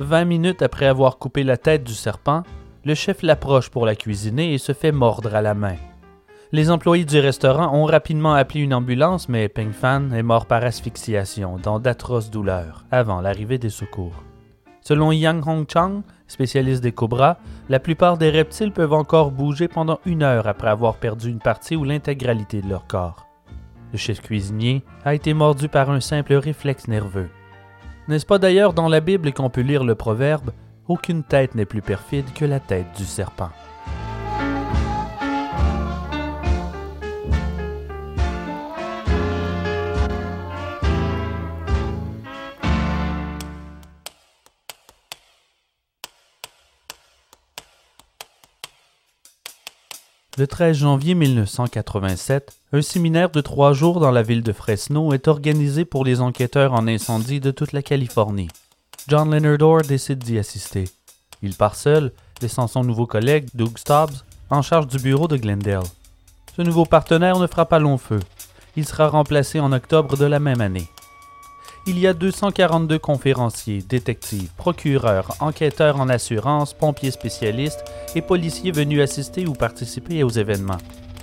[0.00, 2.42] Vingt minutes après avoir coupé la tête du serpent,
[2.86, 5.76] le chef l'approche pour la cuisiner et se fait mordre à la main.
[6.52, 10.64] Les employés du restaurant ont rapidement appelé une ambulance, mais Peng Fan est mort par
[10.64, 14.24] asphyxiation dans d'atroces douleurs avant l'arrivée des secours.
[14.80, 17.36] Selon Yang Hongchang, spécialiste des cobras,
[17.68, 21.76] la plupart des reptiles peuvent encore bouger pendant une heure après avoir perdu une partie
[21.76, 23.26] ou l'intégralité de leur corps.
[23.92, 27.28] Le chef cuisinier a été mordu par un simple réflexe nerveux.
[28.10, 30.50] N'est-ce pas d'ailleurs dans la Bible qu'on peut lire le proverbe
[30.88, 33.50] Aucune tête n'est plus perfide que la tête du serpent
[50.40, 55.28] Le 13 janvier 1987, un séminaire de trois jours dans la ville de Fresno est
[55.28, 58.48] organisé pour les enquêteurs en incendie de toute la Californie.
[59.06, 60.88] John Leonard Orr décide d'y assister.
[61.42, 62.10] Il part seul,
[62.40, 65.82] laissant son nouveau collègue, Doug Stubbs, en charge du bureau de Glendale.
[66.56, 68.20] Ce nouveau partenaire ne fera pas long feu.
[68.76, 70.88] Il sera remplacé en octobre de la même année
[71.86, 79.00] il y a 242 conférenciers, détectives, procureurs, enquêteurs en assurance, pompiers spécialistes et policiers venus
[79.00, 80.78] assister ou participer aux événements.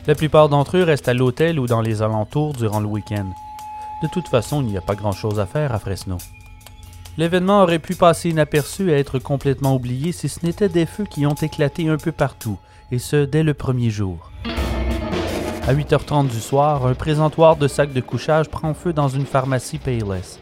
[0.07, 3.29] La plupart d'entre eux restent à l'hôtel ou dans les alentours durant le week-end.
[4.01, 6.17] De toute façon, il n'y a pas grand-chose à faire à Fresno.
[7.17, 11.25] L'événement aurait pu passer inaperçu et être complètement oublié si ce n'était des feux qui
[11.25, 12.57] ont éclaté un peu partout,
[12.91, 14.31] et ce dès le premier jour.
[15.67, 19.79] À 8h30 du soir, un présentoir de sacs de couchage prend feu dans une pharmacie
[19.79, 20.39] Payless.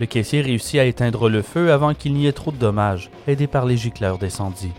[0.00, 3.46] Le caissier réussit à éteindre le feu avant qu'il n'y ait trop de dommages, aidé
[3.46, 4.72] par les gicleurs d'incendie.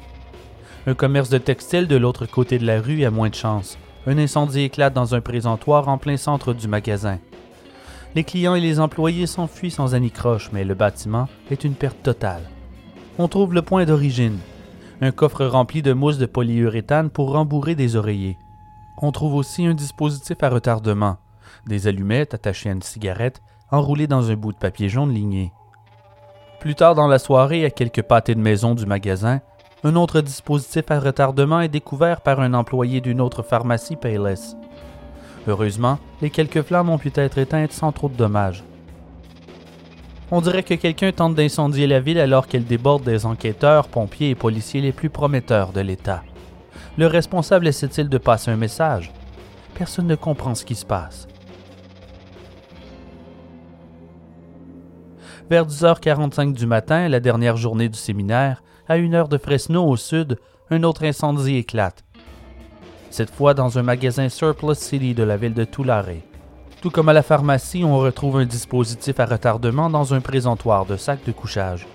[0.87, 3.77] Un commerce de textile de l'autre côté de la rue a moins de chance.
[4.07, 7.19] Un incendie éclate dans un présentoir en plein centre du magasin.
[8.15, 12.49] Les clients et les employés s'enfuient sans anicroche, mais le bâtiment est une perte totale.
[13.17, 14.39] On trouve le point d'origine.
[15.01, 18.37] un coffre rempli de mousse de polyuréthane pour rembourrer des oreillers.
[19.01, 21.17] On trouve aussi un dispositif à retardement,
[21.67, 23.41] des allumettes attachées à une cigarette
[23.71, 25.51] enroulées dans un bout de papier jaune ligné.
[26.59, 29.39] Plus tard dans la soirée, à quelques pâtés de maison du magasin,
[29.83, 34.57] un autre dispositif à retardement est découvert par un employé d'une autre pharmacie Payless.
[35.47, 38.63] Heureusement, les quelques flammes ont pu être éteintes sans trop de dommages.
[40.31, 44.35] On dirait que quelqu'un tente d'incendier la ville alors qu'elle déborde des enquêteurs, pompiers et
[44.35, 46.23] policiers les plus prometteurs de l'État.
[46.97, 49.11] Le responsable essaie-t-il de passer un message?
[49.73, 51.27] Personne ne comprend ce qui se passe.
[55.49, 59.97] Vers 10h45 du matin, la dernière journée du séminaire, à une heure de Fresno au
[59.97, 60.37] sud,
[60.69, 62.03] un autre incendie éclate.
[63.09, 66.21] Cette fois dans un magasin Surplus City de la ville de Tulare.
[66.83, 70.97] Tout comme à la pharmacie, on retrouve un dispositif à retardement dans un présentoir de
[70.97, 71.87] sacs de couchage.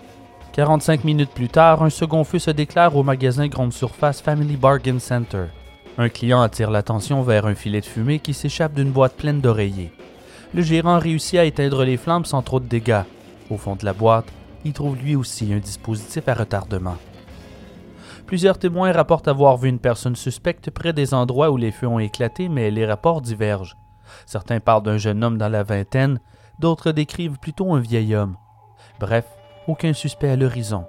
[0.54, 4.98] 45 minutes plus tard, un second feu se déclare au magasin grande surface Family Bargain
[4.98, 5.44] Center.
[5.96, 9.92] Un client attire l'attention vers un filet de fumée qui s'échappe d'une boîte pleine d'oreillers.
[10.52, 13.02] Le gérant réussit à éteindre les flammes sans trop de dégâts.
[13.50, 14.26] Au fond de la boîte,
[14.64, 16.96] il trouve lui aussi un dispositif à retardement.
[18.26, 21.98] Plusieurs témoins rapportent avoir vu une personne suspecte près des endroits où les feux ont
[21.98, 23.76] éclaté, mais les rapports divergent.
[24.24, 26.20] Certains parlent d'un jeune homme dans la vingtaine,
[26.58, 28.36] d'autres décrivent plutôt un vieil homme.
[28.98, 29.26] Bref,
[29.66, 30.86] aucun suspect à l'horizon.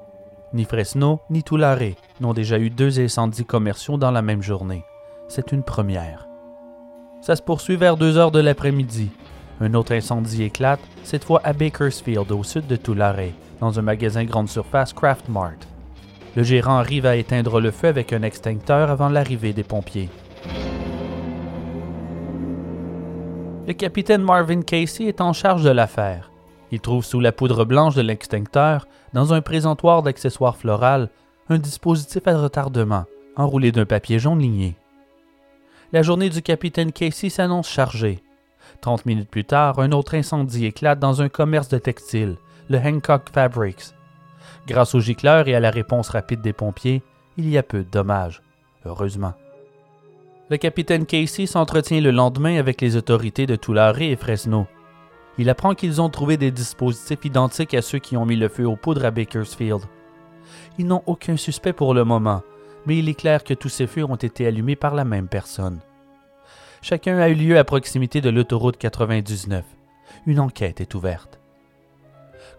[0.53, 4.85] Ni Fresno ni Tulare n'ont déjà eu deux incendies commerciaux dans la même journée.
[5.27, 6.27] C'est une première.
[7.21, 9.09] Ça se poursuit vers 2 heures de l'après-midi.
[9.61, 13.31] Un autre incendie éclate, cette fois à Bakersfield, au sud de Tulare,
[13.61, 15.57] dans un magasin grande surface Craft Mart.
[16.35, 20.09] Le gérant arrive à éteindre le feu avec un extincteur avant l'arrivée des pompiers.
[23.67, 26.31] Le capitaine Marvin Casey est en charge de l'affaire.
[26.71, 31.09] Il trouve sous la poudre blanche de l'extincteur, dans un présentoir d'accessoires floral,
[31.49, 33.05] un dispositif à retardement,
[33.37, 34.75] enroulé d'un papier jaune ligné.
[35.93, 38.19] La journée du capitaine Casey s'annonce chargée.
[38.81, 42.37] Trente minutes plus tard, un autre incendie éclate dans un commerce de textiles,
[42.69, 43.93] le Hancock Fabrics.
[44.67, 47.01] Grâce aux gicleurs et à la réponse rapide des pompiers,
[47.37, 48.41] il y a peu de dommages,
[48.85, 49.33] heureusement.
[50.49, 54.67] Le capitaine Casey s'entretient le lendemain avec les autorités de Tulare et Fresno.
[55.37, 58.67] Il apprend qu'ils ont trouvé des dispositifs identiques à ceux qui ont mis le feu
[58.67, 59.81] aux poudres à Bakersfield.
[60.77, 62.43] Ils n'ont aucun suspect pour le moment,
[62.85, 65.79] mais il est clair que tous ces feux ont été allumés par la même personne.
[66.87, 69.65] Chacun a eu lieu à proximité de l'autoroute 99.
[70.27, 71.39] Une enquête est ouverte.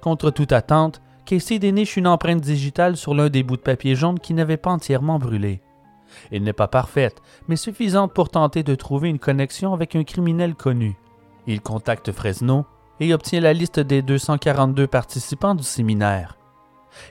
[0.03, 4.19] Contre toute attente, Casey déniche une empreinte digitale sur l'un des bouts de papier jaune
[4.19, 5.63] qui n'avait pas entièrement brûlé.
[6.33, 10.57] Elle n'est pas parfaite, mais suffisante pour tenter de trouver une connexion avec un criminel
[10.57, 10.97] connu.
[11.47, 12.67] Il contacte Fresno
[12.99, 16.37] et obtient la liste des 242 participants du séminaire.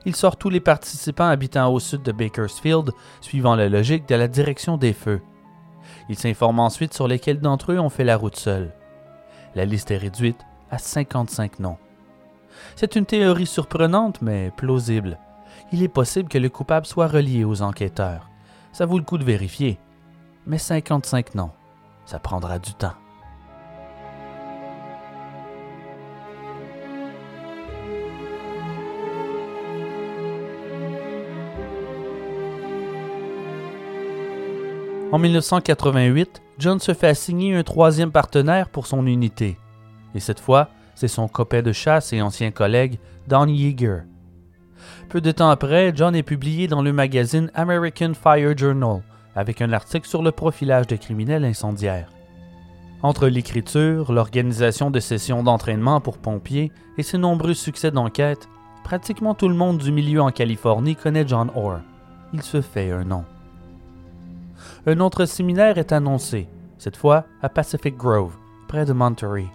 [0.06, 2.92] Il sort tous les participants habitant au sud de Bakersfield,
[3.22, 5.22] suivant la logique de la direction des feux.
[6.10, 8.74] Il s'informe ensuite sur lesquels d'entre eux ont fait la route seuls.
[9.56, 10.40] La liste est réduite
[10.70, 11.78] à 55 noms.
[12.76, 15.18] C'est une théorie surprenante, mais plausible.
[15.72, 18.30] Il est possible que le coupable soit relié aux enquêteurs
[18.76, 19.80] ça vaut le coup de vérifier.
[20.46, 21.52] Mais 55 non,
[22.06, 22.92] ça prendra du temps.
[35.16, 39.58] En 1988, John se fait assigner un troisième partenaire pour son unité.
[40.14, 44.00] Et cette fois, c'est son copain de chasse et ancien collègue, Don Yeager.
[45.08, 49.04] Peu de temps après, John est publié dans le magazine American Fire Journal
[49.38, 52.10] avec un article sur le profilage de criminels incendiaires.
[53.02, 58.50] Entre l'écriture, l'organisation de sessions d'entraînement pour pompiers et ses nombreux succès d'enquête,
[58.84, 61.80] pratiquement tout le monde du milieu en Californie connaît John Orr.
[62.34, 63.24] Il se fait un nom.
[64.88, 69.48] Un autre séminaire est annoncé, cette fois à Pacific Grove, près de Monterey.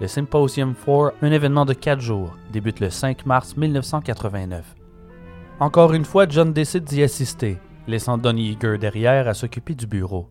[0.00, 4.76] Le Symposium 4, un événement de quatre jours, débute le 5 mars 1989.
[5.58, 10.30] Encore une fois, John décide d'y assister, laissant Don Yeager derrière à s'occuper du bureau.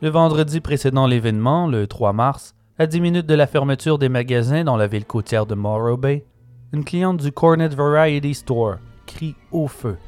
[0.00, 4.64] Le vendredi précédant l'événement, le 3 mars, à 10 minutes de la fermeture des magasins
[4.64, 6.24] dans la ville côtière de Morro Bay,
[6.72, 9.98] une cliente du Cornet Variety Store crie au feu.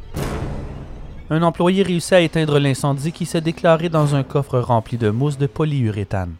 [1.30, 5.36] Un employé réussit à éteindre l'incendie qui s'est déclaré dans un coffre rempli de mousse
[5.36, 6.34] de polyuréthane.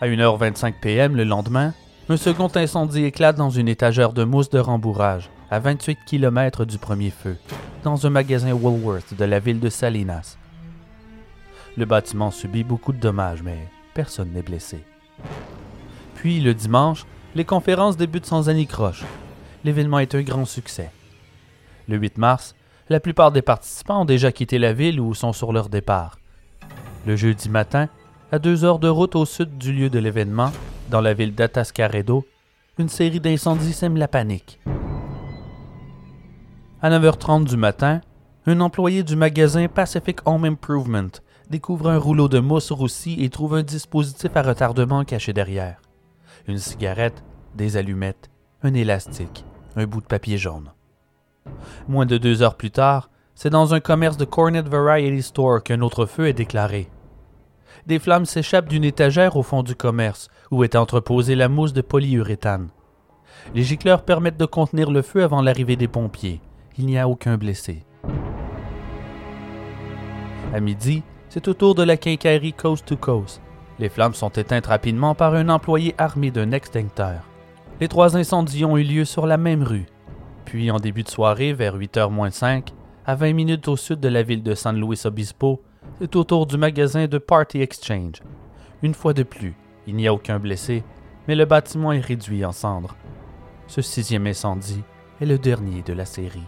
[0.00, 1.14] À 1h25 p.m.
[1.14, 1.72] le lendemain,
[2.08, 6.78] un second incendie éclate dans une étagère de mousse de rembourrage, à 28 km du
[6.78, 7.36] premier feu,
[7.84, 10.36] dans un magasin Woolworth de la ville de Salinas.
[11.76, 14.82] Le bâtiment subit beaucoup de dommages, mais personne n'est blessé.
[16.16, 19.04] Puis, le dimanche, les conférences débutent sans anicroche.
[19.64, 20.90] L'événement est un grand succès.
[21.86, 22.56] Le 8 mars,
[22.92, 26.18] La plupart des participants ont déjà quitté la ville ou sont sur leur départ.
[27.06, 27.88] Le jeudi matin,
[28.30, 30.52] à deux heures de route au sud du lieu de l'événement,
[30.90, 32.26] dans la ville d'Atascaredo,
[32.76, 34.60] une série d'incendies sème la panique.
[36.82, 38.02] À 9h30 du matin,
[38.44, 41.12] un employé du magasin Pacific Home Improvement
[41.48, 45.80] découvre un rouleau de mousse roussie et trouve un dispositif à retardement caché derrière.
[46.46, 47.24] Une cigarette,
[47.54, 48.28] des allumettes,
[48.62, 50.68] un élastique, un bout de papier jaune.
[51.88, 55.80] Moins de deux heures plus tard, c'est dans un commerce de Cornet Variety Store qu'un
[55.80, 56.88] autre feu est déclaré.
[57.86, 61.80] Des flammes s'échappent d'une étagère au fond du commerce, où est entreposée la mousse de
[61.80, 62.68] polyuréthane.
[63.54, 66.40] Les gicleurs permettent de contenir le feu avant l'arrivée des pompiers.
[66.78, 67.84] Il n'y a aucun blessé.
[70.54, 73.40] À midi, c'est au tour de la quincaillerie Coast to Coast.
[73.78, 77.22] Les flammes sont éteintes rapidement par un employé armé d'un extincteur.
[77.80, 79.86] Les trois incendies ont eu lieu sur la même rue.
[80.52, 82.74] Puis, en début de soirée, vers 8h moins 5,
[83.06, 85.62] à 20 minutes au sud de la ville de San Luis Obispo,
[85.98, 88.16] c'est au tour du magasin de Party Exchange.
[88.82, 89.54] Une fois de plus,
[89.86, 90.84] il n'y a aucun blessé,
[91.26, 92.96] mais le bâtiment est réduit en cendres.
[93.66, 94.82] Ce sixième incendie
[95.22, 96.42] est le dernier de la série.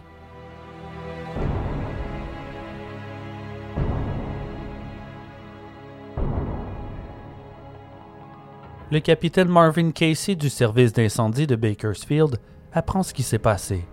[8.91, 12.37] Le capitaine Marvin Casey du service d'incendie de Bakersfield
[12.71, 13.83] apprend ce qui s'est passé.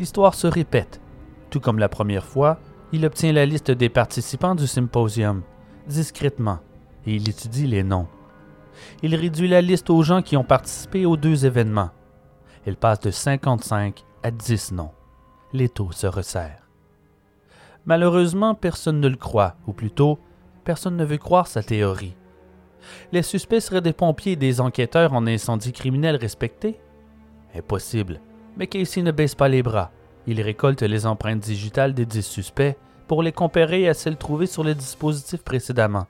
[0.00, 0.98] L'histoire se répète.
[1.50, 2.58] Tout comme la première fois,
[2.90, 5.42] il obtient la liste des participants du symposium,
[5.86, 6.60] discrètement,
[7.04, 8.08] et il étudie les noms.
[9.02, 11.90] Il réduit la liste aux gens qui ont participé aux deux événements.
[12.64, 14.92] Elle passe de 55 à 10 noms.
[15.52, 16.66] L'étau se resserre.
[17.84, 20.18] Malheureusement, personne ne le croit, ou plutôt,
[20.64, 22.16] personne ne veut croire sa théorie.
[23.12, 26.80] Les suspects seraient des pompiers et des enquêteurs en incendie criminel respectés
[27.54, 28.22] Impossible.
[28.60, 29.90] Mais Casey ne baisse pas les bras.
[30.26, 32.76] Il récolte les empreintes digitales des dix suspects
[33.08, 36.06] pour les comparer à celles trouvées sur les dispositifs précédemment.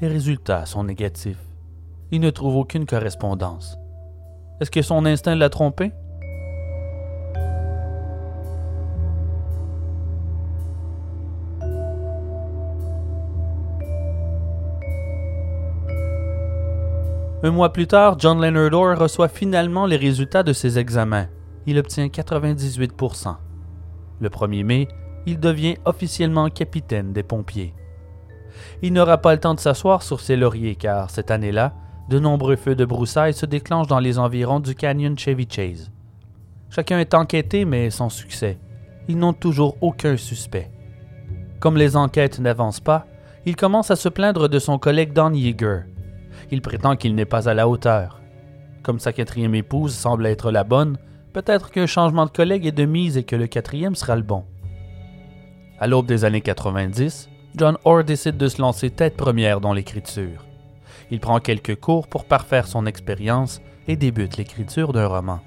[0.00, 1.44] Les résultats sont négatifs.
[2.10, 3.76] Il ne trouve aucune correspondance.
[4.62, 5.92] Est-ce que son instinct l'a trompé?
[17.42, 21.28] Un mois plus tard, John Leonard Orr reçoit finalement les résultats de ses examens.
[21.64, 23.36] Il obtient 98%
[24.20, 24.88] Le 1er mai,
[25.24, 27.74] il devient officiellement capitaine des pompiers.
[28.82, 31.72] Il n'aura pas le temps de s'asseoir sur ses lauriers car cette année-là,
[32.10, 35.90] de nombreux feux de broussailles se déclenchent dans les environs du canyon Chevy Chase.
[36.68, 38.58] Chacun est enquêté mais sans succès.
[39.08, 40.70] Ils n'ont toujours aucun suspect.
[41.58, 43.06] Comme les enquêtes n'avancent pas,
[43.46, 45.84] il commence à se plaindre de son collègue Don Yeager,
[46.50, 48.20] il prétend qu'il n'est pas à la hauteur.
[48.82, 50.98] Comme sa quatrième épouse semble être la bonne,
[51.32, 54.44] peut-être qu'un changement de collègue est de mise et que le quatrième sera le bon.
[55.78, 60.46] À l'aube des années 90, John Orr décide de se lancer tête première dans l'écriture.
[61.10, 65.40] Il prend quelques cours pour parfaire son expérience et débute l'écriture d'un roman.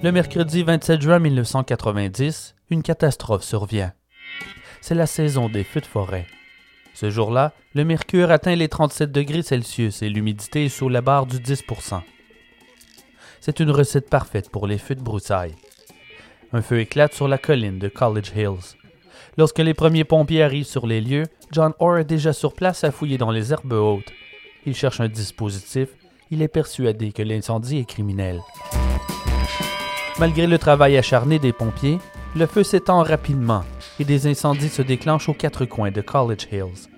[0.00, 3.92] Le mercredi 27 juin 1990, une catastrophe survient.
[4.80, 6.24] C'est la saison des feux de forêt.
[6.94, 11.26] Ce jour-là, le mercure atteint les 37 degrés Celsius et l'humidité est sous la barre
[11.26, 11.64] du 10
[13.40, 15.56] C'est une recette parfaite pour les feux de broussailles.
[16.52, 18.76] Un feu éclate sur la colline de College Hills.
[19.36, 22.92] Lorsque les premiers pompiers arrivent sur les lieux, John Orr est déjà sur place à
[22.92, 24.12] fouiller dans les herbes hautes.
[24.64, 25.88] Il cherche un dispositif.
[26.30, 28.40] Il est persuadé que l'incendie est criminel.
[30.18, 32.00] Malgré le travail acharné des pompiers,
[32.34, 33.62] le feu s'étend rapidement
[34.00, 36.88] et des incendies se déclenchent aux quatre coins de College Hills.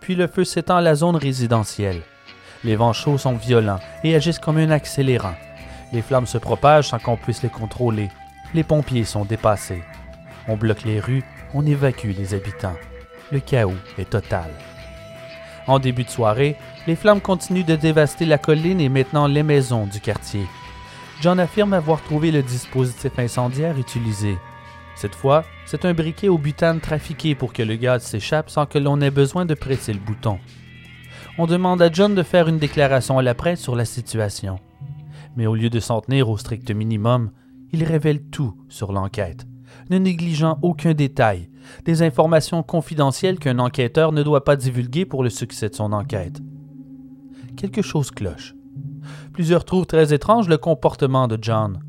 [0.00, 2.02] Puis le feu s'étend à la zone résidentielle.
[2.62, 5.34] Les vents chauds sont violents et agissent comme un accélérant.
[5.92, 8.10] Les flammes se propagent sans qu'on puisse les contrôler.
[8.54, 9.82] Les pompiers sont dépassés.
[10.46, 12.76] On bloque les rues, on évacue les habitants.
[13.32, 14.50] Le chaos est total.
[15.66, 16.54] En début de soirée,
[16.86, 20.46] les flammes continuent de dévaster la colline et maintenant les maisons du quartier.
[21.22, 24.36] John affirme avoir trouvé le dispositif incendiaire utilisé.
[24.94, 28.78] Cette fois, c'est un briquet au butane trafiqué pour que le gaz s'échappe sans que
[28.78, 30.38] l'on ait besoin de presser le bouton.
[31.38, 34.58] On demande à John de faire une déclaration à la presse sur la situation.
[35.36, 37.30] Mais au lieu de s'en tenir au strict minimum,
[37.72, 39.46] il révèle tout sur l'enquête,
[39.90, 41.50] ne négligeant aucun détail,
[41.84, 46.40] des informations confidentielles qu'un enquêteur ne doit pas divulguer pour le succès de son enquête.
[47.56, 48.54] Quelque chose cloche.
[49.36, 51.80] Plusieurs trouvent très étrange le comportement de John.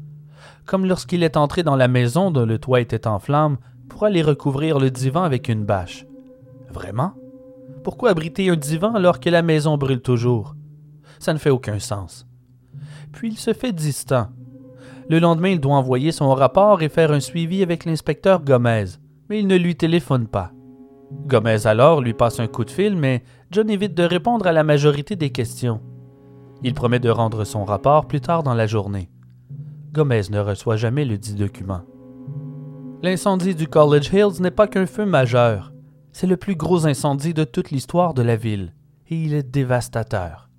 [0.65, 3.55] Comme lorsqu'il est entré dans la maison dont le toit était en flammes
[3.87, 6.05] pour aller recouvrir le divan avec une bâche.
[6.69, 7.13] Vraiment?
[7.85, 10.57] Pourquoi abriter un divan alors que la maison brûle toujours?
[11.19, 12.27] Ça ne fait aucun sens.
[13.13, 14.27] Puis il se fait distant.
[15.09, 18.87] Le lendemain, il doit envoyer son rapport et faire un suivi avec l'inspecteur Gomez,
[19.29, 20.51] mais il ne lui téléphone pas.
[21.25, 24.65] Gomez alors lui passe un coup de fil, mais John évite de répondre à la
[24.65, 25.79] majorité des questions.
[26.63, 29.09] Il promet de rendre son rapport plus tard dans la journée.
[29.93, 31.81] Gomez ne reçoit jamais le dit document.
[33.03, 35.71] L'incendie du College Hills n'est pas qu'un feu majeur.
[36.11, 38.73] C'est le plus gros incendie de toute l'histoire de la ville,
[39.07, 40.49] et il est dévastateur.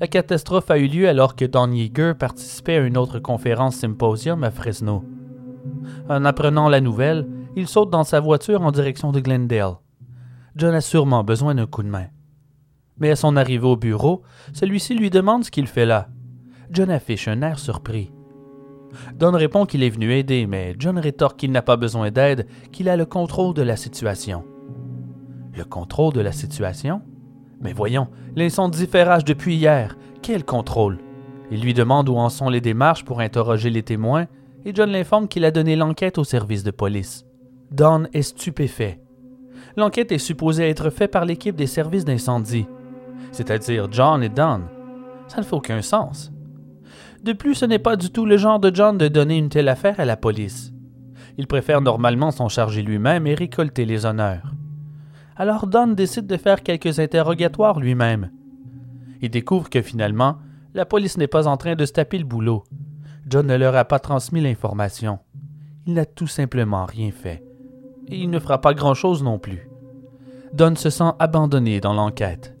[0.00, 4.44] La catastrophe a eu lieu alors que Don Yeager participait à une autre conférence symposium
[4.44, 5.04] à Fresno.
[6.08, 9.74] En apprenant la nouvelle, il saute dans sa voiture en direction de Glendale.
[10.56, 12.06] John a sûrement besoin d'un coup de main.
[13.02, 14.22] Mais à son arrivée au bureau,
[14.52, 16.06] celui-ci lui demande ce qu'il fait là.
[16.70, 18.12] John affiche un air surpris.
[19.18, 22.88] Don répond qu'il est venu aider, mais John rétorque qu'il n'a pas besoin d'aide, qu'il
[22.88, 24.44] a le contrôle de la situation.
[25.52, 27.02] Le contrôle de la situation?
[27.60, 29.96] Mais voyons, l'incendie fait rage depuis hier.
[30.22, 30.98] Quel contrôle?
[31.50, 34.28] Il lui demande où en sont les démarches pour interroger les témoins,
[34.64, 37.26] et John l'informe qu'il a donné l'enquête au service de police.
[37.72, 39.00] Don est stupéfait.
[39.76, 42.66] L'enquête est supposée être faite par l'équipe des services d'incendie,
[43.30, 44.62] c'est-à-dire John et Don.
[45.28, 46.32] Ça ne fait aucun sens.
[47.22, 49.68] De plus, ce n'est pas du tout le genre de John de donner une telle
[49.68, 50.72] affaire à la police.
[51.38, 54.52] Il préfère normalement s'en charger lui-même et récolter les honneurs.
[55.36, 58.30] Alors Don décide de faire quelques interrogatoires lui-même.
[59.20, 60.38] Il découvre que finalement,
[60.74, 62.64] la police n'est pas en train de se taper le boulot.
[63.28, 65.20] John ne leur a pas transmis l'information.
[65.86, 67.42] Il n'a tout simplement rien fait
[68.08, 69.68] et il ne fera pas grand-chose non plus.
[70.52, 72.51] Don se sent abandonné dans l'enquête.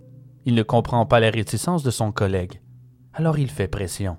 [0.44, 2.60] Il ne comprend pas la réticence de son collègue.
[3.14, 4.16] Alors il fait pression.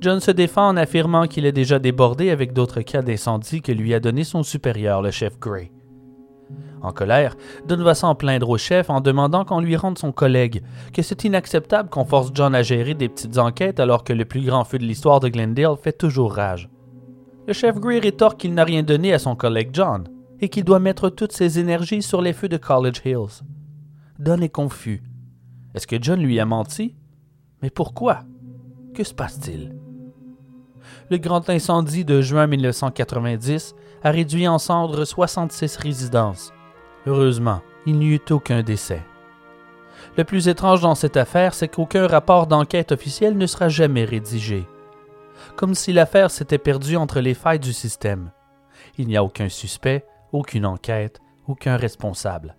[0.00, 3.94] John se défend en affirmant qu'il est déjà débordé avec d'autres cas d'incendie que lui
[3.94, 5.70] a donné son supérieur, le chef Gray.
[6.82, 7.36] En colère,
[7.68, 10.62] Don va s'en plaindre au chef en demandant qu'on lui rende son collègue,
[10.94, 14.44] que c'est inacceptable qu'on force John à gérer des petites enquêtes alors que le plus
[14.44, 16.70] grand feu de l'histoire de Glendale fait toujours rage.
[17.46, 20.08] Le chef Gray rétorque qu'il n'a rien donné à son collègue John
[20.40, 23.42] et qu'il doit mettre toutes ses énergies sur les feux de College Hills.
[24.18, 25.02] Don est confus.
[25.74, 26.94] Est-ce que John lui a menti?
[27.62, 28.20] Mais pourquoi?
[28.94, 29.74] Que se passe-t-il?
[31.10, 36.52] Le grand incendie de juin 1990 a réduit en cendres 66 résidences.
[37.06, 39.02] Heureusement, il n'y eut aucun décès.
[40.16, 44.66] Le plus étrange dans cette affaire, c'est qu'aucun rapport d'enquête officiel ne sera jamais rédigé.
[45.56, 48.30] Comme si l'affaire s'était perdue entre les failles du système.
[48.98, 52.56] Il n'y a aucun suspect, aucune enquête, aucun responsable.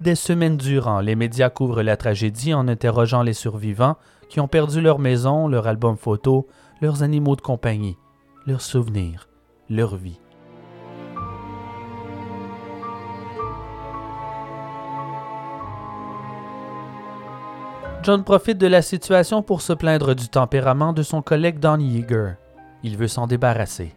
[0.00, 3.96] Des semaines durant, les médias couvrent la tragédie en interrogeant les survivants
[4.28, 6.48] qui ont perdu leur maison, leur album photo,
[6.80, 7.96] leurs animaux de compagnie,
[8.46, 9.28] leurs souvenirs,
[9.70, 10.18] leur vie.
[18.02, 22.34] John profite de la situation pour se plaindre du tempérament de son collègue Don Yeager.
[22.82, 23.94] Il veut s'en débarrasser.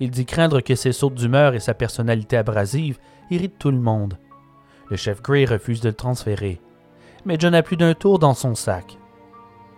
[0.00, 2.98] Il dit craindre que ses sautes d'humeur et sa personnalité abrasive
[3.30, 4.18] irritent tout le monde.
[4.90, 6.60] Le chef Gray refuse de le transférer.
[7.24, 8.98] Mais John a plus d'un tour dans son sac.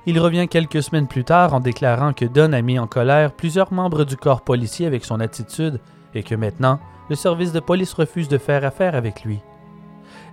[0.05, 3.73] Il revient quelques semaines plus tard en déclarant que Don a mis en colère plusieurs
[3.73, 5.81] membres du corps policier avec son attitude
[6.15, 9.41] et que maintenant, le service de police refuse de faire affaire avec lui.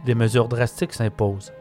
[0.06, 1.54] Des mesures drastiques s'imposent.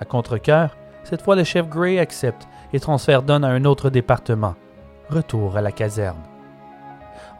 [0.00, 4.54] À contre-coeur, cette fois le chef Gray accepte et transfère Don à un autre département.
[5.08, 6.22] Retour à la caserne.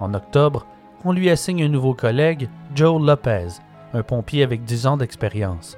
[0.01, 0.67] En octobre,
[1.05, 3.49] on lui assigne un nouveau collègue, Joe Lopez,
[3.95, 5.77] un pompier avec 10 ans d'expérience.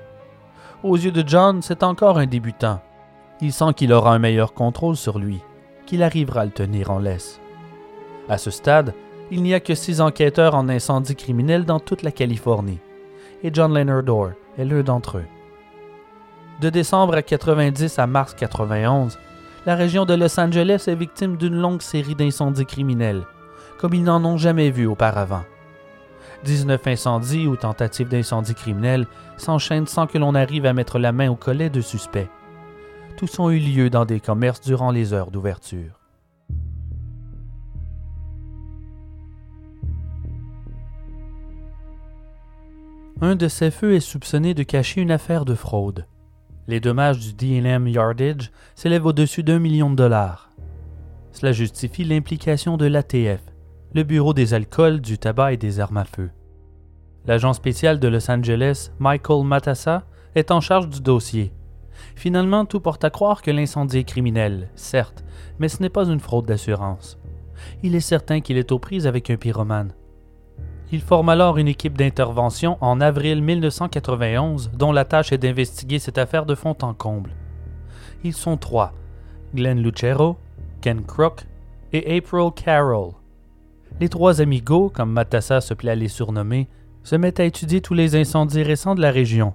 [0.82, 2.80] Aux yeux de John, c'est encore un débutant.
[3.40, 5.40] Il sent qu'il aura un meilleur contrôle sur lui,
[5.86, 7.40] qu'il arrivera à le tenir en laisse.
[8.28, 8.94] À ce stade,
[9.30, 12.80] il n'y a que six enquêteurs en incendie criminel dans toute la Californie,
[13.42, 15.26] et John Leonard Orr est l'un d'entre eux.
[16.60, 19.18] De décembre à 90 à mars 91,
[19.66, 23.22] la région de Los Angeles est victime d'une longue série d'incendies criminels,
[23.78, 25.44] comme ils n'en ont jamais vu auparavant.
[26.44, 29.06] 19 incendies ou tentatives d'incendie criminels
[29.36, 32.28] s'enchaînent sans que l'on arrive à mettre la main au collet de suspects.
[33.16, 36.00] Tous ont eu lieu dans des commerces durant les heures d'ouverture.
[43.22, 46.06] Un de ces feux est soupçonné de cacher une affaire de fraude.
[46.66, 50.50] Les dommages du DM Yardage s'élèvent au-dessus d'un million de dollars.
[51.32, 53.42] Cela justifie l'implication de l'ATF,
[53.92, 56.30] le Bureau des alcools, du tabac et des armes à feu.
[57.26, 60.04] L'agent spécial de Los Angeles, Michael Matassa,
[60.34, 61.52] est en charge du dossier.
[62.14, 65.24] Finalement, tout porte à croire que l'incendie est criminel, certes,
[65.58, 67.18] mais ce n'est pas une fraude d'assurance.
[67.82, 69.92] Il est certain qu'il est aux prises avec un pyromane.
[70.92, 76.18] Il forme alors une équipe d'intervention en avril 1991 dont la tâche est d'investiguer cette
[76.18, 77.32] affaire de fond en comble.
[78.24, 78.92] Ils sont trois
[79.54, 80.36] Glenn Lucero,
[80.80, 81.44] Ken Crook
[81.92, 83.12] et April Carroll.
[83.98, 86.68] Les trois amigos, comme Matassa se plaît à les surnommer,
[87.02, 89.54] se mettent à étudier tous les incendies récents de la région.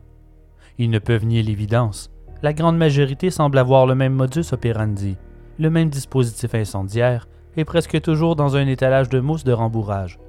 [0.77, 2.11] Ils ne peuvent nier l'évidence.
[2.43, 5.17] La grande majorité semble avoir le même modus operandi,
[5.57, 10.19] le même dispositif incendiaire, et presque toujours dans un étalage de mousse de rembourrage.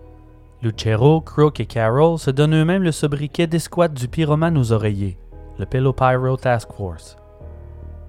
[0.63, 5.19] Lucero, Crook et Carroll se donnent eux-mêmes le sobriquet d'escouade du pyromane aux oreillers,
[5.59, 7.17] le Pillow Pyro Task Force.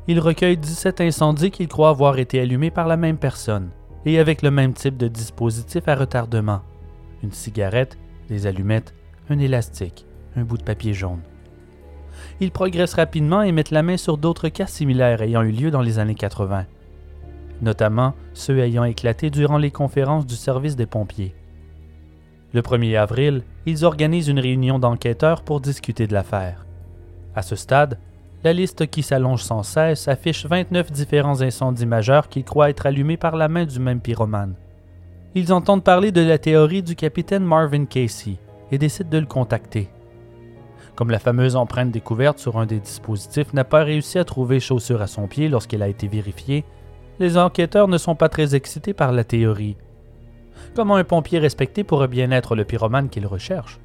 [0.08, 3.72] Ils recueillent 17 incendies qu'ils croient avoir été allumés par la même personne,
[4.08, 6.62] et avec le même type de dispositif à retardement
[7.24, 7.98] une cigarette,
[8.30, 8.94] des allumettes,
[9.30, 10.06] un élastique,
[10.38, 11.22] un bout de papier jaune.
[12.40, 15.82] Ils progressent rapidement et mettent la main sur d'autres cas similaires ayant eu lieu dans
[15.82, 16.66] les années 80,
[17.62, 21.36] notamment ceux ayant éclaté durant les conférences du service des pompiers.
[22.54, 26.66] Le 1er avril, ils organisent une réunion d'enquêteurs pour discuter de l'affaire.
[27.36, 28.00] À ce stade,
[28.44, 33.18] la liste qui s'allonge sans cesse affiche 29 différents incendies majeurs qu'ils croient être allumés
[33.18, 34.56] par la main du même pyromane.
[35.34, 38.38] Ils entendent parler de la théorie du capitaine Marvin Casey
[38.72, 39.90] et décident de le contacter.
[40.96, 45.02] Comme la fameuse empreinte découverte sur un des dispositifs n'a pas réussi à trouver chaussure
[45.02, 46.64] à son pied lorsqu'elle a été vérifiée,
[47.20, 49.78] les enquêteurs ne sont pas très excités par la théorie.
[50.76, 53.80] Comment un pompier respecté pourrait bien être le pyromane qu'il recherche?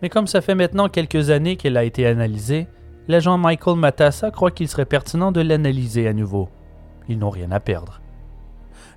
[0.00, 2.66] Mais comme ça fait maintenant quelques années qu'elle a été analysée,
[3.08, 6.48] l'agent Michael Matassa croit qu'il serait pertinent de l'analyser à nouveau.
[7.08, 8.00] Ils n'ont rien à perdre.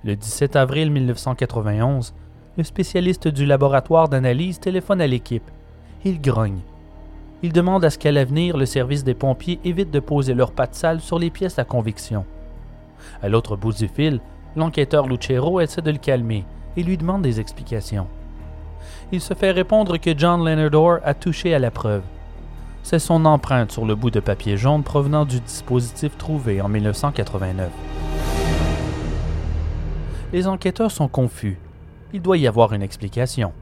[0.04, 2.14] Le 17 avril 1991,
[2.56, 5.50] le spécialiste du laboratoire d'analyse téléphone à l'équipe
[6.04, 6.60] il grogne.
[7.42, 10.74] Il demande à ce qu'à l'avenir, le service des pompiers évite de poser leurs pattes
[10.74, 12.24] sales sur les pièces à conviction.
[13.22, 14.20] À l'autre bout du fil,
[14.56, 16.44] l'enquêteur Lucero essaie de le calmer
[16.76, 18.06] et lui demande des explications.
[19.10, 22.02] Il se fait répondre que John Leonard a touché à la preuve.
[22.82, 27.70] C'est son empreinte sur le bout de papier jaune provenant du dispositif trouvé en 1989.
[30.32, 31.58] Les enquêteurs sont confus.
[32.12, 33.52] Il doit y avoir une explication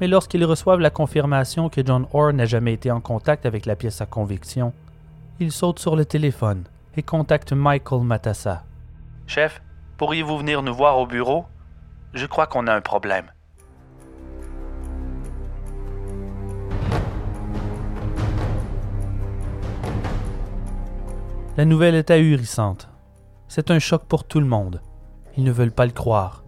[0.00, 3.76] mais lorsqu'ils reçoivent la confirmation que John Orr n'a jamais été en contact avec la
[3.76, 4.72] pièce à conviction,
[5.40, 6.64] ils sautent sur le téléphone
[6.96, 8.64] et contactent Michael Matassa.
[9.26, 9.62] Chef,
[9.96, 11.46] pourriez-vous venir nous voir au bureau?
[12.14, 13.26] Je crois qu'on a un problème.
[21.58, 22.88] La nouvelle est ahurissante.
[23.48, 24.80] C'est un choc pour tout le monde.
[25.36, 26.44] Ils ne veulent pas le croire.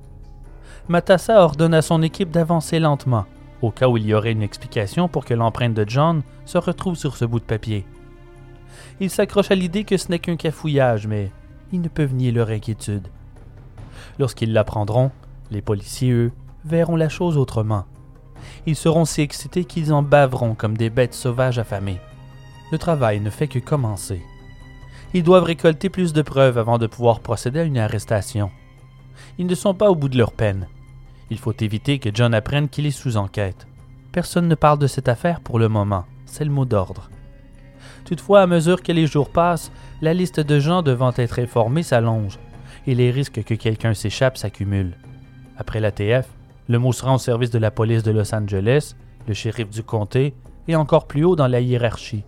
[0.86, 3.26] Matassa ordonne à son équipe d'avancer lentement
[3.60, 6.94] au cas où il y aurait une explication pour que l'empreinte de John se retrouve
[6.94, 7.84] sur ce bout de papier.
[9.00, 11.32] Ils s'accrochent à l'idée que ce n'est qu'un cafouillage, mais
[11.72, 13.08] ils ne peuvent nier leur inquiétude.
[14.20, 15.10] Lorsqu'ils l'apprendront,
[15.50, 16.32] les policiers, eux,
[16.64, 17.84] verront la chose autrement.
[18.64, 21.98] Ils seront si excités qu'ils en baveront comme des bêtes sauvages affamées.
[22.70, 24.22] Le travail ne fait que commencer.
[25.12, 28.50] Ils doivent récolter plus de preuves avant de pouvoir procéder à une arrestation.
[29.38, 30.68] Ils ne sont pas au bout de leur peine.
[31.30, 33.66] Il faut éviter que John apprenne qu'il est sous enquête.
[34.12, 37.10] Personne ne parle de cette affaire pour le moment, c'est le mot d'ordre.
[38.04, 39.70] Toutefois, à mesure que les jours passent,
[40.00, 42.38] la liste de gens devant être informés s'allonge
[42.86, 44.96] et les risques que quelqu'un s'échappe s'accumulent.
[45.56, 46.28] Après l'ATF,
[46.68, 48.94] le mot sera au service de la police de Los Angeles,
[49.26, 50.34] le shérif du comté
[50.68, 52.24] et encore plus haut dans la hiérarchie.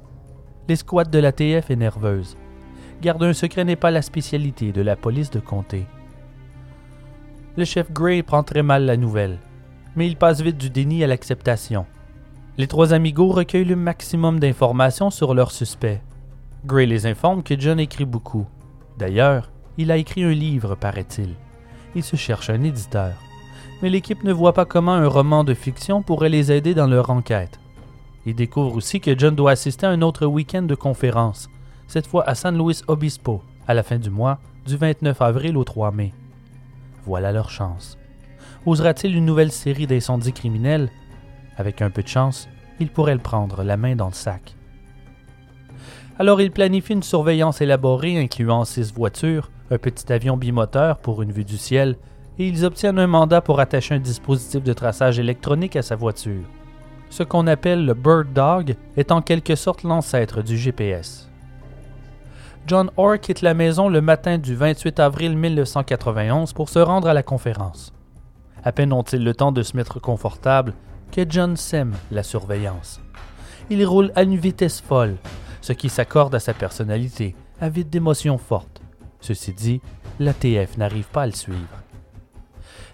[0.68, 2.36] L'escouade de l'ATF est nerveuse.
[3.02, 5.86] Garder un secret n'est pas la spécialité de la police de comté.
[7.56, 9.40] Le chef Gray prend très mal la nouvelle,
[9.96, 11.84] mais il passe vite du déni à l'acceptation.
[12.58, 16.00] Les trois amigos recueillent le maximum d'informations sur leur suspect.
[16.64, 18.46] Gray les informe que John écrit beaucoup.
[18.98, 21.34] D'ailleurs, il a écrit un livre, paraît-il.
[21.96, 23.14] Il se cherche un éditeur.
[23.82, 27.10] Mais l'équipe ne voit pas comment un roman de fiction pourrait les aider dans leur
[27.10, 27.58] enquête.
[28.26, 31.48] Ils découvrent aussi que John doit assister à un autre week-end de conférence,
[31.92, 35.64] cette fois à San Luis Obispo, à la fin du mois, du 29 avril au
[35.64, 36.14] 3 mai.
[37.04, 37.98] Voilà leur chance.
[38.64, 40.88] Osera-t-il une nouvelle série d'incendies criminels?
[41.58, 42.48] Avec un peu de chance,
[42.80, 44.56] il pourrait le prendre la main dans le sac.
[46.18, 51.32] Alors il planifie une surveillance élaborée incluant six voitures, un petit avion bimoteur pour une
[51.32, 51.98] vue du ciel,
[52.38, 56.48] et ils obtiennent un mandat pour attacher un dispositif de traçage électronique à sa voiture.
[57.10, 61.28] Ce qu'on appelle le Bird Dog est en quelque sorte l'ancêtre du GPS.
[62.68, 67.14] John Orr quitte la maison le matin du 28 avril 1991 pour se rendre à
[67.14, 67.92] la conférence.
[68.62, 70.72] À peine ont-ils le temps de se mettre confortable
[71.10, 73.00] que John sème la surveillance.
[73.68, 75.16] Il roule à une vitesse folle,
[75.60, 78.80] ce qui s'accorde à sa personnalité, avide d'émotions fortes.
[79.20, 79.80] Ceci dit,
[80.20, 81.58] l'ATF n'arrive pas à le suivre.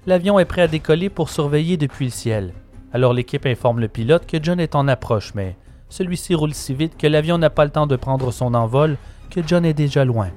[0.06, 2.54] L'avion est prêt à décoller pour surveiller depuis le ciel.
[2.94, 5.56] Alors l'équipe informe le pilote que John est en approche, mais
[5.90, 8.96] celui-ci roule si vite que l'avion n'a pas le temps de prendre son envol
[9.30, 10.30] que John est déjà loin.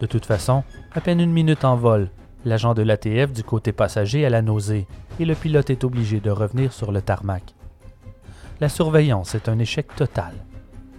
[0.00, 2.10] De toute façon, à peine une minute en vol,
[2.44, 4.86] l'agent de l'ATF du côté passager a la nausée
[5.18, 7.54] et le pilote est obligé de revenir sur le tarmac.
[8.60, 10.34] La surveillance est un échec total.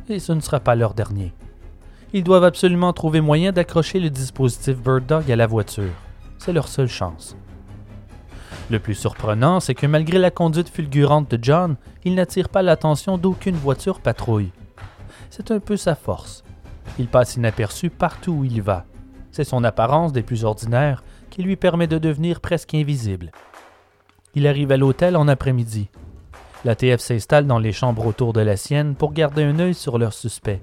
[0.08, 1.34] Et ce ne sera pas leur dernier.
[2.14, 5.92] Ils doivent absolument trouver moyen d'accrocher le dispositif Bird Dog à la voiture.
[6.40, 7.36] C'est leur seule chance.
[8.70, 13.18] Le plus surprenant, c'est que malgré la conduite fulgurante de John, il n'attire pas l'attention
[13.18, 14.52] d'aucune voiture patrouille.
[15.30, 16.44] C'est un peu sa force.
[16.98, 18.86] Il passe inaperçu partout où il va.
[19.32, 23.32] C'est son apparence des plus ordinaires qui lui permet de devenir presque invisible.
[24.36, 25.90] Il arrive à l'hôtel en après-midi.
[26.66, 29.98] La TF s'installe dans les chambres autour de la sienne pour garder un œil sur
[29.98, 30.62] leurs suspects.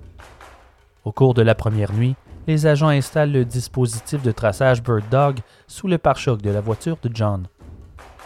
[1.05, 2.17] Au cours de la première nuit,
[2.47, 6.99] les agents installent le dispositif de traçage Bird Dog sous le pare-choc de la voiture
[7.03, 7.47] de John.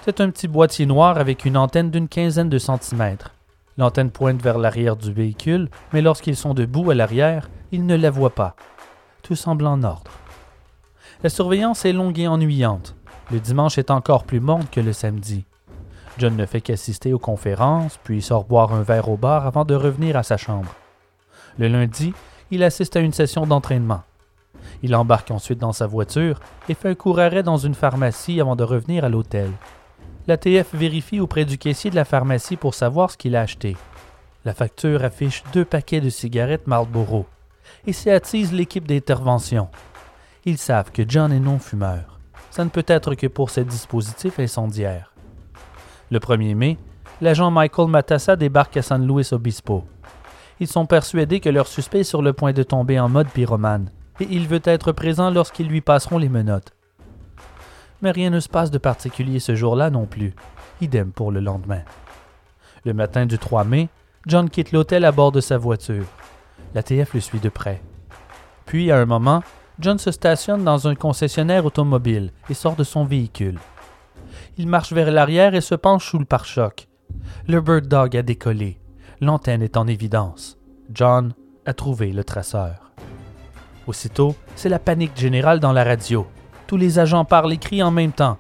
[0.03, 3.35] C'est un petit boîtier noir avec une antenne d'une quinzaine de centimètres.
[3.81, 8.11] L'antenne pointe vers l'arrière du véhicule, mais lorsqu'ils sont debout à l'arrière, ils ne la
[8.11, 8.55] voient pas.
[9.23, 10.11] Tout semble en ordre.
[11.23, 12.95] La surveillance est longue et ennuyante.
[13.31, 15.47] Le dimanche est encore plus morne que le samedi.
[16.19, 19.75] John ne fait qu'assister aux conférences, puis sort boire un verre au bar avant de
[19.75, 20.75] revenir à sa chambre.
[21.57, 22.13] Le lundi,
[22.51, 24.03] il assiste à une session d'entraînement.
[24.83, 26.39] Il embarque ensuite dans sa voiture
[26.69, 29.51] et fait un court arrêt dans une pharmacie avant de revenir à l'hôtel.
[30.27, 33.77] La TF vérifie auprès du caissier de la pharmacie pour savoir ce qu'il a acheté.
[34.45, 37.27] La facture affiche deux paquets de cigarettes Marlboro
[37.87, 39.69] et ça attise l'équipe d'intervention.
[40.45, 42.19] Ils savent que John est non-fumeur.
[42.51, 45.13] Ça ne peut être que pour ces dispositifs incendiaires.
[46.11, 46.79] Le 1er mai,
[47.21, 49.85] l'agent Michael Matassa débarque à San Luis Obispo.
[50.59, 53.91] Ils sont persuadés que leur suspect est sur le point de tomber en mode pyromane,
[54.19, 56.73] et il veut être présent lorsqu'ils lui passeront les menottes.
[58.03, 60.35] Mais rien ne se passe de particulier ce jour-là non plus.
[60.81, 61.83] Idem pour le lendemain.
[62.85, 63.89] Le matin du 3 mai,
[64.27, 66.07] John quitte l'hôtel à bord de sa voiture.
[66.75, 67.83] La TF le suit de près.
[68.65, 69.43] Puis, à un moment,
[69.79, 73.59] John se stationne dans un concessionnaire automobile et sort de son véhicule.
[74.59, 76.87] Il marche vers l'arrière et se penche sous le pare-choc.
[77.49, 78.79] Le Bird Dog a décollé.
[79.21, 80.59] L'antenne est en évidence.
[80.93, 81.35] John
[81.67, 82.93] a trouvé le traceur.
[83.87, 86.27] Aussitôt, c'est la panique générale dans la radio.
[86.71, 88.39] Tous les agents parlent et crient en même temps.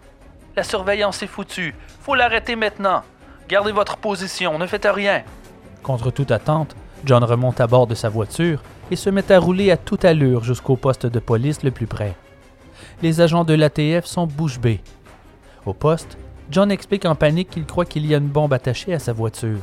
[0.55, 1.74] La surveillance est foutue.
[2.01, 3.02] Faut l'arrêter maintenant.
[3.48, 5.24] Gardez votre position, ne faites rien.
[5.82, 8.62] Contre toute attente, John remonte à bord de sa voiture
[8.93, 12.15] et se met à rouler à toute allure jusqu'au poste de police le plus près.
[13.02, 14.81] Les agents de l'ATF sont bouche bée.
[15.66, 16.16] Au poste,
[16.52, 19.59] John explique en panique qu'il croit qu'il y a une bombe attachée à sa voiture.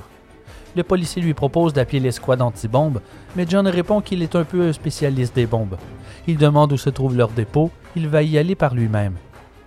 [0.76, 2.99] Le policier lui propose d'appeler l'escouade anti-bombe,
[3.38, 5.77] mais John répond qu'il est un peu un spécialiste des bombes.
[6.28, 9.16] Il demande où se trouve leur dépôt, il va y aller par lui-même.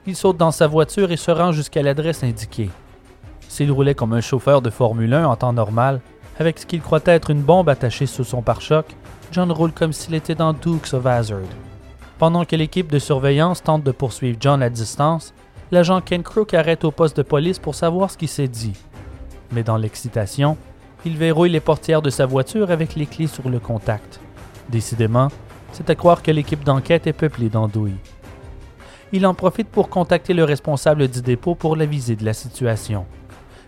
[0.07, 2.71] Il saute dans sa voiture et se rend jusqu'à l'adresse indiquée.
[3.49, 6.01] S'il roulait comme un chauffeur de Formule 1 en temps normal,
[6.39, 8.87] avec ce qu'il croit être une bombe attachée sous son pare-choc,
[9.33, 11.49] John roule comme s'il était dans Dukes of Hazzard.
[12.19, 15.33] Pendant que l'équipe de surveillance tente de poursuivre John à distance,
[15.71, 18.77] l'agent Ken Crook arrête au poste de police pour savoir ce qui s'est dit.
[19.53, 20.59] Mais dans l'excitation,
[21.07, 24.21] il verrouille les portières de sa voiture avec les clés sur le contact.
[24.69, 25.29] Décidément,
[25.73, 27.99] c'est à croire que l'équipe d'enquête est peuplée d'andouilles.
[29.13, 33.07] Il en profite pour contacter le responsable du dépôt pour l'aviser de la situation.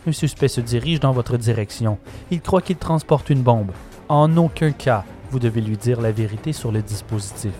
[0.06, 1.98] Un suspect se dirige dans votre direction.
[2.30, 3.72] Il croit qu'il transporte une bombe.
[4.08, 7.52] En aucun cas, vous devez lui dire la vérité sur le dispositif.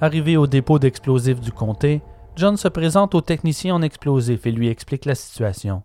[0.00, 2.02] Arrivé au dépôt d'explosifs du comté,
[2.34, 5.82] John se présente au technicien en explosifs et lui explique la situation.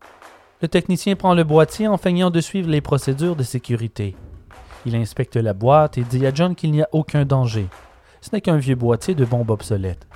[0.62, 4.16] Le technicien prend le boîtier en feignant de suivre les procédures de sécurité.
[4.88, 7.68] Il inspecte la boîte et dit à John qu'il n'y a aucun danger.
[8.22, 10.08] Ce n'est qu'un vieux boîtier de bombes obsolètes.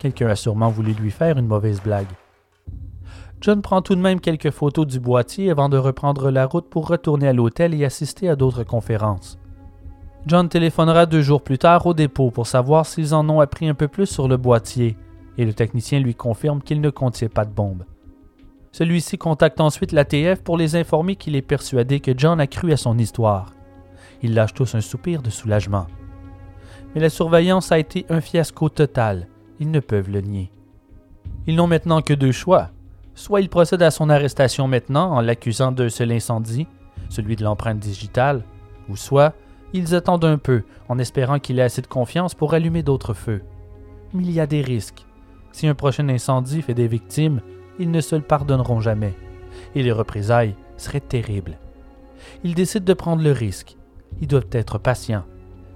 [0.00, 2.08] Quelqu'un a sûrement voulu lui faire une mauvaise blague.
[3.40, 6.88] John prend tout de même quelques photos du boîtier avant de reprendre la route pour
[6.88, 9.38] retourner à l'hôtel et assister à d'autres conférences.
[10.26, 13.74] John téléphonera deux jours plus tard au dépôt pour savoir s'ils en ont appris un
[13.74, 14.96] peu plus sur le boîtier,
[15.38, 17.84] et le technicien lui confirme qu'il ne contient pas de bombe.
[18.72, 22.76] Celui-ci contacte ensuite l'ATF pour les informer qu'il est persuadé que John a cru à
[22.76, 23.55] son histoire.
[24.22, 25.86] Ils lâchent tous un soupir de soulagement.
[26.94, 29.28] Mais la surveillance a été un fiasco total.
[29.60, 30.50] Ils ne peuvent le nier.
[31.46, 32.70] Ils n'ont maintenant que deux choix
[33.16, 36.66] Soit il procède à son arrestation maintenant en l'accusant d'un seul incendie,
[37.08, 38.44] celui de l'empreinte digitale,
[38.90, 39.32] ou soit
[39.72, 43.42] ils attendent un peu en espérant qu'il ait assez de confiance pour allumer d'autres feux.
[44.12, 45.06] Mais il y a des risques.
[45.50, 47.40] Si un prochain incendie fait des victimes,
[47.78, 49.14] ils ne se le pardonneront jamais,
[49.74, 51.58] et les représailles seraient terribles.
[52.44, 53.78] Ils décident de prendre le risque.
[54.20, 55.24] Ils doivent être patients,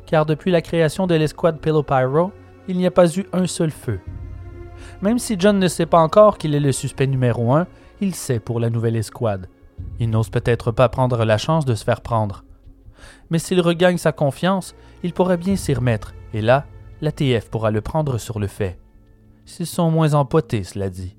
[0.07, 2.33] car depuis la création de l'escouade Pillow Pyro,
[2.69, 4.01] il n'y a pas eu un seul feu,
[5.03, 7.67] même si John ne sait pas encore qu'il est le suspect numéro un,
[8.01, 9.49] il sait pour la nouvelle escouade.
[9.99, 12.45] Il n'ose peut-être pas prendre la chance de se faire prendre.
[13.31, 16.67] Mais s'il regagne sa confiance, il pourrait bien s'y remettre, et là,
[17.01, 18.79] l'ATF pourra le prendre sur le fait.
[19.47, 21.17] S'ils sont moins empotés, cela dit.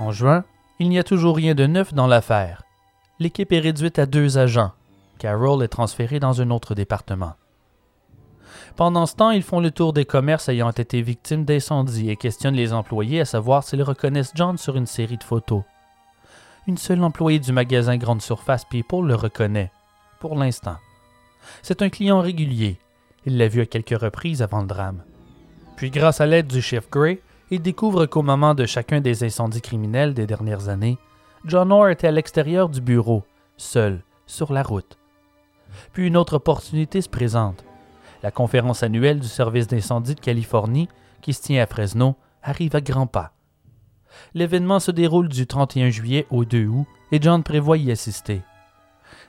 [0.00, 0.44] En juin,
[0.78, 2.62] il n'y a toujours rien de neuf dans l'affaire.
[3.18, 4.72] L'équipe est réduite à deux agents.
[5.18, 7.34] Carroll est transféré dans un autre département.
[8.76, 12.54] Pendant ce temps, ils font le tour des commerces ayant été victimes d'incendies et questionnent
[12.54, 15.64] les employés à savoir s'ils reconnaissent John sur une série de photos.
[16.68, 19.72] Une seule employée du magasin Grande Surface People le reconnaît,
[20.20, 20.76] pour l'instant.
[21.62, 22.78] C'est un client régulier.
[23.26, 25.02] Il l'a vu à quelques reprises avant le drame.
[25.76, 27.20] Puis, grâce à l'aide du chef Gray,
[27.50, 30.98] il découvre qu'au moment de chacun des incendies criminels des dernières années,
[31.44, 33.24] John Orr était à l'extérieur du bureau,
[33.56, 34.98] seul, sur la route.
[35.92, 37.64] Puis une autre opportunité se présente.
[38.22, 40.88] La conférence annuelle du service d'incendie de Californie,
[41.22, 43.32] qui se tient à Fresno, arrive à grands pas.
[44.34, 48.42] L'événement se déroule du 31 juillet au 2 août et John prévoit y assister.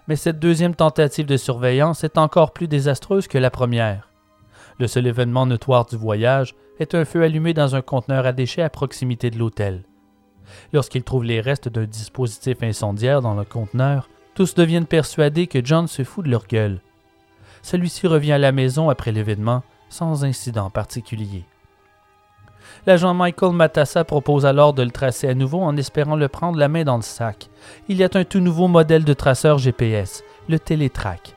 [0.07, 4.09] Mais cette deuxième tentative de surveillance est encore plus désastreuse que la première.
[4.79, 8.61] Le seul événement notoire du voyage est un feu allumé dans un conteneur à déchets
[8.61, 9.83] à proximité de l'hôtel.
[10.73, 15.87] Lorsqu'ils trouvent les restes d'un dispositif incendiaire dans le conteneur, tous deviennent persuadés que John
[15.87, 16.81] se fout de leur gueule.
[17.61, 21.43] Celui-ci revient à la maison après l'événement, sans incident particulier.
[22.85, 26.67] L'agent Michael Matassa propose alors de le tracer à nouveau en espérant le prendre la
[26.67, 27.49] main dans le sac.
[27.87, 31.35] Il y a un tout nouveau modèle de traceur GPS, le Teletrack.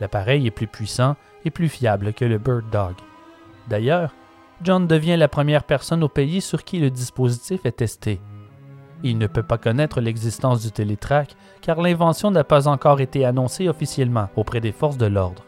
[0.00, 2.94] L'appareil est plus puissant et plus fiable que le Bird Dog.
[3.68, 4.12] D'ailleurs,
[4.62, 8.20] John devient la première personne au pays sur qui le dispositif est testé.
[9.02, 13.68] Il ne peut pas connaître l'existence du télétrack car l'invention n'a pas encore été annoncée
[13.68, 15.44] officiellement auprès des forces de l'ordre.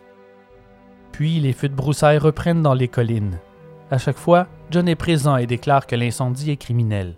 [1.13, 3.39] Puis les feux de broussailles reprennent dans les collines.
[3.91, 7.15] À chaque fois, John est présent et déclare que l'incendie est criminel.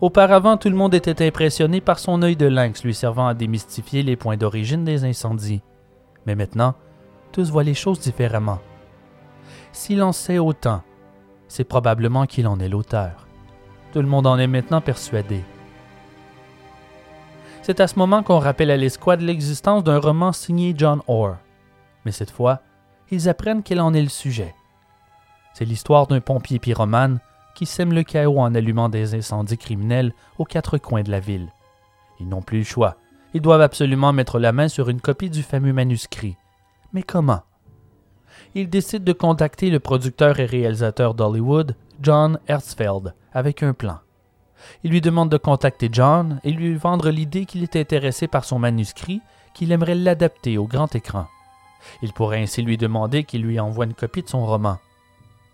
[0.00, 4.02] Auparavant, tout le monde était impressionné par son œil de lynx lui servant à démystifier
[4.02, 5.62] les points d'origine des incendies.
[6.26, 6.74] Mais maintenant,
[7.32, 8.58] tous voient les choses différemment.
[9.72, 10.82] S'il en sait autant,
[11.48, 13.26] c'est probablement qu'il en est l'auteur.
[13.92, 15.42] Tout le monde en est maintenant persuadé.
[17.62, 21.36] C'est à ce moment qu'on rappelle à l'escouade l'existence d'un roman signé John Orr.
[22.04, 22.60] Mais cette fois,
[23.10, 24.54] ils apprennent quel en est le sujet.
[25.54, 27.20] C'est l'histoire d'un pompier pyromane
[27.54, 31.48] qui sème le chaos en allumant des incendies criminels aux quatre coins de la ville.
[32.20, 32.96] Ils n'ont plus le choix.
[33.34, 36.36] Ils doivent absolument mettre la main sur une copie du fameux manuscrit.
[36.92, 37.42] Mais comment?
[38.54, 43.98] Il décide de contacter le producteur et réalisateur d'Hollywood, John Hertzfeld, avec un plan.
[44.84, 48.58] Il lui demande de contacter John et lui vendre l'idée qu'il est intéressé par son
[48.58, 49.20] manuscrit,
[49.54, 51.26] qu'il aimerait l'adapter au grand écran.
[52.02, 54.78] Il pourrait ainsi lui demander qu'il lui envoie une copie de son roman.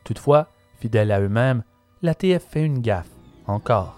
[0.05, 0.48] Toutefois,
[0.81, 1.62] fidèles à eux-mêmes,
[2.02, 3.10] l'ATF fait une gaffe,
[3.47, 3.97] encore.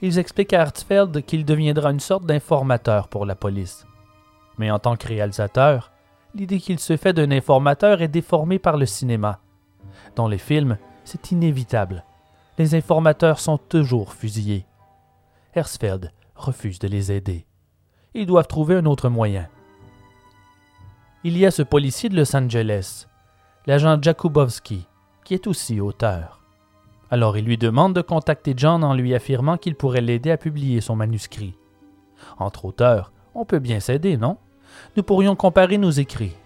[0.00, 3.86] Ils expliquent à Hertzfeld qu'il deviendra une sorte d'informateur pour la police.
[4.58, 5.90] Mais en tant que réalisateur,
[6.34, 9.40] l'idée qu'il se fait d'un informateur est déformée par le cinéma.
[10.16, 12.04] Dans les films, c'est inévitable.
[12.58, 14.66] Les informateurs sont toujours fusillés.
[15.54, 17.46] Hersfeld refuse de les aider.
[18.14, 19.48] Ils doivent trouver un autre moyen.
[21.22, 23.06] Il y a ce policier de Los Angeles,
[23.66, 24.86] l'agent Jakubowski,
[25.24, 26.42] qui est aussi auteur.
[27.10, 30.80] Alors il lui demande de contacter John en lui affirmant qu'il pourrait l'aider à publier
[30.80, 31.56] son manuscrit.
[32.38, 34.36] Entre auteurs, on peut bien s'aider, non?
[34.96, 36.36] Nous pourrions comparer nos écrits.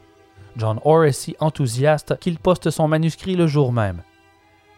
[0.57, 4.03] John Orr est si enthousiaste qu'il poste son manuscrit le jour même.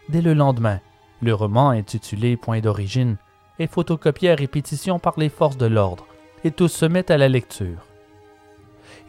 [0.09, 0.79] Dès le lendemain,
[1.21, 3.17] le roman intitulé Point d'origine
[3.59, 6.05] est photocopié à répétition par les forces de l'ordre,
[6.43, 7.85] et tous se mettent à la lecture.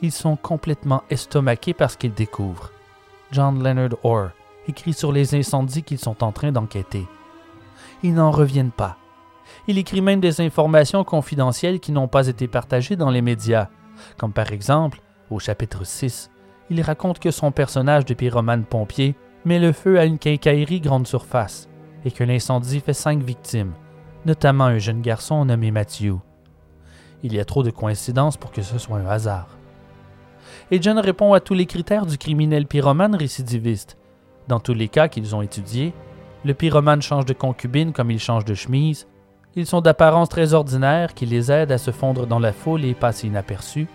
[0.02, 2.70] Ils sont complètement estomaqués par ce qu'ils découvrent.
[3.30, 4.30] John Leonard Orr
[4.68, 7.06] écrit sur les incendies qu'ils sont en train d'enquêter.
[8.02, 8.97] Ils n'en reviennent pas.
[9.66, 13.68] Il écrit même des informations confidentielles qui n'ont pas été partagées dans les médias,
[14.16, 15.01] comme par exemple,
[15.31, 16.31] au chapitre 6,
[16.70, 19.15] il raconte que son personnage de pyromane pompier
[19.45, 21.69] met le feu à une quincaillerie grande surface
[22.05, 23.73] et que l'incendie fait cinq victimes,
[24.24, 26.15] notamment un jeune garçon nommé Matthew.
[27.23, 29.59] Il y a trop de coïncidences pour que ce soit un hasard.
[30.70, 33.97] Et John répond à tous les critères du criminel pyromane récidiviste.
[34.49, 35.93] Dans tous les cas qu'ils ont étudiés,
[36.45, 39.07] le pyromane change de concubine comme il change de chemise,
[39.55, 42.95] ils sont d'apparence très ordinaire qui les aide à se fondre dans la foule et
[42.95, 43.89] passer inaperçus.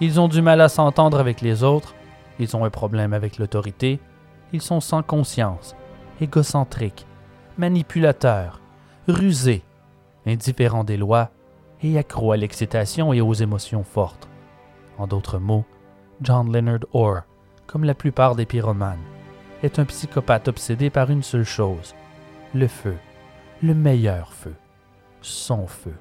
[0.00, 1.94] Ils ont du mal à s'entendre avec les autres.
[2.38, 4.00] Ils ont un problème avec l'autorité.
[4.52, 5.74] Ils sont sans conscience,
[6.20, 7.06] égocentriques,
[7.56, 8.60] manipulateurs,
[9.08, 9.62] rusés,
[10.26, 11.30] indifférents des lois
[11.82, 14.28] et accros à l'excitation et aux émotions fortes.
[14.98, 15.64] En d'autres mots,
[16.20, 17.22] John Leonard Orr,
[17.66, 18.98] comme la plupart des pyromanes,
[19.62, 21.94] est un psychopathe obsédé par une seule chose,
[22.54, 22.96] le feu,
[23.62, 24.54] le meilleur feu,
[25.22, 25.94] son feu.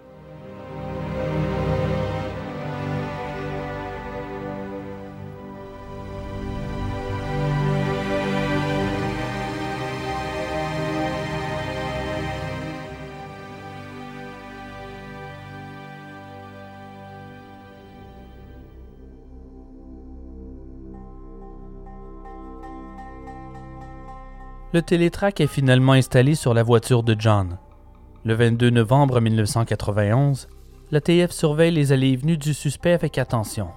[24.74, 27.58] Le télétrack est finalement installé sur la voiture de John.
[28.28, 30.50] Le 22 novembre 1991,
[30.92, 33.70] la TF surveille les allées et venues du suspect avec attention.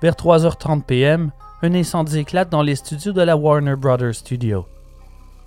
[0.00, 1.32] Vers 3h30 p.m.,
[1.62, 4.68] un incendie éclate dans les studios de la Warner Brothers Studio.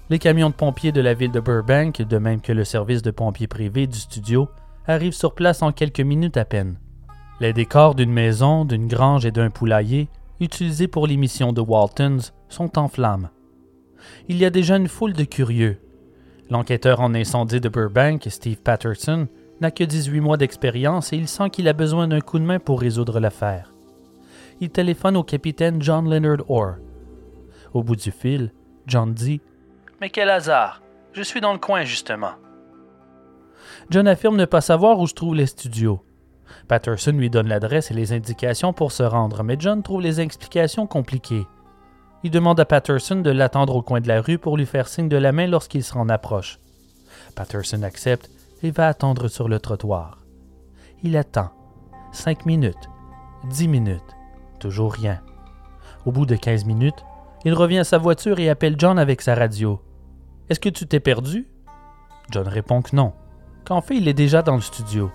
[0.09, 3.11] Les camions de pompiers de la ville de Burbank, de même que le service de
[3.11, 4.49] pompiers privé du studio,
[4.85, 6.75] arrivent sur place en quelques minutes à peine.
[7.39, 10.09] Les décors d'une maison, d'une grange et d'un poulailler,
[10.41, 13.29] utilisés pour l'émission de Waltons, sont en flammes
[14.27, 15.79] il y a déjà une foule de curieux.
[16.49, 19.27] L'enquêteur en incendie de Burbank, Steve Patterson,
[19.59, 22.59] n'a que 18 mois d'expérience et il sent qu'il a besoin d'un coup de main
[22.59, 23.73] pour résoudre l'affaire.
[24.61, 26.75] Il téléphone au capitaine John Leonard Orr.
[27.73, 28.51] Au bout du fil,
[28.87, 29.41] John dit
[29.99, 32.35] Mais quel hasard Je suis dans le coin, justement.
[33.89, 36.01] John affirme ne pas savoir où se trouvent les studios.
[36.67, 40.87] Patterson lui donne l'adresse et les indications pour se rendre, mais John trouve les explications
[40.87, 41.45] compliquées.
[42.27, 45.07] Il demande à Patterson de l'attendre au coin de la rue pour lui faire signe
[45.07, 46.59] de la main lorsqu'il s'en approche.
[47.35, 48.29] Patterson accepte
[48.63, 50.17] et va attendre sur le trottoir.
[51.03, 51.51] Il attend.
[52.11, 52.89] Cinq minutes.
[53.45, 54.13] Dix minutes.
[54.59, 55.21] Toujours rien.
[56.05, 57.05] Au bout de quinze minutes,
[57.45, 59.81] il revient à sa voiture et appelle John avec sa radio.
[60.49, 61.47] Est-ce que tu t'es perdu?
[62.29, 63.13] John répond que non,
[63.63, 65.09] qu'en fait il est déjà dans le studio.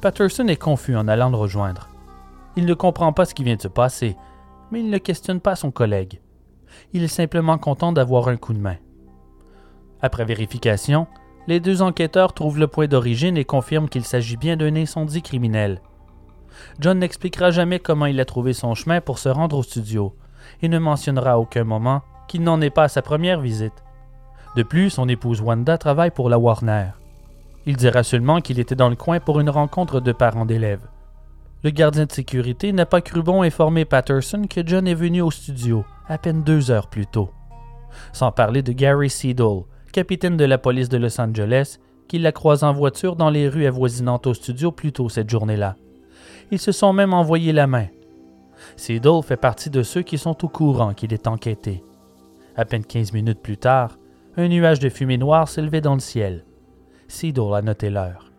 [0.00, 1.90] Patterson est confus en allant le rejoindre.
[2.56, 4.16] Il ne comprend pas ce qui vient de se passer
[4.70, 6.20] mais il ne questionne pas son collègue.
[6.94, 8.76] Il est simplement content d'avoir un coup de main.
[10.00, 11.06] Après vérification,
[11.46, 15.82] les deux enquêteurs trouvent le point d'origine et confirment qu'il s'agit bien d'un incendie criminel.
[16.80, 20.14] John n'expliquera jamais comment il a trouvé son chemin pour se rendre au studio
[20.62, 23.84] et ne mentionnera à aucun moment qu'il n'en est pas à sa première visite.
[24.56, 26.92] De plus, son épouse Wanda travaille pour la Warner.
[27.66, 30.86] Il dira seulement qu'il était dans le coin pour une rencontre de parents d'élèves
[31.64, 35.30] le gardien de sécurité n'a pas cru bon informer Patterson que John est venu au
[35.30, 37.30] studio à peine deux heures plus tôt.
[38.12, 39.62] Sans parler de Gary Seedle,
[39.92, 41.78] capitaine de la police de Los Angeles,
[42.08, 45.76] qui l'a croisé en voiture dans les rues avoisinantes au studio plus tôt cette journée-là.
[46.50, 47.86] Ils se sont même envoyé la main.
[48.76, 51.82] Seedle fait partie de ceux qui sont au courant qu'il est enquêté.
[52.56, 53.98] À peine quinze minutes plus tard,
[54.36, 56.44] un nuage de fumée noire s'élevait dans le ciel.
[57.08, 58.32] Seedle a noté l'heure.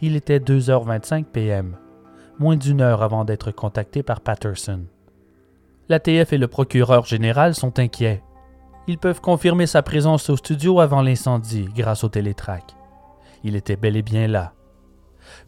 [0.00, 1.76] Il était 2h25 p.m
[2.38, 4.86] moins d'une heure avant d'être contacté par Patterson.
[5.92, 8.22] L'ATF et le procureur général sont inquiets.
[8.88, 12.74] Ils peuvent confirmer sa présence au studio avant l'incendie grâce au télétrack.
[13.44, 14.54] Il était bel et bien là.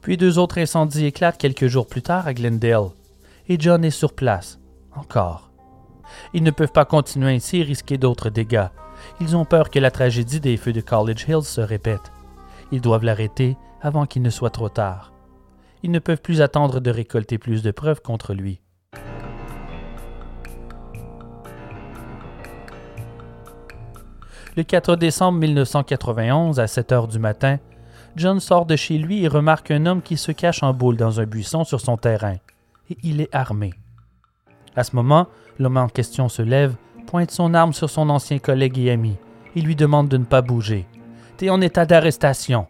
[0.02, 2.90] Puis deux autres incendies éclatent quelques jours plus tard à Glendale,
[3.48, 4.60] et John est sur place,
[4.94, 5.50] encore.
[6.34, 8.68] Ils ne peuvent pas continuer ainsi et risquer d'autres dégâts.
[9.22, 12.12] Ils ont peur que la tragédie des feux de College Hill se répète.
[12.70, 15.14] Ils doivent l'arrêter avant qu'il ne soit trop tard
[15.84, 18.62] ils ne peuvent plus attendre de récolter plus de preuves contre lui.
[24.56, 27.58] Le 4 décembre 1991, à 7 heures du matin,
[28.14, 31.18] John sort de chez lui et remarque un homme qui se cache en boule dans
[31.20, 32.36] un buisson sur son terrain.
[32.88, 33.74] Et il est armé.
[34.76, 35.26] À ce moment,
[35.58, 36.76] l'homme en question se lève,
[37.08, 39.16] pointe son arme sur son ancien collègue et ami,
[39.56, 40.86] et lui demande de ne pas bouger.
[41.36, 42.68] T'es en état d'arrestation.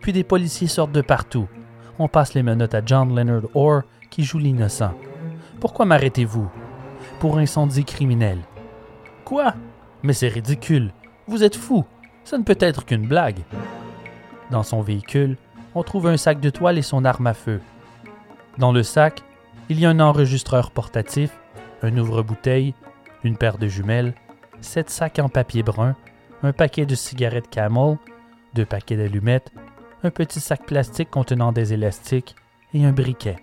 [0.00, 1.48] Puis des policiers sortent de partout,
[1.98, 4.94] on passe les menottes à John Leonard Orr qui joue l'innocent.
[5.58, 6.48] Pourquoi m'arrêtez-vous
[7.18, 8.38] Pour incendie criminel.
[9.24, 9.54] Quoi?
[10.04, 10.92] Mais c'est ridicule.
[11.30, 11.84] Vous êtes fou.
[12.24, 13.44] Ça ne peut être qu'une blague.
[14.50, 15.36] Dans son véhicule,
[15.76, 17.60] on trouve un sac de toile et son arme à feu.
[18.58, 19.22] Dans le sac,
[19.68, 21.30] il y a un enregistreur portatif,
[21.82, 22.74] un ouvre-bouteille,
[23.22, 24.14] une paire de jumelles,
[24.60, 25.94] sept sacs en papier brun,
[26.42, 27.96] un paquet de cigarettes Camel,
[28.54, 29.52] deux paquets d'allumettes,
[30.02, 32.34] un petit sac plastique contenant des élastiques
[32.74, 33.36] et un briquet.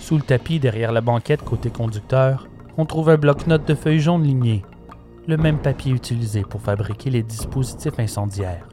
[0.00, 4.24] Sous le tapis, derrière la banquette côté conducteur, on trouve un bloc-notes de feuilles jaunes
[4.24, 4.64] lignées,
[5.26, 8.68] le même papier utilisé pour fabriquer les dispositifs incendiaires.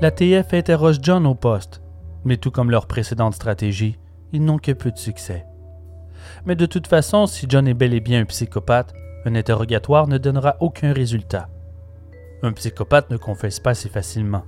[0.00, 1.82] La TF interroge John au poste,
[2.24, 3.98] mais tout comme leur précédente stratégie,
[4.32, 5.44] ils n'ont que peu de succès.
[6.46, 8.94] Mais de toute façon, si John est bel et bien un psychopathe,
[9.26, 11.50] un interrogatoire ne donnera aucun résultat.
[12.42, 14.44] Un psychopathe ne confesse pas si facilement.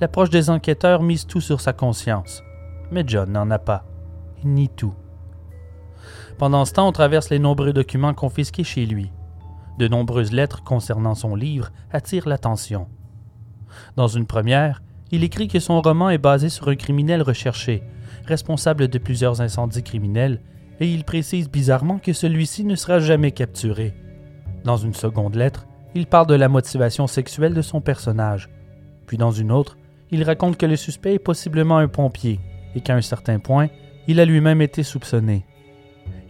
[0.00, 2.42] L'approche des enquêteurs mise tout sur sa conscience.
[2.90, 3.84] Mais John n'en a pas.
[4.44, 4.94] Ni tout.
[6.38, 9.10] Pendant ce temps, on traverse les nombreux documents confisqués chez lui.
[9.78, 12.86] De nombreuses lettres concernant son livre attirent l'attention.
[13.96, 17.82] Dans une première, il écrit que son roman est basé sur un criminel recherché,
[18.26, 20.42] responsable de plusieurs incendies criminels,
[20.80, 23.94] et il précise bizarrement que celui-ci ne sera jamais capturé.
[24.64, 28.48] Dans une seconde lettre, il parle de la motivation sexuelle de son personnage.
[29.06, 29.77] Puis dans une autre,
[30.10, 32.40] il raconte que le suspect est possiblement un pompier
[32.74, 33.68] et qu'à un certain point,
[34.06, 35.44] il a lui-même été soupçonné.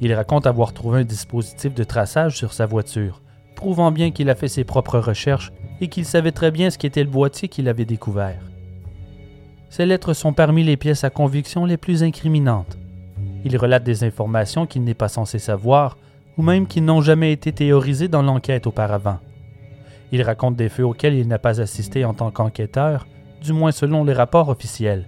[0.00, 3.22] Il raconte avoir trouvé un dispositif de traçage sur sa voiture,
[3.54, 7.04] prouvant bien qu'il a fait ses propres recherches et qu'il savait très bien ce qu'était
[7.04, 8.40] le boîtier qu'il avait découvert.
[9.70, 12.78] Ces lettres sont parmi les pièces à conviction les plus incriminantes.
[13.44, 15.98] Il relate des informations qu'il n'est pas censé savoir
[16.36, 19.18] ou même qui n'ont jamais été théorisées dans l'enquête auparavant.
[20.12, 23.06] Il raconte des feux auxquels il n'a pas assisté en tant qu'enquêteur,
[23.42, 25.06] du moins selon les rapports officiels.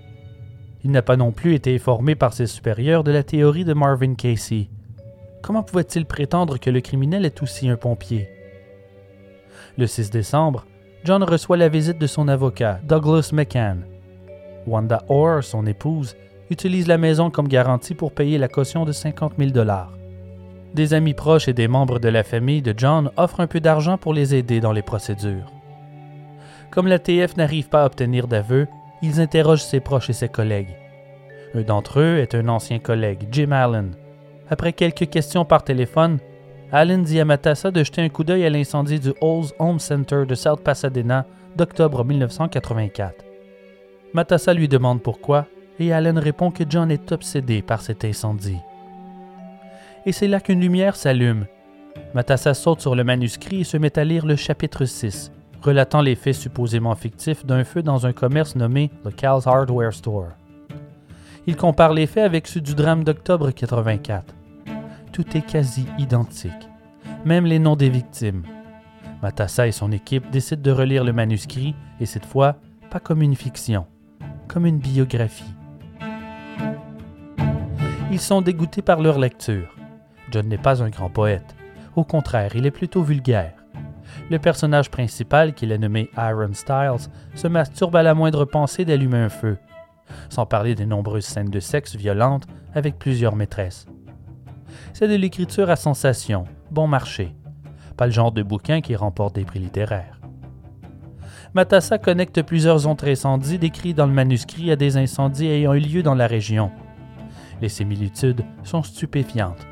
[0.83, 4.15] Il n'a pas non plus été informé par ses supérieurs de la théorie de Marvin
[4.15, 4.69] Casey.
[5.43, 8.29] Comment pouvait-il prétendre que le criminel est aussi un pompier?
[9.77, 10.67] Le 6 décembre,
[11.05, 13.85] John reçoit la visite de son avocat, Douglas McCann.
[14.67, 16.17] Wanda Orr, son épouse,
[16.51, 19.93] utilise la maison comme garantie pour payer la caution de 50 000 dollars.
[20.75, 23.99] Des amis proches et des membres de la famille de John offrent un peu d'argent
[23.99, 25.51] pour les aider dans les procédures.
[26.71, 28.69] Comme la TF n'arrive pas à obtenir d'aveu,
[29.03, 30.77] ils interrogent ses proches et ses collègues.
[31.55, 33.93] Un d'entre eux est un ancien collègue, Jim Allen.
[34.49, 36.19] Après quelques questions par téléphone,
[36.73, 40.25] Allen dit à Matassa de jeter un coup d'œil à l'incendie du Halls Home Center
[40.29, 41.27] de South Pasadena
[41.57, 43.25] d'octobre 1984.
[44.15, 45.47] Matassa lui demande pourquoi,
[45.81, 48.59] et Allen répond que John est obsédé par cet incendie
[50.07, 51.47] et c'est là qu'une lumière s'allume.
[52.15, 55.33] Matassa saute sur le manuscrit et se met à lire le chapitre 6,
[55.63, 60.31] relatant les faits supposément fictifs d'un feu dans un commerce nommé The Cal's Hardware Store.
[61.47, 64.35] Il compare les faits avec ceux du drame d'octobre 84.
[65.13, 66.69] Tout est quasi identique,
[67.25, 68.43] même les noms des victimes.
[69.23, 72.57] Matassa et son équipe décident de relire le manuscrit, et cette fois,
[72.91, 73.87] pas comme une fiction,
[74.49, 75.55] comme une biographie.
[78.11, 79.75] Ils sont dégoûtés par leur lecture.
[80.31, 81.55] John n'est pas un grand poète.
[81.97, 83.60] Au contraire, il est plutôt vulgaire.
[84.31, 89.19] Le personnage principal, qu'il a nommé Iron Styles, se masturbe à la moindre pensée d'allumer
[89.19, 89.59] un feu,
[90.29, 93.87] sans parler des nombreuses scènes de sexe violentes avec plusieurs maîtresses.
[94.93, 97.35] C'est de l'écriture à sensation, bon marché,
[97.97, 100.21] pas le genre de bouquin qui remporte des prix littéraires.
[101.55, 106.03] Matassa connecte plusieurs autres incendies décrits dans le manuscrit à des incendies ayant eu lieu
[106.03, 106.71] dans la région.
[107.61, 109.67] Les similitudes sont stupéfiantes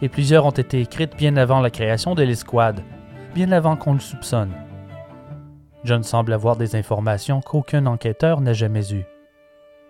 [0.00, 2.80] et plusieurs ont été écrites bien avant la création de l'escouade,
[3.38, 4.50] bien avant qu'on le soupçonne.
[5.84, 9.06] John semble avoir des informations qu'aucun enquêteur n'a jamais eues.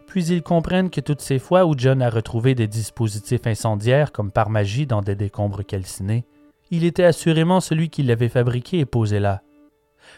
[0.07, 4.31] Puis ils comprennent que toutes ces fois où John a retrouvé des dispositifs incendiaires comme
[4.31, 6.27] par magie dans des décombres calcinés,
[6.71, 9.41] il était assurément celui qui l'avait fabriqué et posé là.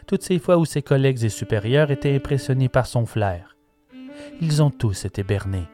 [0.08, 3.56] Toutes ces fois où ses collègues et supérieurs étaient impressionnés par son flair.
[4.40, 5.68] Ils ont tous été bernés.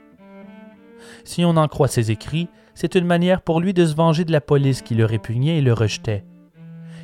[1.24, 4.33] Si on en croit ses écrits, c'est une manière pour lui de se venger de
[4.33, 6.23] la police qui le répugnait et le rejetait.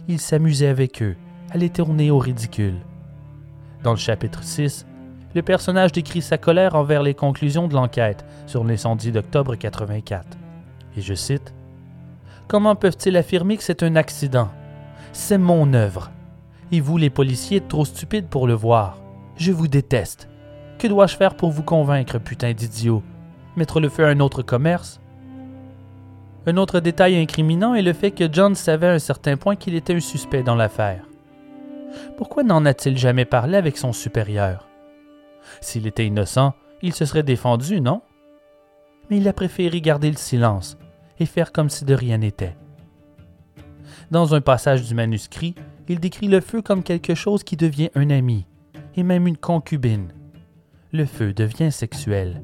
[0.08, 1.16] Il s'amusait avec eux,
[1.50, 2.78] à les tourner au ridicule.
[3.84, 4.84] Dans le chapitre 6,
[5.34, 10.26] le personnage décrit sa colère envers les conclusions de l'enquête sur l'incendie d'octobre 84.
[10.96, 11.54] Et je cite
[12.48, 14.50] Comment peuvent-ils affirmer que c'est un accident?
[15.12, 16.10] C'est mon œuvre.
[16.72, 18.98] Et vous, les policiers, trop stupides pour le voir.
[19.36, 20.28] Je vous déteste.
[20.78, 23.02] Que dois-je faire pour vous convaincre, putain d'idiot?
[23.56, 25.00] Mettre le feu à un autre commerce?
[26.46, 29.74] Un autre détail incriminant est le fait que John savait à un certain point qu'il
[29.74, 31.06] était un suspect dans l'affaire.
[32.16, 34.68] Pourquoi n'en a-t-il jamais parlé avec son supérieur?
[35.60, 38.02] S'il était innocent, il se serait défendu, non?
[39.08, 40.76] Mais il a préféré garder le silence
[41.20, 42.56] et faire comme si de rien n'était.
[44.10, 45.54] Dans un passage du manuscrit,
[45.88, 48.46] il décrit le feu comme quelque chose qui devient un ami,
[48.96, 50.12] et même une concubine.
[50.92, 52.42] Le feu devient sexuel.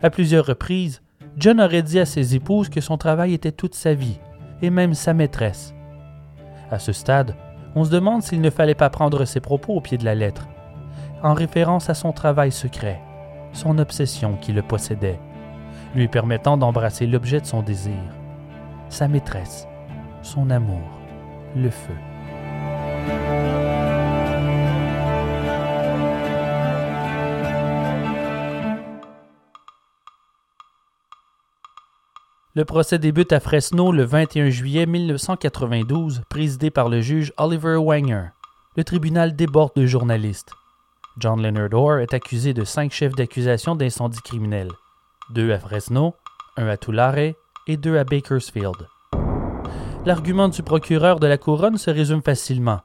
[0.00, 1.02] À plusieurs reprises,
[1.36, 4.18] John aurait dit à ses épouses que son travail était toute sa vie,
[4.60, 5.74] et même sa maîtresse.
[6.70, 7.34] À ce stade,
[7.74, 10.48] on se demande s'il ne fallait pas prendre ses propos au pied de la lettre,
[11.22, 13.00] en référence à son travail secret,
[13.52, 15.20] son obsession qui le possédait,
[15.94, 18.00] lui permettant d'embrasser l'objet de son désir,
[18.88, 19.66] sa maîtresse,
[20.22, 20.80] son amour,
[21.56, 23.51] le feu.
[32.54, 38.26] Le procès débute à Fresno le 21 juillet 1992, présidé par le juge Oliver Wanger.
[38.76, 40.52] Le tribunal déborde de journalistes.
[41.16, 44.68] John Leonard Orr est accusé de cinq chefs d'accusation d'incendie criminel,
[45.30, 46.14] deux à Fresno,
[46.58, 47.32] un à Tulare
[47.68, 48.86] et deux à Bakersfield.
[50.04, 52.82] L'argument du procureur de la couronne se résume facilement.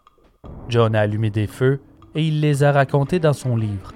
[0.69, 1.81] John a allumé des feux
[2.15, 3.91] et il les a racontés dans son livre.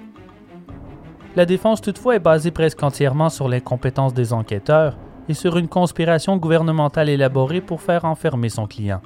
[1.34, 6.36] La défense toutefois est basée presque entièrement sur l'incompétence des enquêteurs et sur une conspiration
[6.36, 9.00] gouvernementale élaborée pour faire enfermer son client.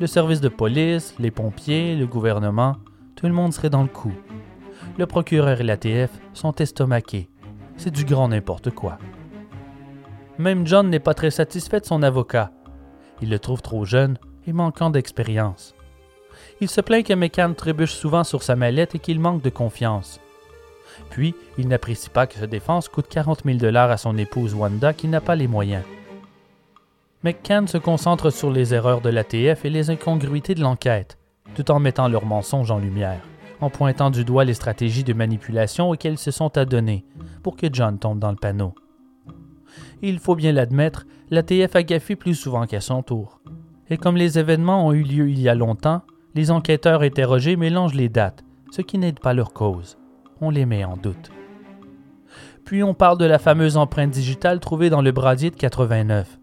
[0.00, 2.76] Le service de police, les pompiers, le gouvernement,
[3.14, 4.12] tout le monde serait dans le coup.
[4.98, 7.28] Le procureur et l'ATF sont estomaqués.
[7.76, 8.98] C'est du grand n'importe quoi.
[10.38, 12.50] Même John n'est pas très satisfait de son avocat.
[13.22, 15.74] Il le trouve trop jeune et manquant d'expérience.
[16.60, 20.20] Il se plaint que McCann trébuche souvent sur sa mallette et qu'il manque de confiance.
[21.10, 24.92] Puis, il n'apprécie pas que sa défense coûte 40 000 dollars à son épouse Wanda
[24.92, 25.84] qui n'a pas les moyens.
[27.22, 31.18] McCann se concentre sur les erreurs de l'ATF et les incongruités de l'enquête,
[31.54, 33.20] tout en mettant leurs mensonges en lumière,
[33.60, 37.04] en pointant du doigt les stratégies de manipulation auxquelles se sont adonnées
[37.42, 38.74] pour que John tombe dans le panneau.
[40.02, 43.40] Il faut bien l'admettre, l'ATF a gaffé plus souvent qu'à son tour.
[43.88, 46.02] Et comme les événements ont eu lieu il y a longtemps,
[46.34, 49.96] les enquêteurs interrogés mélangent les dates, ce qui n'aide pas leur cause.
[50.40, 51.30] On les met en doute.
[52.64, 56.38] Puis on parle de la fameuse empreinte digitale trouvée dans le brasier de 89.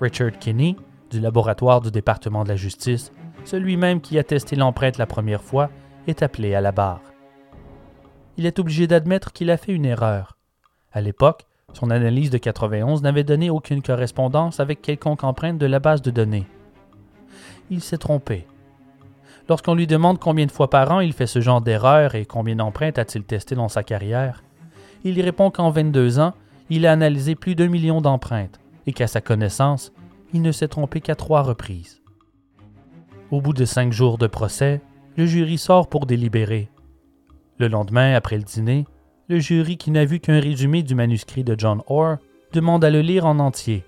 [0.00, 0.76] Richard Kinney,
[1.10, 3.12] du laboratoire du département de la justice,
[3.44, 5.70] celui-même qui a testé l'empreinte la première fois,
[6.06, 7.02] est appelé à la barre.
[8.36, 10.36] Il est obligé d'admettre qu'il a fait une erreur.
[10.92, 15.80] À l'époque, son analyse de 91 n'avait donné aucune correspondance avec quelconque empreinte de la
[15.80, 16.46] base de données.
[17.70, 18.46] Il s'est trompé.
[19.48, 22.56] Lorsqu'on lui demande combien de fois par an il fait ce genre d'erreur et combien
[22.56, 24.42] d'empreintes a-t-il testé dans sa carrière,
[25.04, 26.32] il répond qu'en 22 ans,
[26.70, 29.92] il a analysé plus d'un million d'empreintes et qu'à sa connaissance,
[30.32, 32.00] il ne s'est trompé qu'à trois reprises.
[33.30, 34.80] Au bout de cinq jours de procès,
[35.16, 36.70] le jury sort pour délibérer.
[37.58, 38.86] Le lendemain, après le dîner,
[39.28, 42.16] le jury, qui n'a vu qu'un résumé du manuscrit de John Orr,
[42.52, 43.84] demande à le lire en entier.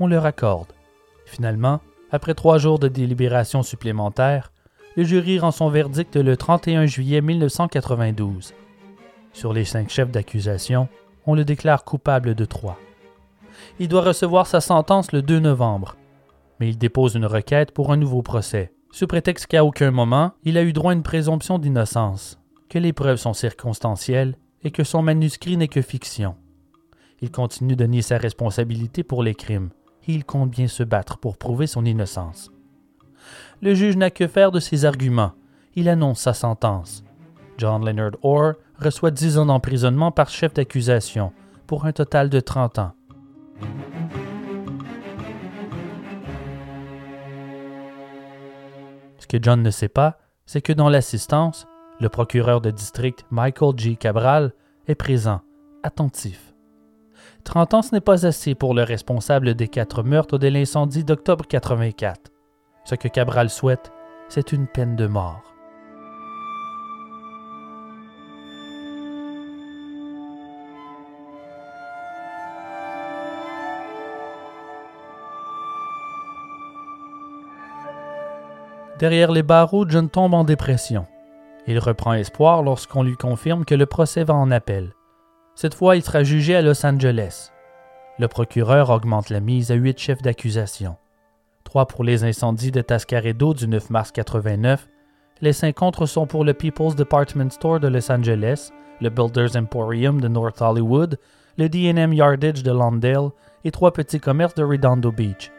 [0.00, 0.72] On leur accorde.
[1.26, 1.80] Finalement,
[2.10, 4.52] après trois jours de délibération supplémentaires,
[4.96, 8.54] le jury rend son verdict le 31 juillet 1992.
[9.32, 10.88] Sur les cinq chefs d'accusation,
[11.26, 12.78] on le déclare coupable de trois.
[13.80, 15.96] Il doit recevoir sa sentence le 2 novembre,
[16.60, 20.56] mais il dépose une requête pour un nouveau procès, sous prétexte qu'à aucun moment il
[20.56, 22.38] a eu droit à une présomption d'innocence,
[22.68, 26.36] que les preuves sont circonstancielles et que son manuscrit n'est que fiction.
[27.20, 29.70] Il continue de nier sa responsabilité pour les crimes
[30.06, 32.53] et il compte bien se battre pour prouver son innocence.
[33.64, 35.32] Le juge n'a que faire de ses arguments.
[35.74, 37.02] Il annonce sa sentence.
[37.56, 41.32] John Leonard Orr reçoit 10 ans d'emprisonnement par chef d'accusation,
[41.66, 42.92] pour un total de 30 ans.
[49.18, 51.66] Ce que John ne sait pas, c'est que dans l'assistance,
[52.00, 53.96] le procureur de district Michael G.
[53.96, 54.52] Cabral
[54.88, 55.40] est présent,
[55.82, 56.54] attentif.
[57.44, 61.46] 30 ans, ce n'est pas assez pour le responsable des quatre meurtres de l'incendie d'octobre
[61.46, 62.33] 84.
[62.84, 63.92] Ce que Cabral souhaite,
[64.28, 65.54] c'est une peine de mort.
[78.98, 81.06] Derrière les barreaux, John tombe en dépression.
[81.66, 84.92] Il reprend espoir lorsqu'on lui confirme que le procès va en appel.
[85.54, 87.50] Cette fois, il sera jugé à Los Angeles.
[88.18, 90.96] Le procureur augmente la mise à huit chefs d'accusation.
[91.82, 94.88] Pour les incendies de Tascaredo du 9 mars 89.
[95.40, 98.70] Les cinq autres sont pour le People's Department Store de Los Angeles,
[99.00, 101.18] le Builders Emporium de North Hollywood,
[101.58, 103.30] le D&M Yardage de Lawndale
[103.64, 105.50] et trois petits commerces de Redondo Beach.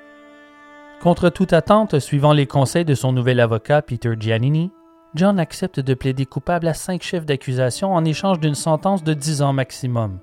[1.01, 4.71] Contre toute attente, suivant les conseils de son nouvel avocat Peter Giannini,
[5.15, 9.41] John accepte de plaider coupable à cinq chefs d'accusation en échange d'une sentence de dix
[9.41, 10.19] ans maximum.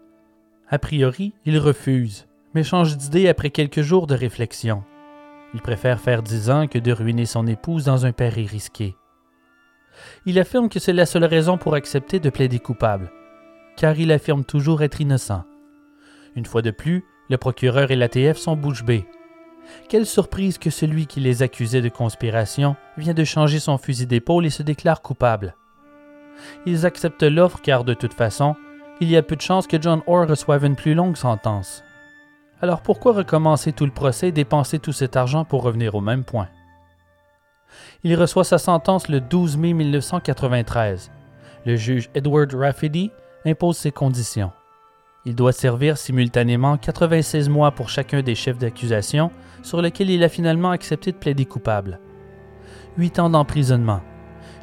[0.71, 4.85] A priori, il refuse, mais change d'idée après quelques jours de réflexion.
[5.55, 8.97] Il préfère faire dix ans que de ruiner son épouse dans un pari risqué.
[10.25, 13.11] Il affirme que c'est la seule raison pour accepter de plaider coupable,
[13.77, 15.45] car il affirme toujours être innocent.
[16.35, 19.07] Une fois de plus, le procureur et l'ATF sont bouche bée.
[19.89, 24.47] Quelle surprise que celui qui les accusait de conspiration vient de changer son fusil d'épaule
[24.47, 25.55] et se déclare coupable.
[26.67, 28.57] Ils acceptent l'offre car de toute façon,
[29.01, 31.85] il y a peu de chances que John Orr reçoive une plus longue sentence.
[32.63, 36.23] Alors pourquoi recommencer tout le procès et dépenser tout cet argent pour revenir au même
[36.23, 36.47] point?
[38.05, 41.11] Il reçoit sa sentence le 12 mai 1993.
[41.67, 43.11] Le juge Edward Rafferty
[43.45, 44.53] impose ses conditions.
[45.25, 49.33] Il doit servir simultanément 96 mois pour chacun des chefs d'accusation
[49.65, 51.99] sur lesquels il a finalement accepté de plaider coupable.
[52.97, 54.03] Huit ans d'emprisonnement.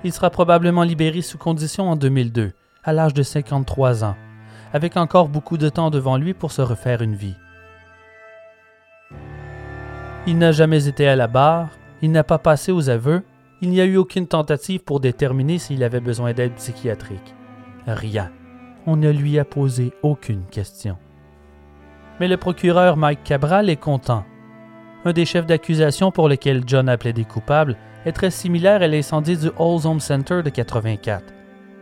[0.05, 4.15] Il sera probablement libéré sous condition en 2002, à l'âge de 53 ans,
[4.71, 7.35] avec encore beaucoup de temps devant lui pour se refaire une vie.
[10.29, 11.69] Il n'a jamais été à la barre,
[12.03, 13.23] il n'a pas passé aux aveux,
[13.63, 17.33] il n'y a eu aucune tentative pour déterminer s'il avait besoin d'aide psychiatrique.
[17.87, 18.29] Rien.
[18.85, 20.97] On ne lui a posé aucune question.
[22.19, 24.23] Mais le procureur Mike Cabral est content.
[25.03, 27.75] Un des chefs d'accusation pour lequel John a plaidé coupable
[28.05, 31.23] est très similaire à l'incendie du Halls Home Center de 84.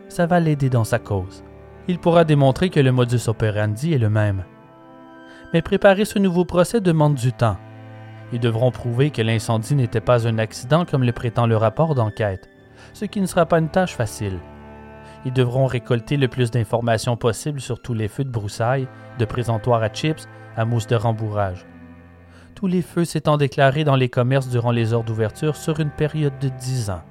[0.08, 1.44] Ça va l'aider dans sa cause.
[1.86, 4.46] Il pourra démontrer que le modus operandi est le même.
[5.52, 7.58] Mais préparer ce nouveau procès demande du temps.
[8.32, 12.48] Ils devront prouver que l'incendie n'était pas un accident comme le prétend le rapport d'enquête,
[12.92, 14.38] ce qui ne sera pas une tâche facile.
[15.24, 18.88] Ils devront récolter le plus d'informations possible sur tous les feux de broussailles,
[19.18, 21.66] de présentoirs à chips à mousse de rembourrage.
[22.54, 26.38] Tous les feux s'étant déclarés dans les commerces durant les heures d'ouverture sur une période
[26.40, 27.02] de 10 ans.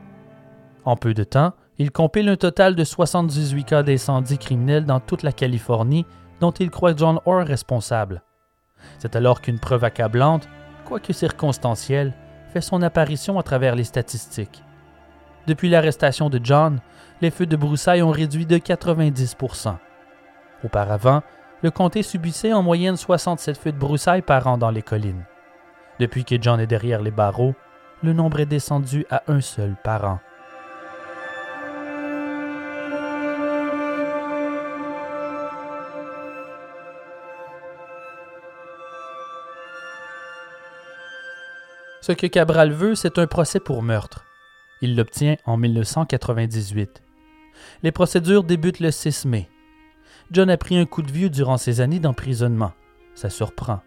[0.83, 5.23] En peu de temps, ils compilent un total de 78 cas d'incendie criminels dans toute
[5.23, 6.05] la Californie
[6.39, 8.23] dont ils croient John Orr responsable.
[8.99, 10.47] C'est alors qu'une preuve accablante,
[10.87, 12.13] quoique circonstancielle,
[12.53, 14.63] fait son apparition à travers les statistiques.
[15.45, 16.79] Depuis l'arrestation de John,
[17.21, 19.75] les feux de broussailles ont réduit de 90%
[20.63, 21.23] Auparavant,
[21.61, 25.25] le comté subissait en moyenne 67 feux de broussailles par an dans les collines.
[25.99, 27.55] Depuis que John est derrière les barreaux,
[28.01, 30.19] le nombre est descendu à un seul par an.
[42.07, 44.23] Ce que Cabral veut, c'est un procès pour meurtre.
[44.81, 47.03] Il l'obtient en 1998.
[47.83, 49.49] Les procédures débutent le 6 mai.
[50.31, 52.71] John a pris un coup de vieux durant ses années d'emprisonnement.
[53.13, 53.81] Ça surprend.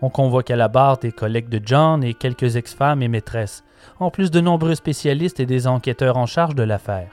[0.00, 3.64] On convoque à la barre des collègues de John et quelques ex-femmes et maîtresses,
[4.00, 7.10] en plus de nombreux spécialistes et des enquêteurs en charge de l'affaire.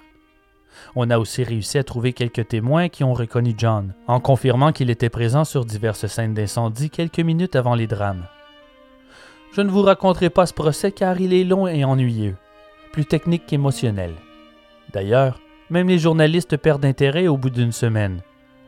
[0.95, 4.89] On a aussi réussi à trouver quelques témoins qui ont reconnu John, en confirmant qu'il
[4.89, 8.25] était présent sur diverses scènes d'incendie quelques minutes avant les drames.
[9.55, 12.35] Je ne vous raconterai pas ce procès car il est long et ennuyeux,
[12.91, 14.13] plus technique qu'émotionnel.
[14.91, 15.39] D'ailleurs,
[15.69, 18.21] même les journalistes perdent intérêt au bout d'une semaine.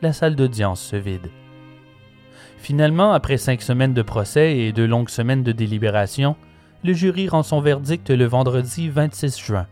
[0.03, 1.31] La salle d'audience se vide.
[2.59, 6.35] Finalement, après cinq semaines de procès et deux longues semaines de délibération,
[6.83, 9.65] le jury rend son verdict le vendredi 26 juin.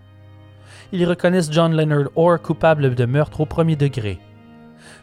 [0.92, 4.18] Ils reconnaissent John Leonard Orr coupable de meurtre au premier degré.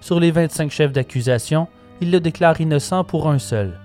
[0.01, 1.69] Sur les 25 chefs d'accusation,
[2.01, 3.79] ils le déclarent innocent pour un seul.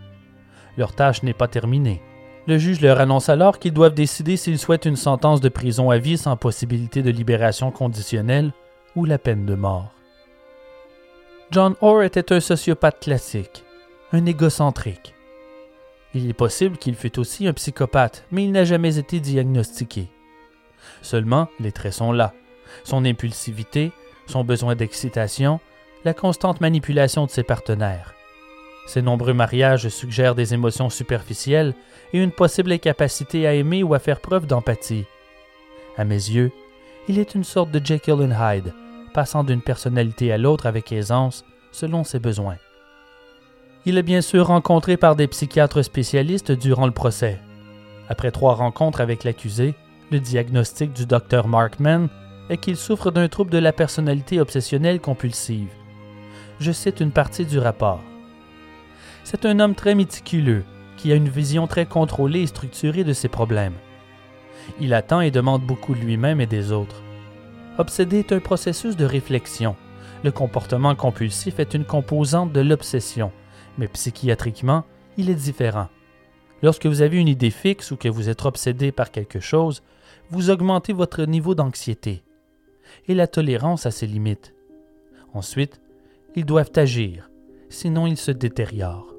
[0.75, 2.01] Leur tâche n'est pas terminée.
[2.47, 5.97] Le juge leur annonce alors qu'ils doivent décider s'ils souhaitent une sentence de prison à
[5.97, 8.51] vie sans possibilité de libération conditionnelle
[8.95, 9.91] ou la peine de mort.
[11.51, 13.65] John Orr était un sociopathe classique
[14.11, 15.13] un égocentrique.
[16.13, 20.07] Il est possible qu'il fût aussi un psychopathe, mais il n'a jamais été diagnostiqué.
[21.01, 22.33] Seulement, les traits sont là.
[22.83, 23.91] Son impulsivité,
[24.27, 25.59] son besoin d'excitation,
[26.05, 28.13] la constante manipulation de ses partenaires.
[28.87, 31.73] Ses nombreux mariages suggèrent des émotions superficielles
[32.21, 35.05] une possible incapacité à aimer ou à faire preuve d'empathie.
[35.97, 36.51] À mes yeux,
[37.07, 38.73] il est une sorte de Jekyll and Hyde,
[39.13, 42.57] passant d'une personnalité à l'autre avec aisance selon ses besoins.
[43.85, 47.39] Il est bien sûr rencontré par des psychiatres spécialistes durant le procès.
[48.09, 49.75] Après trois rencontres avec l'accusé,
[50.11, 52.07] le diagnostic du docteur Markman
[52.49, 55.69] est qu'il souffre d'un trouble de la personnalité obsessionnelle compulsive.
[56.59, 58.01] Je cite une partie du rapport.
[59.23, 60.63] C'est un homme très méticuleux,
[61.05, 63.75] qui a une vision très contrôlée et structurée de ses problèmes.
[64.79, 67.03] Il attend et demande beaucoup de lui-même et des autres.
[67.77, 69.75] Obsédé est un processus de réflexion.
[70.23, 73.31] Le comportement compulsif est une composante de l'obsession
[73.77, 74.83] mais psychiatriquement,
[75.15, 75.89] il est différent.
[76.63, 79.83] Lorsque vous avez une idée fixe ou que vous êtes obsédé par quelque chose,
[80.31, 82.23] vous augmentez votre niveau d'anxiété.
[83.07, 84.55] Et la tolérance a ses limites.
[85.35, 85.81] Ensuite,
[86.35, 87.29] ils doivent agir,
[87.69, 89.14] sinon ils se détériorent.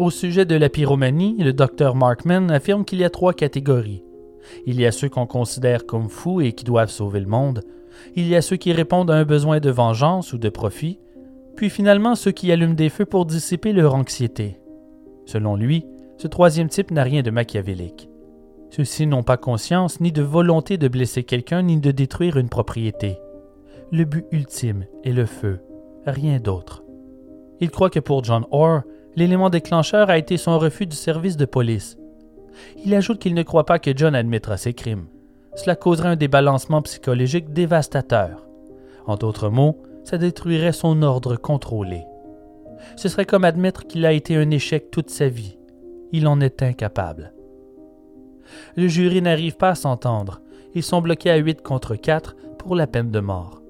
[0.00, 4.02] Au sujet de la pyromanie, le docteur Markman affirme qu'il y a trois catégories.
[4.64, 7.60] Il y a ceux qu'on considère comme fous et qui doivent sauver le monde.
[8.16, 10.98] Il y a ceux qui répondent à un besoin de vengeance ou de profit
[11.54, 14.58] puis finalement ceux qui allument des feux pour dissiper leur anxiété.
[15.26, 15.84] Selon lui,
[16.16, 18.08] ce troisième type n'a rien de machiavélique.
[18.70, 23.18] Ceux-ci n'ont pas conscience ni de volonté de blesser quelqu'un ni de détruire une propriété.
[23.92, 25.60] Le but ultime est le feu,
[26.06, 26.84] rien d'autre.
[27.60, 28.84] Il croit que pour John Orr,
[29.16, 31.98] l'élément déclencheur a été son refus du service de police.
[32.84, 35.06] Il ajoute qu'il ne croit pas que John admettra ses crimes.
[35.54, 38.46] Cela causerait un débalancement psychologique dévastateur.
[39.06, 42.04] En d'autres mots, ça détruirait son ordre contrôlé.
[42.96, 45.58] Ce serait comme admettre qu'il a été un échec toute sa vie.
[46.12, 47.32] Il en est incapable.
[48.76, 50.40] Le jury n'arrive pas à s'entendre.
[50.74, 53.62] Ils sont bloqués à 8 contre 4 pour la peine de mort.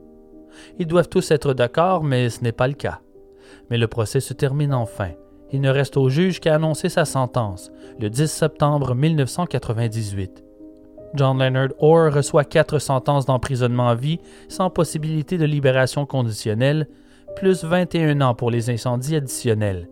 [0.78, 3.00] Ils doivent tous être d'accord, mais ce n'est pas le cas.
[3.70, 5.10] Mais le procès se termine enfin.
[5.52, 10.44] Il ne reste au juge qu'à annoncer sa sentence, le 10 septembre 1998.
[11.14, 16.86] John Leonard Orr reçoit quatre sentences d'emprisonnement à vie sans possibilité de libération conditionnelle,
[17.34, 19.88] plus 21 ans pour les incendies additionnels.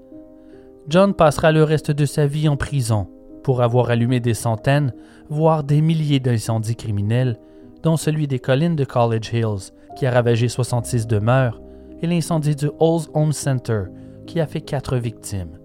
[0.88, 3.08] John passera le reste de sa vie en prison
[3.42, 4.92] pour avoir allumé des centaines,
[5.28, 7.38] voire des milliers d'incendies criminels,
[7.82, 11.60] dont celui des collines de College Hills, qui a ravagé 66 demeures,
[12.00, 13.84] et l'incendie du Halls Home Center,
[14.28, 15.58] qui a fait quatre victimes.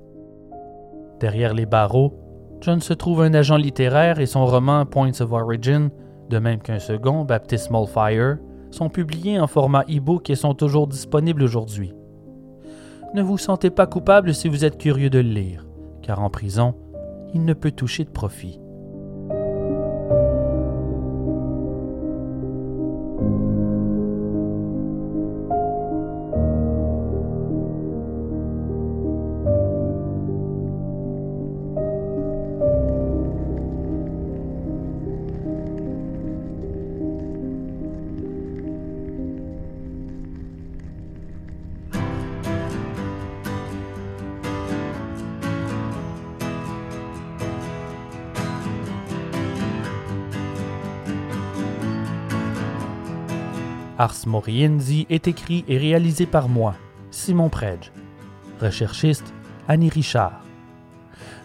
[1.20, 2.14] Derrière les barreaux,
[2.62, 5.90] John se trouve un agent littéraire et son roman Points of Origin,
[6.30, 8.38] de même qu'un second, Baptismal Fire,
[8.72, 11.94] sont publiés en format e-book et sont toujours disponibles aujourd'hui.
[13.14, 15.68] Ne vous sentez pas coupable si vous êtes curieux de le lire,
[16.02, 16.74] car en prison,
[17.34, 18.63] il ne peut toucher de profit.
[54.04, 56.76] Ars Moriendi est écrit et réalisé par moi,
[57.10, 57.90] Simon Predge.
[58.60, 59.34] Recherchiste,
[59.70, 60.42] Annie Richard.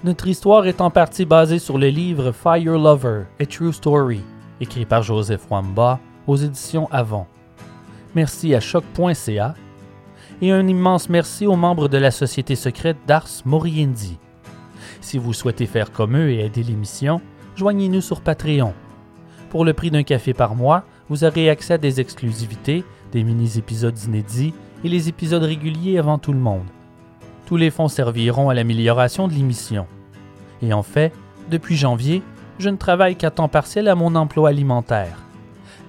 [0.02, 4.22] Notre histoire est en partie basée sur le livre Fire Lover, A True Story,
[4.60, 7.26] écrit par Joseph Wamba aux éditions Avon.
[8.16, 9.54] Merci à choc.ca
[10.42, 14.18] et un immense merci aux membres de la société secrète d'Ars Moriendi.
[15.00, 17.20] Si vous souhaitez faire comme eux et aider l'émission,
[17.54, 18.74] joignez-nous sur Patreon.
[19.48, 23.98] Pour le prix d'un café par mois, vous aurez accès à des exclusivités, des mini-épisodes
[24.04, 24.54] inédits
[24.84, 26.66] et les épisodes réguliers avant tout le monde.
[27.46, 29.86] Tous les fonds serviront à l'amélioration de l'émission.
[30.62, 31.12] Et en fait,
[31.50, 32.22] depuis janvier,
[32.58, 35.22] je ne travaille qu'à temps partiel à mon emploi alimentaire.